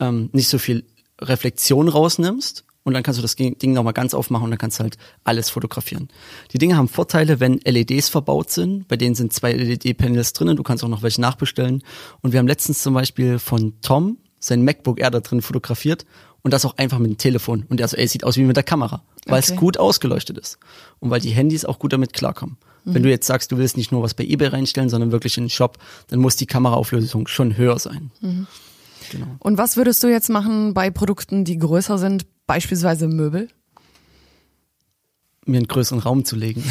ähm, 0.00 0.28
nicht 0.32 0.48
so 0.48 0.58
viel 0.58 0.84
Reflexion 1.20 1.88
rausnimmst. 1.88 2.64
Und 2.86 2.94
dann 2.94 3.02
kannst 3.02 3.18
du 3.18 3.22
das 3.22 3.34
Ding 3.34 3.72
nochmal 3.72 3.92
ganz 3.94 4.14
aufmachen 4.14 4.44
und 4.44 4.50
dann 4.52 4.58
kannst 4.58 4.78
du 4.78 4.84
halt 4.84 4.96
alles 5.24 5.50
fotografieren. 5.50 6.06
Die 6.52 6.58
Dinge 6.58 6.76
haben 6.76 6.86
Vorteile, 6.86 7.40
wenn 7.40 7.58
LEDs 7.64 8.08
verbaut 8.08 8.50
sind. 8.52 8.86
Bei 8.86 8.96
denen 8.96 9.16
sind 9.16 9.32
zwei 9.32 9.52
LED-Panels 9.52 10.32
drinnen. 10.34 10.56
Du 10.56 10.62
kannst 10.62 10.84
auch 10.84 10.88
noch 10.88 11.02
welche 11.02 11.20
nachbestellen. 11.20 11.82
Und 12.22 12.32
wir 12.32 12.38
haben 12.38 12.46
letztens 12.46 12.82
zum 12.82 12.94
Beispiel 12.94 13.40
von 13.40 13.74
Tom 13.82 14.18
sein 14.38 14.62
MacBook 14.64 15.00
Air 15.00 15.10
da 15.10 15.18
drin 15.18 15.42
fotografiert 15.42 16.06
und 16.42 16.52
das 16.54 16.64
auch 16.64 16.76
einfach 16.76 17.00
mit 17.00 17.10
dem 17.10 17.18
Telefon. 17.18 17.64
Und 17.68 17.80
der 17.80 17.88
so, 17.88 17.96
ey, 17.96 18.06
sieht 18.06 18.22
aus 18.22 18.36
wie 18.36 18.44
mit 18.44 18.54
der 18.54 18.62
Kamera, 18.62 19.02
weil 19.26 19.40
Okay. 19.40 19.52
es 19.54 19.56
gut 19.58 19.78
ausgeleuchtet 19.78 20.38
ist. 20.38 20.58
Und 21.00 21.10
weil 21.10 21.20
die 21.20 21.30
Handys 21.30 21.64
auch 21.64 21.80
gut 21.80 21.92
damit 21.92 22.12
klarkommen. 22.12 22.56
Wenn 22.84 23.02
du 23.02 23.10
jetzt 23.10 23.26
sagst, 23.26 23.50
du 23.50 23.58
willst 23.58 23.76
nicht 23.76 23.90
nur 23.90 24.04
was 24.04 24.14
bei 24.14 24.22
eBay 24.22 24.46
reinstellen, 24.46 24.88
sondern 24.88 25.10
wirklich 25.10 25.36
in 25.38 25.44
den 25.44 25.50
Shop, 25.50 25.76
dann 26.06 26.20
muss 26.20 26.36
die 26.36 26.46
Kameraauflösung 26.46 27.26
schon 27.26 27.56
höher 27.56 27.80
sein. 27.80 28.12
Genau. 29.10 29.26
Und 29.40 29.58
was 29.58 29.76
würdest 29.76 30.04
du 30.04 30.06
jetzt 30.06 30.30
machen 30.30 30.72
bei 30.72 30.90
Produkten, 30.90 31.44
die 31.44 31.58
größer 31.58 31.98
sind, 31.98 32.26
beispielsweise 32.46 33.08
Möbel? 33.08 33.48
mir 35.46 35.58
einen 35.58 35.68
größeren 35.68 36.00
Raum 36.00 36.24
zu 36.24 36.36
legen. 36.36 36.62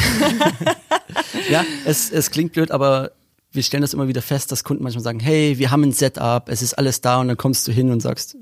ja, 1.50 1.66
es, 1.86 2.12
es 2.12 2.30
klingt 2.30 2.54
blöd, 2.54 2.72
aber 2.72 3.12
wir 3.52 3.64
stellen 3.64 3.82
das 3.82 3.94
immer 3.94 4.08
wieder 4.08 4.22
fest, 4.22 4.52
dass 4.52 4.64
Kunden 4.64 4.84
manchmal 4.84 5.04
sagen, 5.04 5.20
hey, 5.20 5.58
wir 5.58 5.72
haben 5.72 5.84
ein 5.84 5.94
Setup, 5.94 6.50
es 6.50 6.62
ist 6.62 6.74
alles 6.74 7.02
da 7.02 7.22
und 7.22 7.30
dann 7.30 7.38
kommst 7.38 7.68
du 7.68 7.72
hin 7.72 7.90
und 7.90 8.02
sagst, 8.02 8.38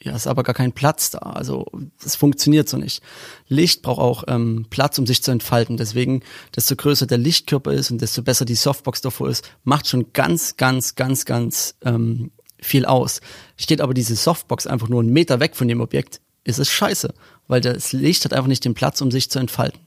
ja, 0.00 0.14
ist 0.14 0.26
aber 0.26 0.42
gar 0.42 0.54
kein 0.54 0.72
Platz 0.72 1.10
da. 1.10 1.18
Also 1.18 1.66
das 2.02 2.14
funktioniert 2.14 2.68
so 2.68 2.76
nicht. 2.76 3.02
Licht 3.48 3.82
braucht 3.82 4.00
auch 4.00 4.24
ähm, 4.28 4.66
Platz, 4.68 4.98
um 4.98 5.06
sich 5.06 5.22
zu 5.22 5.30
entfalten. 5.30 5.76
Deswegen, 5.76 6.22
desto 6.54 6.76
größer 6.76 7.06
der 7.06 7.18
Lichtkörper 7.18 7.72
ist 7.72 7.90
und 7.90 8.02
desto 8.02 8.22
besser 8.22 8.44
die 8.44 8.54
Softbox 8.54 9.00
davor 9.00 9.28
ist, 9.28 9.50
macht 9.64 9.88
schon 9.88 10.12
ganz, 10.12 10.56
ganz, 10.56 10.94
ganz, 10.94 11.24
ganz 11.24 11.74
ähm, 11.84 12.32
viel 12.60 12.84
aus. 12.84 13.22
Steht 13.56 13.80
aber 13.80 13.94
diese 13.94 14.14
Softbox 14.14 14.66
einfach 14.66 14.88
nur 14.88 15.00
einen 15.00 15.12
Meter 15.12 15.40
weg 15.40 15.56
von 15.56 15.68
dem 15.68 15.80
Objekt, 15.80 16.20
ist 16.44 16.58
es 16.58 16.70
scheiße, 16.70 17.12
weil 17.48 17.60
das 17.60 17.92
Licht 17.92 18.24
hat 18.24 18.32
einfach 18.32 18.48
nicht 18.48 18.64
den 18.64 18.74
Platz, 18.74 19.00
um 19.00 19.10
sich 19.10 19.30
zu 19.30 19.38
entfalten. 19.38 19.80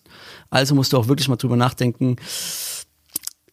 Also 0.50 0.76
musst 0.76 0.94
du 0.94 0.98
auch 0.98 1.08
wirklich 1.08 1.30
mal 1.30 1.36
drüber 1.36 1.56
nachdenken, 1.56 2.18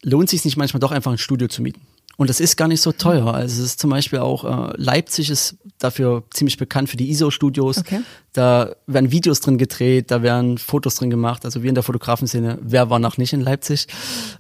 lohnt 0.03 0.31
sich 0.31 0.45
nicht 0.45 0.57
manchmal 0.57 0.81
doch 0.81 0.93
einfach 0.93 1.13
ein 1.13 1.19
Studio 1.19 1.49
zu 1.49 1.63
mieten. 1.63 1.81
Und 2.17 2.31
das 2.31 2.39
ist 2.39 2.57
gar 2.57 2.69
nicht 2.69 2.81
so 2.81 2.93
teuer. 2.93 3.35
Also 3.35 3.61
es 3.61 3.71
ist 3.71 3.81
zum 3.81 3.91
Beispiel 3.91 4.21
auch, 4.21 4.45
äh, 4.45 4.73
Leipzig 4.77 5.31
ist 5.31 5.57
dafür 5.79 6.23
ziemlich 6.31 6.57
bekannt 6.59 6.89
für 6.89 6.97
die 6.97 7.11
ISO-Studios. 7.11 7.79
Okay. 7.79 8.03
Da 8.33 8.77
werden 8.87 9.11
Videos 9.11 9.41
drin 9.41 9.59
gedreht, 9.59 10.13
da 10.13 10.23
werden 10.23 10.59
Fotos 10.59 10.95
drin 10.95 11.11
gemacht. 11.11 11.45
Also 11.45 11.63
wir 11.63 11.69
in 11.69 11.75
der 11.75 11.83
Fotografenszene, 11.83 12.59
wer 12.63 12.89
war 12.89 13.01
noch 13.01 13.19
nicht 13.19 13.33
in 13.33 13.41
Leipzig, 13.41 13.89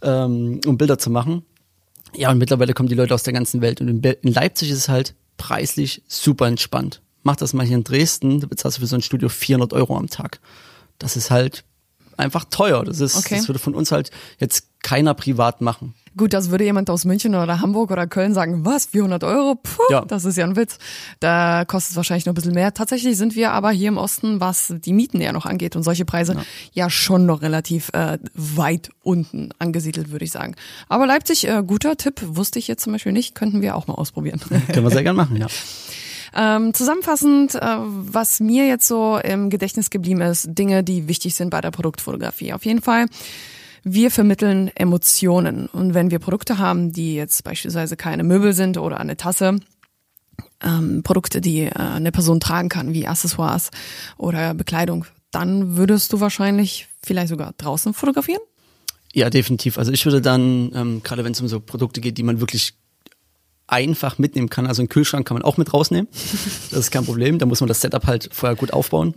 ähm, 0.02 0.60
um 0.66 0.78
Bilder 0.78 0.98
zu 0.98 1.10
machen. 1.10 1.44
Ja, 2.16 2.30
und 2.30 2.38
mittlerweile 2.38 2.74
kommen 2.74 2.88
die 2.88 2.94
Leute 2.94 3.12
aus 3.12 3.24
der 3.24 3.32
ganzen 3.32 3.60
Welt. 3.60 3.80
Und 3.80 3.88
in, 3.88 4.00
Be 4.00 4.10
in 4.10 4.32
Leipzig 4.32 4.70
ist 4.70 4.78
es 4.78 4.88
halt 4.88 5.16
preislich 5.36 6.02
super 6.06 6.46
entspannt. 6.46 7.02
Mach 7.24 7.36
das 7.36 7.52
mal 7.54 7.66
hier 7.66 7.76
in 7.76 7.84
Dresden, 7.84 8.40
da 8.40 8.46
bezahlst 8.46 8.78
du 8.78 8.82
für 8.82 8.86
so 8.86 8.94
ein 8.96 9.02
Studio 9.02 9.28
400 9.28 9.72
Euro 9.72 9.96
am 9.96 10.08
Tag. 10.08 10.38
Das 10.98 11.16
ist 11.16 11.30
halt 11.32 11.64
einfach 12.16 12.44
teuer. 12.44 12.84
Das 12.84 13.00
ist, 13.00 13.16
Okay. 13.16 13.34
das 13.36 13.48
würde 13.48 13.58
von 13.58 13.74
uns 13.74 13.90
halt 13.90 14.10
jetzt 14.38 14.68
keiner 14.84 15.14
privat 15.14 15.60
machen. 15.60 15.94
Gut, 16.16 16.32
das 16.32 16.50
würde 16.50 16.62
jemand 16.62 16.88
aus 16.90 17.04
München 17.04 17.34
oder 17.34 17.60
Hamburg 17.60 17.90
oder 17.90 18.06
Köln 18.06 18.34
sagen, 18.34 18.64
was, 18.64 18.86
400 18.86 19.24
Euro? 19.24 19.56
Puh, 19.60 19.82
Ja. 19.90 20.04
das 20.04 20.24
ist 20.24 20.36
ja 20.36 20.44
ein 20.44 20.54
Witz. 20.54 20.78
Da 21.18 21.64
kostet 21.64 21.90
es 21.92 21.96
wahrscheinlich 21.96 22.24
noch 22.26 22.32
ein 22.32 22.36
bisschen 22.36 22.54
mehr. 22.54 22.72
Tatsächlich 22.72 23.16
sind 23.16 23.34
wir 23.34 23.50
aber 23.50 23.72
hier 23.72 23.88
im 23.88 23.96
Osten, 23.96 24.38
was 24.38 24.72
die 24.78 24.92
Mieten 24.92 25.20
ja 25.20 25.32
noch 25.32 25.44
angeht 25.44 25.74
und 25.74 25.82
solche 25.82 26.04
Preise, 26.04 26.36
ja, 26.72 26.88
schon 26.88 27.26
noch 27.26 27.42
relativ 27.42 27.88
äh, 27.94 28.18
weit 28.34 28.90
unten 29.02 29.50
angesiedelt, 29.58 30.12
würde 30.12 30.24
ich 30.24 30.30
sagen. 30.30 30.54
Aber 30.88 31.06
Leipzig, 31.08 31.48
äh, 31.48 31.64
guter 31.66 31.96
Tipp, 31.96 32.20
wusste 32.24 32.60
ich 32.60 32.68
jetzt 32.68 32.84
zum 32.84 32.92
Beispiel 32.92 33.10
nicht, 33.12 33.34
könnten 33.34 33.60
wir 33.60 33.74
auch 33.74 33.88
mal 33.88 33.94
ausprobieren. 33.94 34.38
Können 34.72 34.84
wir 34.86 34.90
sehr 34.92 35.02
gern 35.02 35.16
machen, 35.16 35.36
ja. 35.36 35.48
Ähm, 36.36 36.74
zusammenfassend, 36.74 37.54
äh, 37.54 37.76
was 37.78 38.40
mir 38.40 38.66
jetzt 38.66 38.88
so 38.88 39.18
im 39.18 39.50
Gedächtnis 39.50 39.90
geblieben 39.90 40.20
ist, 40.20 40.48
Dinge, 40.50 40.82
die 40.82 41.06
wichtig 41.06 41.34
sind 41.34 41.50
bei 41.50 41.60
der 41.60 41.70
Produktfotografie. 41.70 42.52
Auf 42.52 42.64
jeden 42.64 42.82
Fall, 42.82 43.06
wir 43.84 44.10
vermitteln 44.10 44.70
Emotionen. 44.74 45.66
Und 45.66 45.94
wenn 45.94 46.10
wir 46.10 46.18
Produkte 46.18 46.58
haben, 46.58 46.92
die 46.92 47.14
jetzt 47.14 47.44
beispielsweise 47.44 47.96
keine 47.96 48.24
Möbel 48.24 48.52
sind 48.52 48.78
oder 48.78 48.98
eine 48.98 49.16
Tasse, 49.16 49.60
ähm, 50.62 51.02
Produkte, 51.04 51.40
die 51.40 51.60
äh, 51.60 51.72
eine 51.72 52.10
Person 52.10 52.40
tragen 52.40 52.68
kann, 52.68 52.94
wie 52.94 53.06
Accessoires 53.06 53.70
oder 54.16 54.54
Bekleidung, 54.54 55.04
dann 55.30 55.76
würdest 55.76 56.12
du 56.12 56.20
wahrscheinlich 56.20 56.88
vielleicht 57.02 57.28
sogar 57.28 57.52
draußen 57.56 57.94
fotografieren? 57.94 58.40
Ja, 59.12 59.30
definitiv. 59.30 59.78
Also 59.78 59.92
ich 59.92 60.04
würde 60.04 60.20
dann, 60.20 60.72
ähm, 60.74 61.02
gerade 61.04 61.24
wenn 61.24 61.32
es 61.32 61.40
um 61.40 61.46
so 61.46 61.60
Produkte 61.60 62.00
geht, 62.00 62.18
die 62.18 62.24
man 62.24 62.40
wirklich 62.40 62.74
einfach 63.66 64.18
mitnehmen 64.18 64.50
kann, 64.50 64.66
also 64.66 64.82
einen 64.82 64.88
Kühlschrank 64.88 65.26
kann 65.26 65.36
man 65.36 65.42
auch 65.42 65.56
mit 65.56 65.72
rausnehmen. 65.72 66.08
Das 66.70 66.80
ist 66.80 66.90
kein 66.90 67.04
Problem. 67.04 67.38
Da 67.38 67.46
muss 67.46 67.60
man 67.60 67.68
das 67.68 67.80
Setup 67.80 68.06
halt 68.06 68.28
vorher 68.32 68.56
gut 68.56 68.72
aufbauen. 68.72 69.12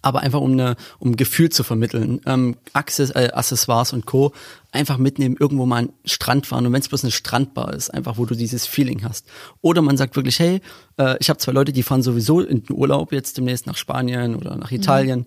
Aber 0.00 0.20
einfach 0.20 0.40
um 0.40 0.52
eine, 0.52 0.76
um 0.98 1.10
ein 1.10 1.16
Gefühl 1.16 1.50
zu 1.50 1.62
vermitteln, 1.62 2.20
ähm, 2.26 2.56
Access, 2.72 3.10
äh, 3.10 3.30
Accessoires 3.32 3.92
und 3.92 4.04
Co. 4.06 4.32
einfach 4.72 4.98
mitnehmen, 4.98 5.36
irgendwo 5.38 5.64
mal 5.64 5.86
den 5.86 5.92
Strand 6.04 6.46
fahren 6.46 6.66
und 6.66 6.72
wenn 6.72 6.80
es 6.80 6.88
bloß 6.88 7.04
eine 7.04 7.12
Strandbar 7.12 7.72
ist, 7.74 7.90
einfach 7.90 8.16
wo 8.16 8.24
du 8.24 8.34
dieses 8.34 8.66
Feeling 8.66 9.04
hast. 9.04 9.26
Oder 9.60 9.80
man 9.80 9.96
sagt 9.96 10.16
wirklich, 10.16 10.40
hey, 10.40 10.60
äh, 10.98 11.16
ich 11.20 11.28
habe 11.28 11.38
zwei 11.38 11.52
Leute, 11.52 11.72
die 11.72 11.84
fahren 11.84 12.02
sowieso 12.02 12.40
in 12.40 12.64
den 12.64 12.76
Urlaub 12.76 13.12
jetzt 13.12 13.36
demnächst 13.36 13.66
nach 13.66 13.76
Spanien 13.76 14.34
oder 14.34 14.56
nach 14.56 14.72
Italien. 14.72 15.26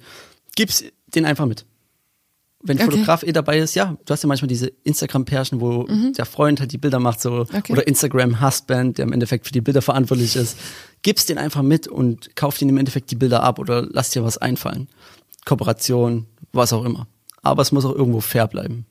Gib's 0.56 0.84
den 1.14 1.26
einfach 1.26 1.46
mit 1.46 1.66
wenn 2.68 2.78
Okay. 2.78 2.86
Fotograf 2.92 3.24
eh 3.24 3.32
dabei 3.32 3.60
ist, 3.60 3.76
ja, 3.76 3.96
du 4.06 4.12
hast 4.12 4.24
ja 4.24 4.28
manchmal 4.28 4.48
diese 4.48 4.68
Instagram-Pärchen, 4.84 5.62
wo 5.62 5.86
der 6.18 6.26
Freund 6.26 6.60
halt 6.60 6.72
die 6.72 6.78
Bilder 6.78 7.00
macht, 7.00 7.22
so, 7.22 7.32
Mhm. 7.32 7.48
Okay. 7.56 7.72
oder 7.74 7.88
Instagram-Husband, 7.88 8.98
der 8.98 9.06
im 9.06 9.14
Endeffekt 9.14 9.46
für 9.46 9.52
die 9.54 9.62
Bilder 9.62 9.82
verantwortlich 9.82 10.36
ist. 10.36 10.58
Gib's 11.04 11.26
den 11.26 11.38
einfach 11.38 11.62
mit 11.62 11.88
und 11.88 12.36
kauf 12.36 12.58
den 12.58 12.70
im 12.70 12.78
Endeffekt 12.78 13.12
die 13.12 13.16
Bilder 13.16 13.44
ab 13.44 13.60
oder 13.60 13.88
lass 13.90 14.10
dir 14.10 14.24
was 14.24 14.38
einfallen. 14.38 14.88
Kooperation, 15.46 16.26
was 16.54 16.74
auch 16.74 16.84
immer. 16.84 17.08
Aber 17.44 17.62
es 17.62 17.72
muss 17.72 17.86
auch 17.86 17.94
irgendwo 17.94 18.20
fair 18.22 18.48
bleiben. 18.48 18.86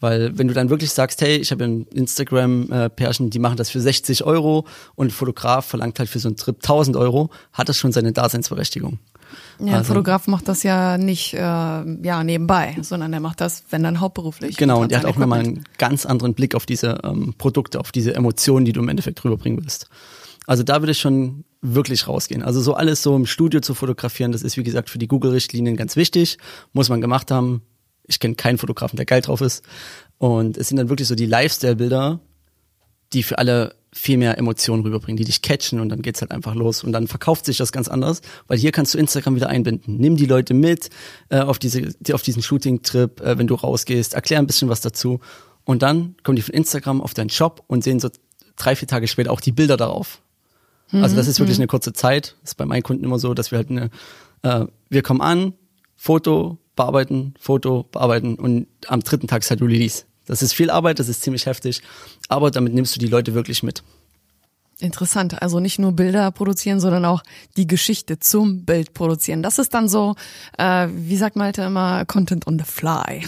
Weil 0.00 0.38
wenn 0.38 0.46
du 0.46 0.54
dann 0.54 0.70
wirklich 0.70 0.92
sagst, 0.92 1.20
hey, 1.22 1.36
ich 1.38 1.50
habe 1.50 1.64
ein 1.64 1.86
Instagram-Pärchen, 1.92 3.30
die 3.30 3.38
machen 3.38 3.56
das 3.56 3.70
für 3.70 3.80
60 3.80 4.24
Euro 4.24 4.66
und 4.94 5.08
ein 5.08 5.10
Fotograf 5.10 5.64
verlangt 5.66 5.98
halt 5.98 6.08
für 6.08 6.18
so 6.18 6.28
einen 6.28 6.36
Trip 6.36 6.56
1000 6.56 6.96
Euro, 6.96 7.30
hat 7.52 7.68
das 7.68 7.78
schon 7.78 7.92
seine 7.92 8.12
Daseinsberechtigung. 8.12 8.98
Ja, 9.58 9.66
ein 9.66 9.74
Also- 9.74 9.88
Fotograf 9.88 10.26
macht 10.26 10.48
das 10.48 10.62
ja 10.62 10.98
nicht 10.98 11.34
äh, 11.34 11.38
ja 11.38 12.24
nebenbei, 12.24 12.76
sondern 12.82 13.12
er 13.12 13.20
macht 13.20 13.40
das, 13.40 13.64
wenn 13.70 13.82
dann 13.82 14.00
hauptberuflich. 14.00 14.56
Genau, 14.56 14.82
und 14.82 14.92
er 14.92 14.98
hat 15.00 15.06
auch 15.06 15.16
nochmal 15.16 15.40
einen 15.40 15.64
ganz 15.78 16.06
anderen 16.06 16.34
Blick 16.34 16.54
auf 16.54 16.66
diese 16.66 16.98
ähm, 17.04 17.34
Produkte, 17.38 17.80
auf 17.80 17.92
diese 17.92 18.14
Emotionen, 18.14 18.64
die 18.64 18.72
du 18.72 18.80
im 18.80 18.88
Endeffekt 18.88 19.24
rüberbringen 19.24 19.60
willst. 19.62 19.88
Also 20.46 20.62
da 20.62 20.80
würde 20.80 20.92
ich 20.92 20.98
schon 21.00 21.44
wirklich 21.60 22.06
rausgehen. 22.08 22.42
Also 22.42 22.60
so 22.60 22.74
alles 22.74 23.02
so 23.02 23.14
im 23.16 23.26
Studio 23.26 23.60
zu 23.60 23.74
fotografieren, 23.74 24.32
das 24.32 24.42
ist 24.42 24.56
wie 24.56 24.62
gesagt 24.62 24.88
für 24.90 24.98
die 24.98 25.08
Google-Richtlinien 25.08 25.76
ganz 25.76 25.96
wichtig, 25.96 26.38
muss 26.72 26.88
man 26.88 27.00
gemacht 27.00 27.30
haben. 27.30 27.62
Ich 28.06 28.20
kenne 28.20 28.34
keinen 28.36 28.56
Fotografen, 28.56 28.96
der 28.96 29.04
geil 29.04 29.20
drauf 29.20 29.40
ist. 29.42 29.62
Und 30.16 30.56
es 30.56 30.68
sind 30.68 30.78
dann 30.78 30.88
wirklich 30.88 31.06
so 31.08 31.14
die 31.14 31.26
Lifestyle-Bilder, 31.26 32.20
die 33.12 33.22
für 33.22 33.38
alle 33.38 33.74
viel 33.92 34.18
mehr 34.18 34.38
Emotionen 34.38 34.82
rüberbringen, 34.82 35.16
die 35.16 35.24
dich 35.24 35.42
catchen 35.42 35.80
und 35.80 35.88
dann 35.88 36.02
geht's 36.02 36.20
halt 36.20 36.30
einfach 36.30 36.54
los 36.54 36.84
und 36.84 36.92
dann 36.92 37.08
verkauft 37.08 37.46
sich 37.46 37.56
das 37.56 37.72
ganz 37.72 37.88
anders, 37.88 38.20
weil 38.46 38.58
hier 38.58 38.70
kannst 38.70 38.94
du 38.94 38.98
Instagram 38.98 39.34
wieder 39.34 39.48
einbinden. 39.48 39.96
Nimm 39.96 40.16
die 40.16 40.26
Leute 40.26 40.54
mit 40.54 40.90
äh, 41.30 41.40
auf 41.40 41.58
diese 41.58 41.94
die, 41.98 42.12
auf 42.12 42.22
diesen 42.22 42.42
Shooting-Trip, 42.42 43.20
äh, 43.20 43.38
wenn 43.38 43.46
du 43.46 43.54
rausgehst, 43.54 44.14
erklär 44.14 44.38
ein 44.38 44.46
bisschen 44.46 44.68
was 44.68 44.80
dazu 44.80 45.20
und 45.64 45.82
dann 45.82 46.16
kommen 46.22 46.36
die 46.36 46.42
von 46.42 46.54
Instagram 46.54 47.00
auf 47.00 47.14
deinen 47.14 47.30
Shop 47.30 47.64
und 47.66 47.82
sehen 47.82 47.98
so 47.98 48.10
drei 48.56 48.76
vier 48.76 48.88
Tage 48.88 49.08
später 49.08 49.32
auch 49.32 49.40
die 49.40 49.52
Bilder 49.52 49.76
darauf. 49.76 50.20
Also 50.90 51.16
das 51.16 51.28
ist 51.28 51.38
wirklich 51.38 51.58
eine 51.58 51.66
kurze 51.66 51.92
Zeit. 51.92 52.36
Das 52.40 52.52
ist 52.52 52.54
bei 52.54 52.64
meinen 52.64 52.82
Kunden 52.82 53.04
immer 53.04 53.18
so, 53.18 53.34
dass 53.34 53.50
wir 53.50 53.58
halt 53.58 53.70
eine, 53.70 53.90
äh, 54.42 54.66
wir 54.88 55.02
kommen 55.02 55.20
an, 55.20 55.52
Foto, 55.96 56.58
bearbeiten, 56.76 57.34
Foto, 57.38 57.82
bearbeiten 57.82 58.36
und 58.36 58.68
am 58.86 59.00
dritten 59.00 59.26
Tag 59.26 59.42
ist 59.42 59.50
halt 59.50 59.60
Release. 59.60 60.04
Das 60.28 60.42
ist 60.42 60.52
viel 60.52 60.70
Arbeit, 60.70 60.98
das 60.98 61.08
ist 61.08 61.22
ziemlich 61.22 61.46
heftig, 61.46 61.82
aber 62.28 62.50
damit 62.50 62.74
nimmst 62.74 62.94
du 62.94 63.00
die 63.00 63.06
Leute 63.06 63.34
wirklich 63.34 63.62
mit. 63.62 63.82
Interessant. 64.80 65.42
Also 65.42 65.58
nicht 65.58 65.80
nur 65.80 65.90
Bilder 65.90 66.30
produzieren, 66.30 66.78
sondern 66.78 67.04
auch 67.04 67.24
die 67.56 67.66
Geschichte 67.66 68.20
zum 68.20 68.64
Bild 68.64 68.94
produzieren. 68.94 69.42
Das 69.42 69.58
ist 69.58 69.74
dann 69.74 69.88
so, 69.88 70.14
äh, 70.56 70.86
wie 70.92 71.16
sagt 71.16 71.34
Malte 71.34 71.62
immer, 71.62 72.04
Content 72.04 72.46
on 72.46 72.60
the 72.60 72.64
fly. 72.64 73.24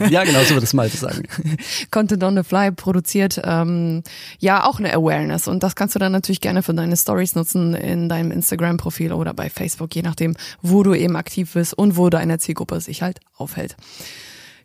ja, 0.10 0.24
genau 0.24 0.42
so 0.42 0.54
würde 0.54 0.64
es 0.64 0.74
Malte 0.74 0.96
sagen. 0.96 1.22
Content 1.92 2.24
on 2.24 2.36
the 2.36 2.42
fly 2.42 2.72
produziert 2.72 3.40
ähm, 3.44 4.02
ja 4.40 4.66
auch 4.66 4.80
eine 4.80 4.92
Awareness 4.92 5.46
und 5.46 5.62
das 5.62 5.76
kannst 5.76 5.94
du 5.94 6.00
dann 6.00 6.10
natürlich 6.10 6.40
gerne 6.40 6.64
für 6.64 6.74
deine 6.74 6.96
Stories 6.96 7.36
nutzen 7.36 7.74
in 7.74 8.08
deinem 8.08 8.32
Instagram-Profil 8.32 9.12
oder 9.12 9.34
bei 9.34 9.50
Facebook, 9.50 9.94
je 9.94 10.02
nachdem, 10.02 10.34
wo 10.62 10.82
du 10.82 10.94
eben 10.94 11.14
aktiv 11.14 11.52
bist 11.52 11.74
und 11.74 11.96
wo 11.96 12.10
deine 12.10 12.40
Zielgruppe 12.40 12.80
sich 12.80 13.02
halt 13.02 13.20
aufhält. 13.36 13.76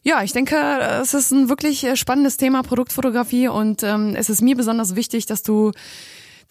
Ja, 0.03 0.21
ich 0.21 0.33
denke, 0.33 0.57
es 1.01 1.13
ist 1.13 1.31
ein 1.31 1.47
wirklich 1.47 1.87
spannendes 1.95 2.35
Thema 2.35 2.61
Produktfotografie 2.61 3.47
und 3.47 3.83
ähm, 3.83 4.15
es 4.15 4.29
ist 4.29 4.41
mir 4.41 4.55
besonders 4.55 4.95
wichtig, 4.95 5.25
dass 5.25 5.43
du 5.43 5.71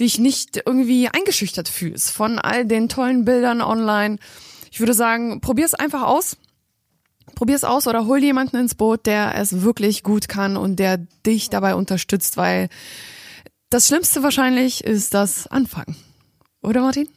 dich 0.00 0.18
nicht 0.18 0.62
irgendwie 0.64 1.08
eingeschüchtert 1.08 1.68
fühlst 1.68 2.10
von 2.10 2.38
all 2.38 2.64
den 2.64 2.88
tollen 2.88 3.26
Bildern 3.26 3.60
online. 3.60 4.16
Ich 4.70 4.80
würde 4.80 4.94
sagen, 4.94 5.42
probier's 5.42 5.74
einfach 5.74 6.02
aus. 6.02 6.38
Probier's 7.34 7.62
aus 7.62 7.86
oder 7.86 8.06
hol 8.06 8.22
jemanden 8.22 8.56
ins 8.56 8.74
Boot, 8.74 9.04
der 9.04 9.34
es 9.36 9.60
wirklich 9.62 10.02
gut 10.02 10.28
kann 10.28 10.56
und 10.56 10.76
der 10.76 10.98
dich 11.26 11.50
dabei 11.50 11.74
unterstützt, 11.74 12.38
weil 12.38 12.70
das 13.68 13.86
Schlimmste 13.86 14.22
wahrscheinlich 14.22 14.82
ist 14.82 15.12
das 15.12 15.46
Anfangen. 15.46 15.96
Oder 16.62 16.80
Martin? 16.80 17.08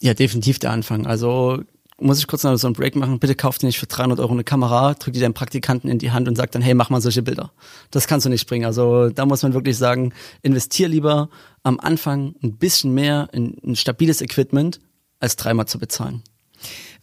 Ja, 0.00 0.14
definitiv 0.14 0.60
der 0.60 0.70
Anfang. 0.70 1.06
Also 1.06 1.62
muss 2.00 2.18
ich 2.18 2.26
kurz 2.26 2.42
noch 2.44 2.56
so 2.56 2.66
einen 2.66 2.74
Break 2.74 2.96
machen, 2.96 3.18
bitte 3.18 3.34
kauf 3.34 3.58
dir 3.58 3.66
nicht 3.66 3.78
für 3.78 3.86
300 3.86 4.20
Euro 4.20 4.32
eine 4.32 4.44
Kamera, 4.44 4.94
drück 4.94 5.14
die 5.14 5.20
deinem 5.20 5.34
Praktikanten 5.34 5.90
in 5.90 5.98
die 5.98 6.10
Hand 6.10 6.28
und 6.28 6.36
sag 6.36 6.50
dann, 6.52 6.62
hey, 6.62 6.74
mach 6.74 6.90
mal 6.90 7.00
solche 7.00 7.22
Bilder. 7.22 7.52
Das 7.90 8.06
kannst 8.06 8.26
du 8.26 8.30
nicht 8.30 8.48
bringen. 8.48 8.64
Also 8.64 9.10
da 9.10 9.26
muss 9.26 9.42
man 9.42 9.54
wirklich 9.54 9.76
sagen, 9.76 10.12
investier 10.42 10.88
lieber 10.88 11.28
am 11.62 11.78
Anfang 11.78 12.34
ein 12.42 12.56
bisschen 12.56 12.92
mehr 12.92 13.28
in 13.32 13.56
ein 13.64 13.76
stabiles 13.76 14.20
Equipment, 14.20 14.80
als 15.20 15.36
dreimal 15.36 15.66
zu 15.66 15.78
bezahlen. 15.78 16.22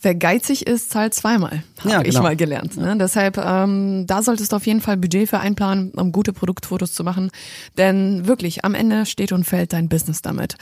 Wer 0.02 0.14
geizig 0.14 0.68
ist, 0.68 0.92
zahlt 0.92 1.16
zweimal, 1.16 1.64
habe 1.80 1.90
ja, 1.90 2.02
genau. 2.04 2.18
ich 2.18 2.22
mal 2.22 2.36
gelernt. 2.36 2.78
Ne? 2.78 2.96
Deshalb, 3.00 3.38
ähm, 3.38 4.06
da 4.06 4.22
solltest 4.22 4.52
du 4.52 4.58
auf 4.58 4.68
jeden 4.68 4.80
Fall 4.80 4.96
Budget 4.96 5.28
für 5.28 5.40
einplanen, 5.40 5.92
um 5.92 6.12
gute 6.12 6.34
Produktfotos 6.34 6.94
zu 6.94 7.04
machen. 7.04 7.32
Denn 7.78 8.28
wirklich, 8.28 8.64
am 8.64 8.76
Ende 8.76 9.08
steht 9.08 9.32
und 9.32 9.44
fällt 9.44 9.74
dein 9.74 9.90
Business 9.90 10.22
damit. 10.22 10.56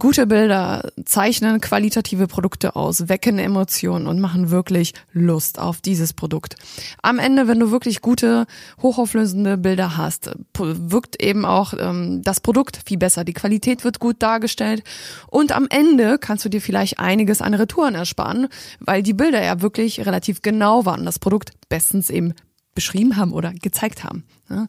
Gute 0.00 0.26
Bilder 0.26 0.90
zeichnen 1.04 1.60
qualitative 1.60 2.26
Produkte 2.26 2.74
aus, 2.74 3.08
wecken 3.08 3.38
Emotionen 3.38 4.08
und 4.08 4.18
machen 4.18 4.50
wirklich 4.50 4.94
Lust 5.12 5.60
auf 5.60 5.80
dieses 5.80 6.12
Produkt. 6.12 6.56
Am 7.02 7.20
Ende, 7.20 7.46
wenn 7.46 7.60
du 7.60 7.70
wirklich 7.70 8.00
gute, 8.00 8.46
hochauflösende 8.82 9.56
Bilder 9.56 9.96
hast, 9.96 10.32
wirkt 10.58 11.22
eben 11.22 11.44
auch 11.44 11.72
ähm, 11.78 12.22
das 12.24 12.40
Produkt 12.40 12.80
viel 12.84 12.98
besser. 12.98 13.22
Die 13.22 13.32
Qualität 13.32 13.84
wird 13.84 14.00
gut 14.00 14.16
dargestellt 14.18 14.82
und 15.28 15.52
am 15.52 15.68
Ende 15.70 16.18
kannst 16.18 16.44
du 16.44 16.48
dir 16.48 16.60
vielleicht 16.60 16.98
einiges 16.98 17.40
an 17.40 17.54
Retouren 17.54 17.94
ersparen, 17.94 18.48
weil 18.80 19.04
die 19.04 19.14
Bilder 19.14 19.44
ja 19.44 19.62
wirklich 19.62 20.04
relativ 20.04 20.42
genau 20.42 20.84
waren, 20.84 21.04
das 21.04 21.20
Produkt 21.20 21.52
bestens 21.68 22.10
eben 22.10 22.34
beschrieben 22.74 23.16
haben 23.16 23.32
oder 23.32 23.52
gezeigt 23.52 24.02
haben. 24.02 24.24
Ja, 24.50 24.66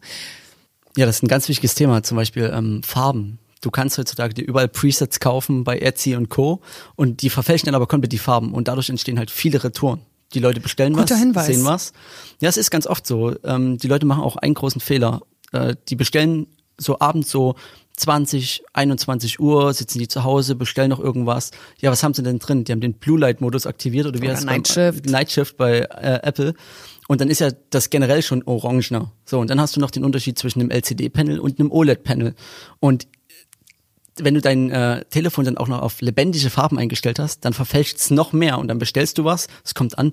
ja 0.96 1.06
das 1.06 1.16
ist 1.16 1.22
ein 1.24 1.28
ganz 1.28 1.48
wichtiges 1.48 1.74
Thema, 1.74 2.04
zum 2.04 2.16
Beispiel 2.16 2.52
ähm, 2.54 2.84
Farben. 2.84 3.40
Du 3.60 3.70
kannst 3.70 3.98
heutzutage 3.98 4.34
dir 4.34 4.44
überall 4.44 4.68
Presets 4.68 5.20
kaufen 5.20 5.64
bei 5.64 5.78
Etsy 5.78 6.16
und 6.16 6.28
Co. 6.28 6.60
Und 6.96 7.22
die 7.22 7.30
verfälschen 7.30 7.66
dann 7.66 7.74
aber 7.74 7.86
komplett 7.86 8.12
die 8.12 8.18
Farben 8.18 8.52
und 8.52 8.68
dadurch 8.68 8.88
entstehen 8.88 9.18
halt 9.18 9.30
viele 9.30 9.62
Retouren. 9.62 10.02
Die 10.34 10.40
Leute 10.40 10.60
bestellen 10.60 10.92
Guter 10.92 11.14
was, 11.14 11.20
Hinweis. 11.20 11.46
sehen 11.46 11.64
was. 11.64 11.92
Ja, 12.40 12.48
es 12.48 12.56
ist 12.56 12.70
ganz 12.70 12.86
oft 12.86 13.06
so. 13.06 13.34
Ähm, 13.44 13.78
die 13.78 13.88
Leute 13.88 14.06
machen 14.06 14.22
auch 14.22 14.36
einen 14.36 14.54
großen 14.54 14.80
Fehler. 14.80 15.22
Äh, 15.52 15.74
die 15.88 15.96
bestellen 15.96 16.46
so 16.76 17.00
abends 17.00 17.30
so 17.30 17.56
20, 17.96 18.62
21 18.72 19.40
Uhr, 19.40 19.72
sitzen 19.74 19.98
die 19.98 20.06
zu 20.06 20.22
Hause, 20.22 20.54
bestellen 20.54 20.90
noch 20.90 21.00
irgendwas. 21.00 21.50
Ja, 21.80 21.90
was 21.90 22.02
haben 22.02 22.14
sie 22.14 22.22
denn 22.22 22.38
drin? 22.38 22.64
Die 22.64 22.72
haben 22.72 22.80
den 22.80 22.94
Blue 22.94 23.18
Light 23.18 23.40
Modus 23.40 23.66
aktiviert 23.66 24.06
oder 24.06 24.20
wie 24.20 24.26
oder 24.26 24.34
heißt 24.34 24.46
Night 24.46 24.68
Shift. 24.68 25.06
Night 25.06 25.32
Shift 25.32 25.56
bei 25.56 25.80
äh, 25.80 26.20
Apple. 26.22 26.54
Und 27.08 27.20
dann 27.20 27.30
ist 27.30 27.40
ja 27.40 27.50
das 27.70 27.90
generell 27.90 28.22
schon 28.22 28.42
orangener. 28.44 29.12
So, 29.24 29.40
und 29.40 29.50
dann 29.50 29.60
hast 29.60 29.74
du 29.74 29.80
noch 29.80 29.90
den 29.90 30.04
Unterschied 30.04 30.38
zwischen 30.38 30.60
einem 30.60 30.70
LCD-Panel 30.70 31.40
und 31.40 31.58
einem 31.58 31.72
OLED-Panel. 31.72 32.34
Und 32.80 33.08
wenn 34.24 34.34
du 34.34 34.40
dein 34.40 34.70
äh, 34.70 35.04
Telefon 35.06 35.44
dann 35.44 35.58
auch 35.58 35.68
noch 35.68 35.80
auf 35.80 36.00
lebendige 36.00 36.50
Farben 36.50 36.78
eingestellt 36.78 37.18
hast, 37.18 37.44
dann 37.44 37.52
verfälscht 37.52 37.96
es 37.98 38.10
noch 38.10 38.32
mehr 38.32 38.58
und 38.58 38.68
dann 38.68 38.78
bestellst 38.78 39.18
du 39.18 39.24
was, 39.24 39.48
es 39.64 39.74
kommt 39.74 39.98
an, 39.98 40.12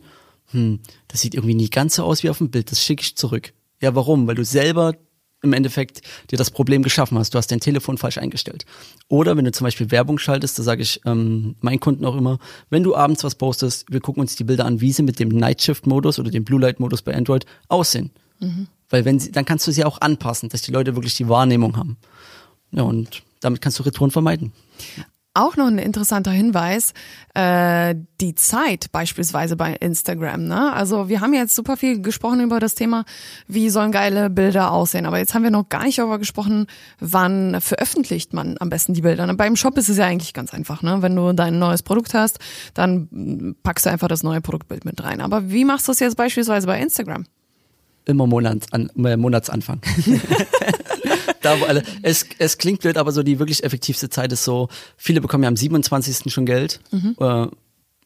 hm, 0.51 0.79
das 1.07 1.21
sieht 1.21 1.33
irgendwie 1.33 1.55
nie 1.55 1.69
ganz 1.69 1.95
so 1.95 2.03
aus 2.03 2.23
wie 2.23 2.29
auf 2.29 2.37
dem 2.37 2.51
Bild, 2.51 2.71
das 2.71 2.83
schicke 2.83 3.01
ich 3.01 3.15
zurück. 3.15 3.53
Ja, 3.81 3.95
warum? 3.95 4.27
Weil 4.27 4.35
du 4.35 4.45
selber 4.45 4.93
im 5.45 5.53
Endeffekt 5.53 6.01
dir 6.31 6.37
das 6.37 6.51
Problem 6.51 6.83
geschaffen 6.83 7.17
hast. 7.17 7.33
Du 7.33 7.37
hast 7.37 7.51
dein 7.51 7.59
Telefon 7.59 7.97
falsch 7.97 8.17
eingestellt. 8.17 8.65
Oder 9.07 9.37
wenn 9.37 9.45
du 9.45 9.51
zum 9.51 9.65
Beispiel 9.65 9.91
Werbung 9.91 10.17
schaltest, 10.17 10.59
da 10.59 10.63
sage 10.63 10.81
ich 10.81 11.01
ähm, 11.05 11.55
meinen 11.61 11.79
Kunden 11.79 12.03
auch 12.03 12.15
immer, 12.15 12.39
wenn 12.69 12.83
du 12.83 12.95
abends 12.95 13.23
was 13.23 13.35
postest, 13.35 13.85
wir 13.89 14.01
gucken 14.01 14.21
uns 14.21 14.35
die 14.35 14.43
Bilder 14.43 14.65
an, 14.65 14.81
wie 14.81 14.91
sie 14.91 15.03
mit 15.03 15.19
dem 15.19 15.29
Night 15.29 15.61
Shift 15.61 15.87
Modus 15.87 16.19
oder 16.19 16.31
dem 16.31 16.43
Blue 16.43 16.59
Light 16.59 16.79
Modus 16.79 17.01
bei 17.01 17.15
Android 17.15 17.45
aussehen. 17.67 18.11
Mhm. 18.39 18.67
Weil 18.89 19.05
wenn 19.05 19.19
sie, 19.19 19.31
dann 19.31 19.45
kannst 19.45 19.65
du 19.67 19.71
sie 19.71 19.85
auch 19.85 20.01
anpassen, 20.01 20.49
dass 20.49 20.61
die 20.61 20.71
Leute 20.71 20.95
wirklich 20.95 21.15
die 21.15 21.29
Wahrnehmung 21.29 21.77
haben. 21.77 21.97
Ja, 22.71 22.83
und 22.83 23.23
damit 23.45 23.61
kannst 23.61 23.79
du 23.79 23.83
Retouren 23.83 24.11
vermeiden. 24.11 24.51
Auch 25.37 25.57
noch 25.57 25.67
ein 25.67 25.79
interessanter 25.79 26.31
Hinweis, 26.31 26.93
äh, 27.33 27.93
die 28.21 28.35
Zeit 28.35 28.89
beispielsweise 28.93 29.57
bei 29.57 29.73
Instagram. 29.73 30.45
Ne? 30.45 30.71
Also 30.71 31.09
wir 31.09 31.19
haben 31.19 31.33
jetzt 31.33 31.55
super 31.55 31.75
viel 31.75 32.01
gesprochen 32.01 32.39
über 32.39 32.61
das 32.61 32.73
Thema, 32.73 33.03
wie 33.45 33.69
sollen 33.69 33.91
geile 33.91 34.29
Bilder 34.29 34.71
aussehen. 34.71 35.05
Aber 35.05 35.17
jetzt 35.17 35.33
haben 35.33 35.43
wir 35.43 35.51
noch 35.51 35.67
gar 35.67 35.83
nicht 35.83 35.97
darüber 35.97 36.19
gesprochen, 36.19 36.67
wann 36.99 37.59
veröffentlicht 37.59 38.31
man 38.31 38.55
am 38.61 38.69
besten 38.69 38.93
die 38.93 39.01
Bilder. 39.01 39.27
Und 39.27 39.35
beim 39.35 39.57
Shop 39.57 39.77
ist 39.77 39.89
es 39.89 39.97
ja 39.97 40.05
eigentlich 40.05 40.33
ganz 40.33 40.53
einfach. 40.53 40.81
Ne? 40.81 41.01
Wenn 41.01 41.17
du 41.17 41.33
dein 41.33 41.59
neues 41.59 41.83
Produkt 41.83 42.13
hast, 42.13 42.39
dann 42.73 43.57
packst 43.61 43.85
du 43.85 43.89
einfach 43.89 44.07
das 44.07 44.23
neue 44.23 44.39
Produktbild 44.39 44.85
mit 44.85 45.03
rein. 45.03 45.19
Aber 45.19 45.51
wie 45.51 45.65
machst 45.65 45.89
du 45.89 45.91
es 45.91 45.99
jetzt 45.99 46.15
beispielsweise 46.15 46.65
bei 46.65 46.79
Instagram? 46.79 47.25
Immer 48.05 48.25
Monats 48.25 48.71
an, 48.71 48.89
äh, 49.03 49.17
Monatsanfang. 49.17 49.81
da, 51.45 51.59
wo 51.59 51.65
alle, 51.65 51.83
es, 52.01 52.25
es 52.39 52.57
klingt 52.57 52.81
blöd, 52.81 52.97
aber 52.97 53.11
so 53.11 53.23
die 53.23 53.39
wirklich 53.39 53.63
effektivste 53.63 54.09
Zeit 54.09 54.31
ist 54.31 54.43
so, 54.43 54.69
viele 54.97 55.21
bekommen 55.21 55.43
ja 55.43 55.49
am 55.49 55.55
27. 55.55 56.31
schon 56.33 56.45
Geld. 56.45 56.79
Mhm. 56.91 57.15
Äh, 57.19 57.47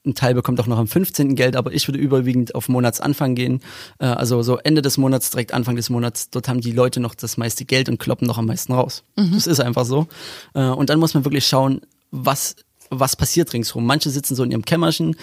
ein 0.06 0.15
Teil 0.15 0.34
bekommt 0.34 0.60
auch 0.62 0.67
noch 0.67 0.78
am 0.78 0.88
15. 0.88 1.36
Geld, 1.36 1.56
aber 1.56 1.73
ich 1.73 1.88
würde 1.88 1.99
überwiegend 1.99 2.56
auf 2.56 2.69
Monatsanfang 2.69 3.36
gehen. 3.36 3.62
Äh, 3.99 4.06
also 4.06 4.41
so 4.41 4.58
Ende 4.58 4.82
des 4.82 4.97
Monats, 4.97 5.32
direkt 5.32 5.54
Anfang 5.54 5.75
des 5.75 5.89
Monats, 5.89 6.30
dort 6.30 6.47
haben 6.47 6.62
die 6.62 6.71
Leute 6.71 6.99
noch 6.99 7.15
das 7.15 7.38
meiste 7.38 7.65
Geld 7.65 7.89
und 7.89 7.99
kloppen 7.99 8.28
noch 8.28 8.38
am 8.38 8.45
meisten 8.45 8.73
raus. 8.73 9.04
Mhm. 9.17 9.34
Das 9.34 9.47
ist 9.47 9.60
einfach 9.60 9.86
so. 9.86 10.08
Äh, 10.54 10.63
und 10.63 10.89
dann 10.89 10.99
muss 10.99 11.13
man 11.13 11.25
wirklich 11.25 11.45
schauen, 11.45 11.82
was, 12.12 12.56
was 12.89 13.15
passiert 13.15 13.54
ringsherum. 13.54 13.86
Manche 13.86 14.10
sitzen 14.10 14.36
so 14.36 14.43
in 14.43 14.52
ihrem 14.52 14.65
Kämmerchen, 14.65 15.15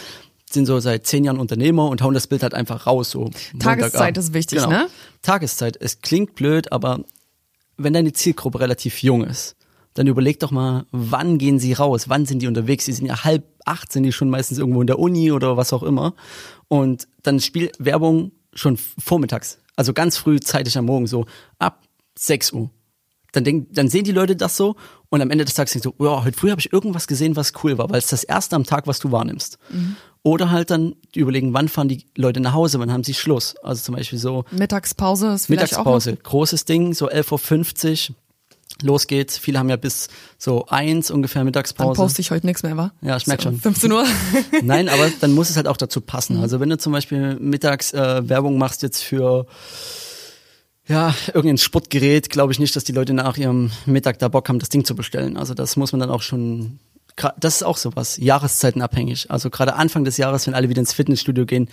sind 0.51 0.67
so 0.67 0.79
seit 0.79 1.07
zehn 1.07 1.25
Jahren 1.25 1.39
Unternehmer 1.39 1.89
und 1.89 2.03
hauen 2.03 2.15
das 2.15 2.27
Bild 2.27 2.43
halt 2.43 2.55
einfach 2.55 2.87
raus. 2.87 3.11
So 3.11 3.31
Tageszeit 3.59 4.17
ist 4.17 4.33
wichtig, 4.33 4.59
genau. 4.59 4.71
ne? 4.71 4.89
Tageszeit. 5.23 5.77
Es 5.81 6.01
klingt 6.03 6.35
blöd, 6.35 6.71
aber 6.71 7.01
wenn 7.77 7.93
deine 7.93 8.13
Zielgruppe 8.13 8.61
relativ 8.61 9.03
jung 9.03 9.25
ist, 9.25 9.57
dann 9.95 10.07
überleg 10.07 10.39
doch 10.41 10.51
mal, 10.51 10.87
wann 10.93 11.39
gehen 11.39 11.59
sie 11.59 11.73
raus? 11.73 12.09
Wann 12.09 12.27
sind 12.27 12.41
die 12.41 12.47
unterwegs? 12.47 12.85
Sie 12.85 12.93
sind 12.93 13.07
ja 13.07 13.25
halb 13.25 13.45
acht, 13.65 13.93
sind 13.93 14.03
die 14.03 14.13
schon 14.13 14.29
meistens 14.29 14.59
irgendwo 14.59 14.83
in 14.83 14.87
der 14.87 14.99
Uni 14.99 15.33
oder 15.33 15.57
was 15.57 15.73
auch 15.73 15.83
immer. 15.83 16.15
Und 16.69 17.09
dann 17.23 17.41
spielt 17.41 17.75
Werbung 17.79 18.33
schon 18.53 18.77
vormittags. 18.77 19.59
Also 19.75 19.93
ganz 19.93 20.17
früh, 20.17 20.39
zeitig 20.41 20.77
am 20.77 20.87
Morgen, 20.87 21.07
so 21.07 21.27
ab 21.59 21.83
6 22.19 22.53
Uhr. 22.53 22.71
Dann, 23.33 23.45
denk, 23.45 23.69
dann 23.73 23.89
sehen 23.89 24.05
die 24.05 24.13
Leute 24.13 24.37
das 24.37 24.57
so 24.57 24.77
und 25.09 25.21
am 25.21 25.31
Ende 25.31 25.45
des 25.45 25.55
Tages 25.55 25.73
denkst 25.73 25.91
du, 25.99 26.05
ja, 26.05 26.25
heute 26.25 26.39
früh 26.39 26.51
habe 26.51 26.61
ich 26.61 26.73
irgendwas 26.73 27.07
gesehen, 27.07 27.37
was 27.37 27.53
cool 27.63 27.77
war, 27.77 27.91
weil 27.91 27.99
es 27.99 28.09
das 28.09 28.25
erste 28.25 28.57
am 28.57 28.65
Tag, 28.65 28.87
was 28.87 28.99
du 28.99 29.13
wahrnimmst. 29.13 29.59
Mhm. 29.71 29.97
Oder 30.27 30.51
halt 30.51 30.73
dann 30.73 30.97
überlegen, 31.15 31.55
wann 31.55 31.69
fahren 31.69 31.87
die 31.87 32.05
Leute 32.17 32.41
nach 32.41 32.53
Hause, 32.53 32.81
wann 32.81 32.91
haben 32.91 33.05
sie 33.05 33.15
Schluss. 33.15 33.55
Also 33.63 33.85
zum 33.85 33.95
Beispiel 33.95 34.19
so. 34.19 34.45
Mittagspause 34.51 35.29
ist 35.29 35.47
vielleicht 35.47 35.71
Mittagspause, 35.71 36.15
auch 36.15 36.23
großes 36.25 36.65
Ding, 36.65 36.95
so 36.95 37.09
11.50 37.09 38.11
Uhr. 38.11 38.17
Los 38.83 39.07
geht's. 39.07 39.39
Viele 39.39 39.61
haben 39.61 39.71
ja 39.71 39.77
bis 39.77 40.09
so 40.37 40.67
eins 40.67 41.13
ungefähr 41.13 41.45
Mittagspause. 41.45 41.91
Dann 41.91 42.07
poste 42.07 42.23
ich 42.23 42.33
heute 42.33 42.45
nichts 42.45 42.65
mehr, 42.65 42.77
wa? 42.77 42.91
Ja, 43.03 43.17
ich 43.17 43.29
merk 43.29 43.41
so, 43.41 43.51
schon. 43.51 43.61
15 43.61 43.93
Uhr. 43.93 44.05
Nein, 44.65 44.89
aber 44.89 45.09
dann 45.21 45.33
muss 45.33 45.49
es 45.49 45.57
halt 45.57 45.69
auch 45.69 45.77
dazu 45.77 46.01
passen. 46.01 46.39
Mhm. 46.39 46.43
Also 46.43 46.59
wenn 46.59 46.71
du 46.71 46.77
zum 46.77 46.93
Beispiel 46.93 47.37
mittags 47.39 47.93
äh, 47.93 48.29
Werbung 48.29 48.59
machst 48.59 48.83
jetzt 48.83 49.05
für 49.05 49.47
ja, 50.89 51.15
irgendein 51.29 51.59
Sportgerät, 51.59 52.31
glaube 52.31 52.53
ich 52.53 52.59
nicht, 52.59 52.75
dass 52.75 52.83
die 52.83 52.93
Leute 52.93 53.15
nach 53.15 53.37
ihrem 53.37 53.71
Mittag 53.87 54.19
da 54.19 54.27
Bock 54.27 54.49
haben, 54.49 54.59
das 54.59 54.71
Ding 54.71 54.85
zu 54.85 54.97
bestellen. 54.97 55.37
Also 55.37 55.55
das 55.55 55.77
muss 55.77 55.93
man 55.93 56.01
dann 56.01 56.11
auch 56.11 56.23
schon 56.23 56.81
das 57.39 57.57
ist 57.57 57.63
auch 57.63 57.79
sowas, 57.79 58.19
jahreszeitenabhängig. 58.19 59.31
Also 59.31 59.51
gerade 59.51 59.75
Anfang 59.75 60.05
des 60.05 60.17
Jahres, 60.17 60.47
wenn 60.47 60.55
alle 60.55 60.69
wieder 60.69 60.81
ins 60.81 60.93
Fitnessstudio 60.93 61.47
gehen, 61.47 61.69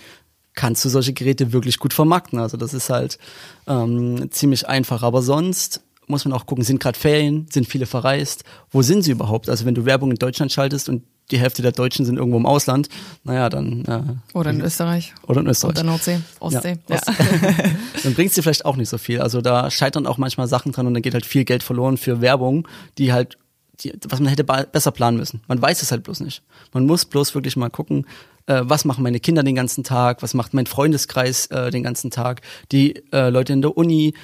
kannst 0.54 0.84
du 0.84 0.88
solche 0.88 1.12
Geräte 1.12 1.52
wirklich 1.52 1.78
gut 1.78 1.92
vermarkten. 1.92 2.38
Also 2.38 2.56
das 2.56 2.74
ist 2.74 2.90
halt 2.90 3.18
ähm, 3.66 4.30
ziemlich 4.30 4.68
einfach. 4.68 5.02
Aber 5.02 5.20
sonst 5.20 5.82
muss 6.06 6.24
man 6.24 6.32
auch 6.32 6.46
gucken, 6.46 6.64
sind 6.64 6.80
gerade 6.80 6.98
Ferien, 6.98 7.46
sind 7.50 7.66
viele 7.66 7.86
verreist, 7.86 8.44
wo 8.70 8.82
sind 8.82 9.02
sie 9.02 9.10
überhaupt? 9.10 9.48
Also 9.48 9.64
wenn 9.64 9.74
du 9.74 9.84
Werbung 9.84 10.10
in 10.10 10.16
Deutschland 10.16 10.52
schaltest 10.52 10.88
und 10.88 11.02
die 11.30 11.38
Hälfte 11.38 11.62
der 11.62 11.72
Deutschen 11.72 12.04
sind 12.04 12.18
irgendwo 12.18 12.36
im 12.36 12.44
Ausland, 12.44 12.88
naja, 13.24 13.48
dann. 13.48 13.84
Äh, 13.86 14.36
oder 14.36 14.50
in 14.50 14.60
Österreich. 14.60 15.14
Oder 15.26 15.40
in 15.40 15.46
Österreich. 15.46 15.76
Oder 15.76 15.84
Nordsee, 15.84 16.20
Ostsee. 16.38 16.76
Ja, 16.86 16.96
ja. 16.96 17.14
dann 18.02 18.14
bringst 18.14 18.36
du 18.36 18.42
vielleicht 18.42 18.66
auch 18.66 18.76
nicht 18.76 18.90
so 18.90 18.98
viel. 18.98 19.22
Also 19.22 19.40
da 19.40 19.70
scheitern 19.70 20.06
auch 20.06 20.18
manchmal 20.18 20.48
Sachen 20.48 20.72
dran 20.72 20.86
und 20.86 20.92
dann 20.92 21.02
geht 21.02 21.14
halt 21.14 21.24
viel 21.24 21.44
Geld 21.44 21.62
verloren 21.62 21.96
für 21.96 22.20
Werbung, 22.20 22.68
die 22.98 23.12
halt 23.14 23.38
die, 23.80 23.92
was 24.08 24.20
man 24.20 24.28
hätte 24.28 24.44
besser 24.44 24.90
planen 24.90 25.16
müssen. 25.16 25.42
Man 25.48 25.60
weiß 25.60 25.82
es 25.82 25.90
halt 25.90 26.04
bloß 26.04 26.20
nicht. 26.20 26.42
Man 26.72 26.86
muss 26.86 27.04
bloß 27.04 27.34
wirklich 27.34 27.56
mal 27.56 27.70
gucken, 27.70 28.06
äh, 28.46 28.62
was 28.64 28.84
machen 28.84 29.02
meine 29.02 29.20
Kinder 29.20 29.42
den 29.42 29.54
ganzen 29.54 29.84
Tag, 29.84 30.22
was 30.22 30.34
macht 30.34 30.54
mein 30.54 30.66
Freundeskreis 30.66 31.46
äh, 31.46 31.70
den 31.70 31.82
ganzen 31.82 32.10
Tag, 32.10 32.42
die 32.72 33.02
äh, 33.12 33.30
Leute 33.30 33.52
in 33.52 33.62
der 33.62 33.76
Uni. 33.76 34.14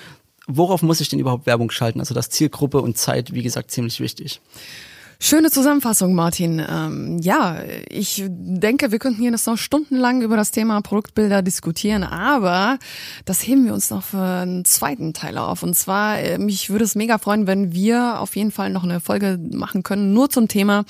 Worauf 0.47 0.83
muss 0.83 1.01
ich 1.01 1.09
denn 1.09 1.19
überhaupt 1.19 1.47
Werbung 1.47 1.71
schalten? 1.71 2.01
Also 2.01 2.15
das 2.15 2.31
Zielgruppe 2.31 2.81
und 2.81 2.99
Zeit, 2.99 3.33
wie 3.35 3.43
gesagt, 3.43 3.71
ziemlich 3.71 4.01
wichtig. 4.01 4.41
Schöne 5.23 5.51
Zusammenfassung, 5.51 6.15
Martin. 6.15 6.65
Ähm, 6.67 7.19
ja, 7.21 7.59
ich 7.91 8.25
denke, 8.27 8.91
wir 8.91 8.99
könnten 8.99 9.21
hier 9.21 9.31
noch 9.31 9.59
stundenlang 9.59 10.23
über 10.23 10.35
das 10.35 10.51
Thema 10.51 10.81
Produktbilder 10.81 11.43
diskutieren, 11.43 12.05
aber 12.05 12.79
das 13.27 13.47
heben 13.47 13.67
wir 13.67 13.75
uns 13.75 13.91
noch 13.91 14.03
für 14.03 14.17
einen 14.17 14.65
zweiten 14.65 15.13
Teil 15.13 15.37
auf. 15.37 15.63
Und 15.63 15.77
zwar, 15.77 16.19
äh, 16.19 16.39
mich 16.39 16.71
würde 16.71 16.87
es 16.87 16.95
mega 16.95 17.19
freuen, 17.19 17.47
wenn 17.47 17.75
wir 17.75 18.19
auf 18.19 18.35
jeden 18.35 18.51
Fall 18.51 18.71
noch 18.71 18.83
eine 18.83 19.01
Folge 19.01 19.39
machen 19.53 19.83
können, 19.83 20.15
nur 20.15 20.31
zum 20.31 20.49
Thema 20.49 20.87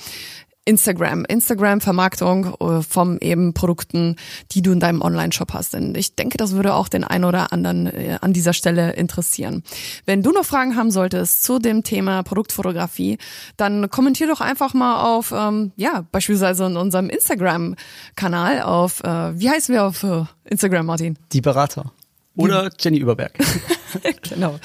Instagram, 0.71 1.25
Instagram-Vermarktung 1.25 2.55
äh, 2.61 2.81
vom 2.81 3.17
eben 3.17 3.53
Produkten, 3.53 4.15
die 4.53 4.61
du 4.61 4.71
in 4.71 4.79
deinem 4.79 5.01
Online-Shop 5.01 5.51
hast. 5.53 5.73
Denn 5.73 5.93
ich 5.95 6.15
denke, 6.15 6.37
das 6.37 6.53
würde 6.53 6.75
auch 6.75 6.87
den 6.87 7.03
einen 7.03 7.25
oder 7.25 7.51
anderen 7.51 7.87
äh, 7.87 8.17
an 8.21 8.31
dieser 8.31 8.53
Stelle 8.53 8.93
interessieren. 8.93 9.63
Wenn 10.05 10.23
du 10.23 10.31
noch 10.31 10.45
Fragen 10.45 10.77
haben 10.77 10.89
solltest 10.89 11.43
zu 11.43 11.59
dem 11.59 11.83
Thema 11.83 12.23
Produktfotografie, 12.23 13.17
dann 13.57 13.89
kommentier 13.89 14.27
doch 14.27 14.39
einfach 14.39 14.73
mal 14.73 15.03
auf, 15.03 15.33
ähm, 15.35 15.73
ja, 15.75 16.05
beispielsweise 16.09 16.67
in 16.67 16.77
unserem 16.77 17.09
Instagram-Kanal 17.09 18.61
auf, 18.61 19.03
äh, 19.03 19.37
wie 19.37 19.49
heißen 19.49 19.75
wir 19.75 19.83
auf 19.83 20.03
äh, 20.03 20.23
Instagram, 20.45 20.85
Martin? 20.85 21.19
Die 21.33 21.41
Berater. 21.41 21.91
Oder 22.37 22.69
Jenny 22.79 22.99
Überberg. 22.99 23.37
genau. 24.29 24.57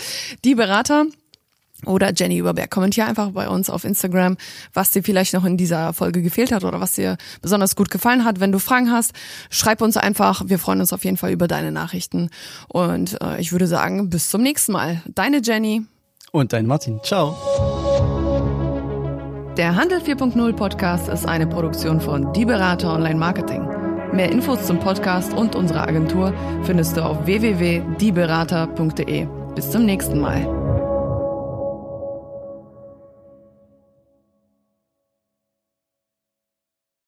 Die 0.44 0.54
Berater 0.54 1.06
oder 1.84 2.12
Jenny 2.14 2.38
Überberg. 2.38 2.70
Kommentier 2.70 3.06
einfach 3.06 3.30
bei 3.30 3.48
uns 3.48 3.68
auf 3.68 3.84
Instagram, 3.84 4.36
was 4.72 4.92
dir 4.92 5.02
vielleicht 5.02 5.34
noch 5.34 5.44
in 5.44 5.56
dieser 5.56 5.92
Folge 5.92 6.22
gefehlt 6.22 6.52
hat 6.52 6.64
oder 6.64 6.80
was 6.80 6.92
dir 6.92 7.16
besonders 7.42 7.76
gut 7.76 7.90
gefallen 7.90 8.24
hat. 8.24 8.40
Wenn 8.40 8.52
du 8.52 8.58
Fragen 8.58 8.90
hast, 8.90 9.12
schreib 9.50 9.82
uns 9.82 9.96
einfach. 9.96 10.42
Wir 10.46 10.58
freuen 10.58 10.80
uns 10.80 10.92
auf 10.92 11.04
jeden 11.04 11.16
Fall 11.16 11.32
über 11.32 11.48
deine 11.48 11.72
Nachrichten. 11.72 12.30
Und 12.68 13.20
äh, 13.20 13.40
ich 13.40 13.52
würde 13.52 13.66
sagen, 13.66 14.10
bis 14.10 14.30
zum 14.30 14.42
nächsten 14.42 14.72
Mal. 14.72 15.02
Deine 15.06 15.40
Jenny. 15.42 15.82
Und 16.32 16.52
dein 16.52 16.66
Martin. 16.66 17.00
Ciao. 17.02 17.36
Der 19.56 19.74
Handel 19.74 20.00
4.0 20.00 20.52
Podcast 20.52 21.08
ist 21.08 21.26
eine 21.26 21.46
Produktion 21.46 22.00
von 22.00 22.32
Die 22.34 22.44
Berater 22.44 22.92
Online 22.92 23.18
Marketing. 23.18 23.66
Mehr 24.12 24.30
Infos 24.30 24.66
zum 24.66 24.78
Podcast 24.80 25.32
und 25.32 25.56
unserer 25.56 25.88
Agentur 25.88 26.34
findest 26.64 26.96
du 26.96 27.02
auf 27.02 27.24
www.dieberater.de. 27.26 29.26
Bis 29.54 29.70
zum 29.70 29.86
nächsten 29.86 30.20
Mal. 30.20 30.65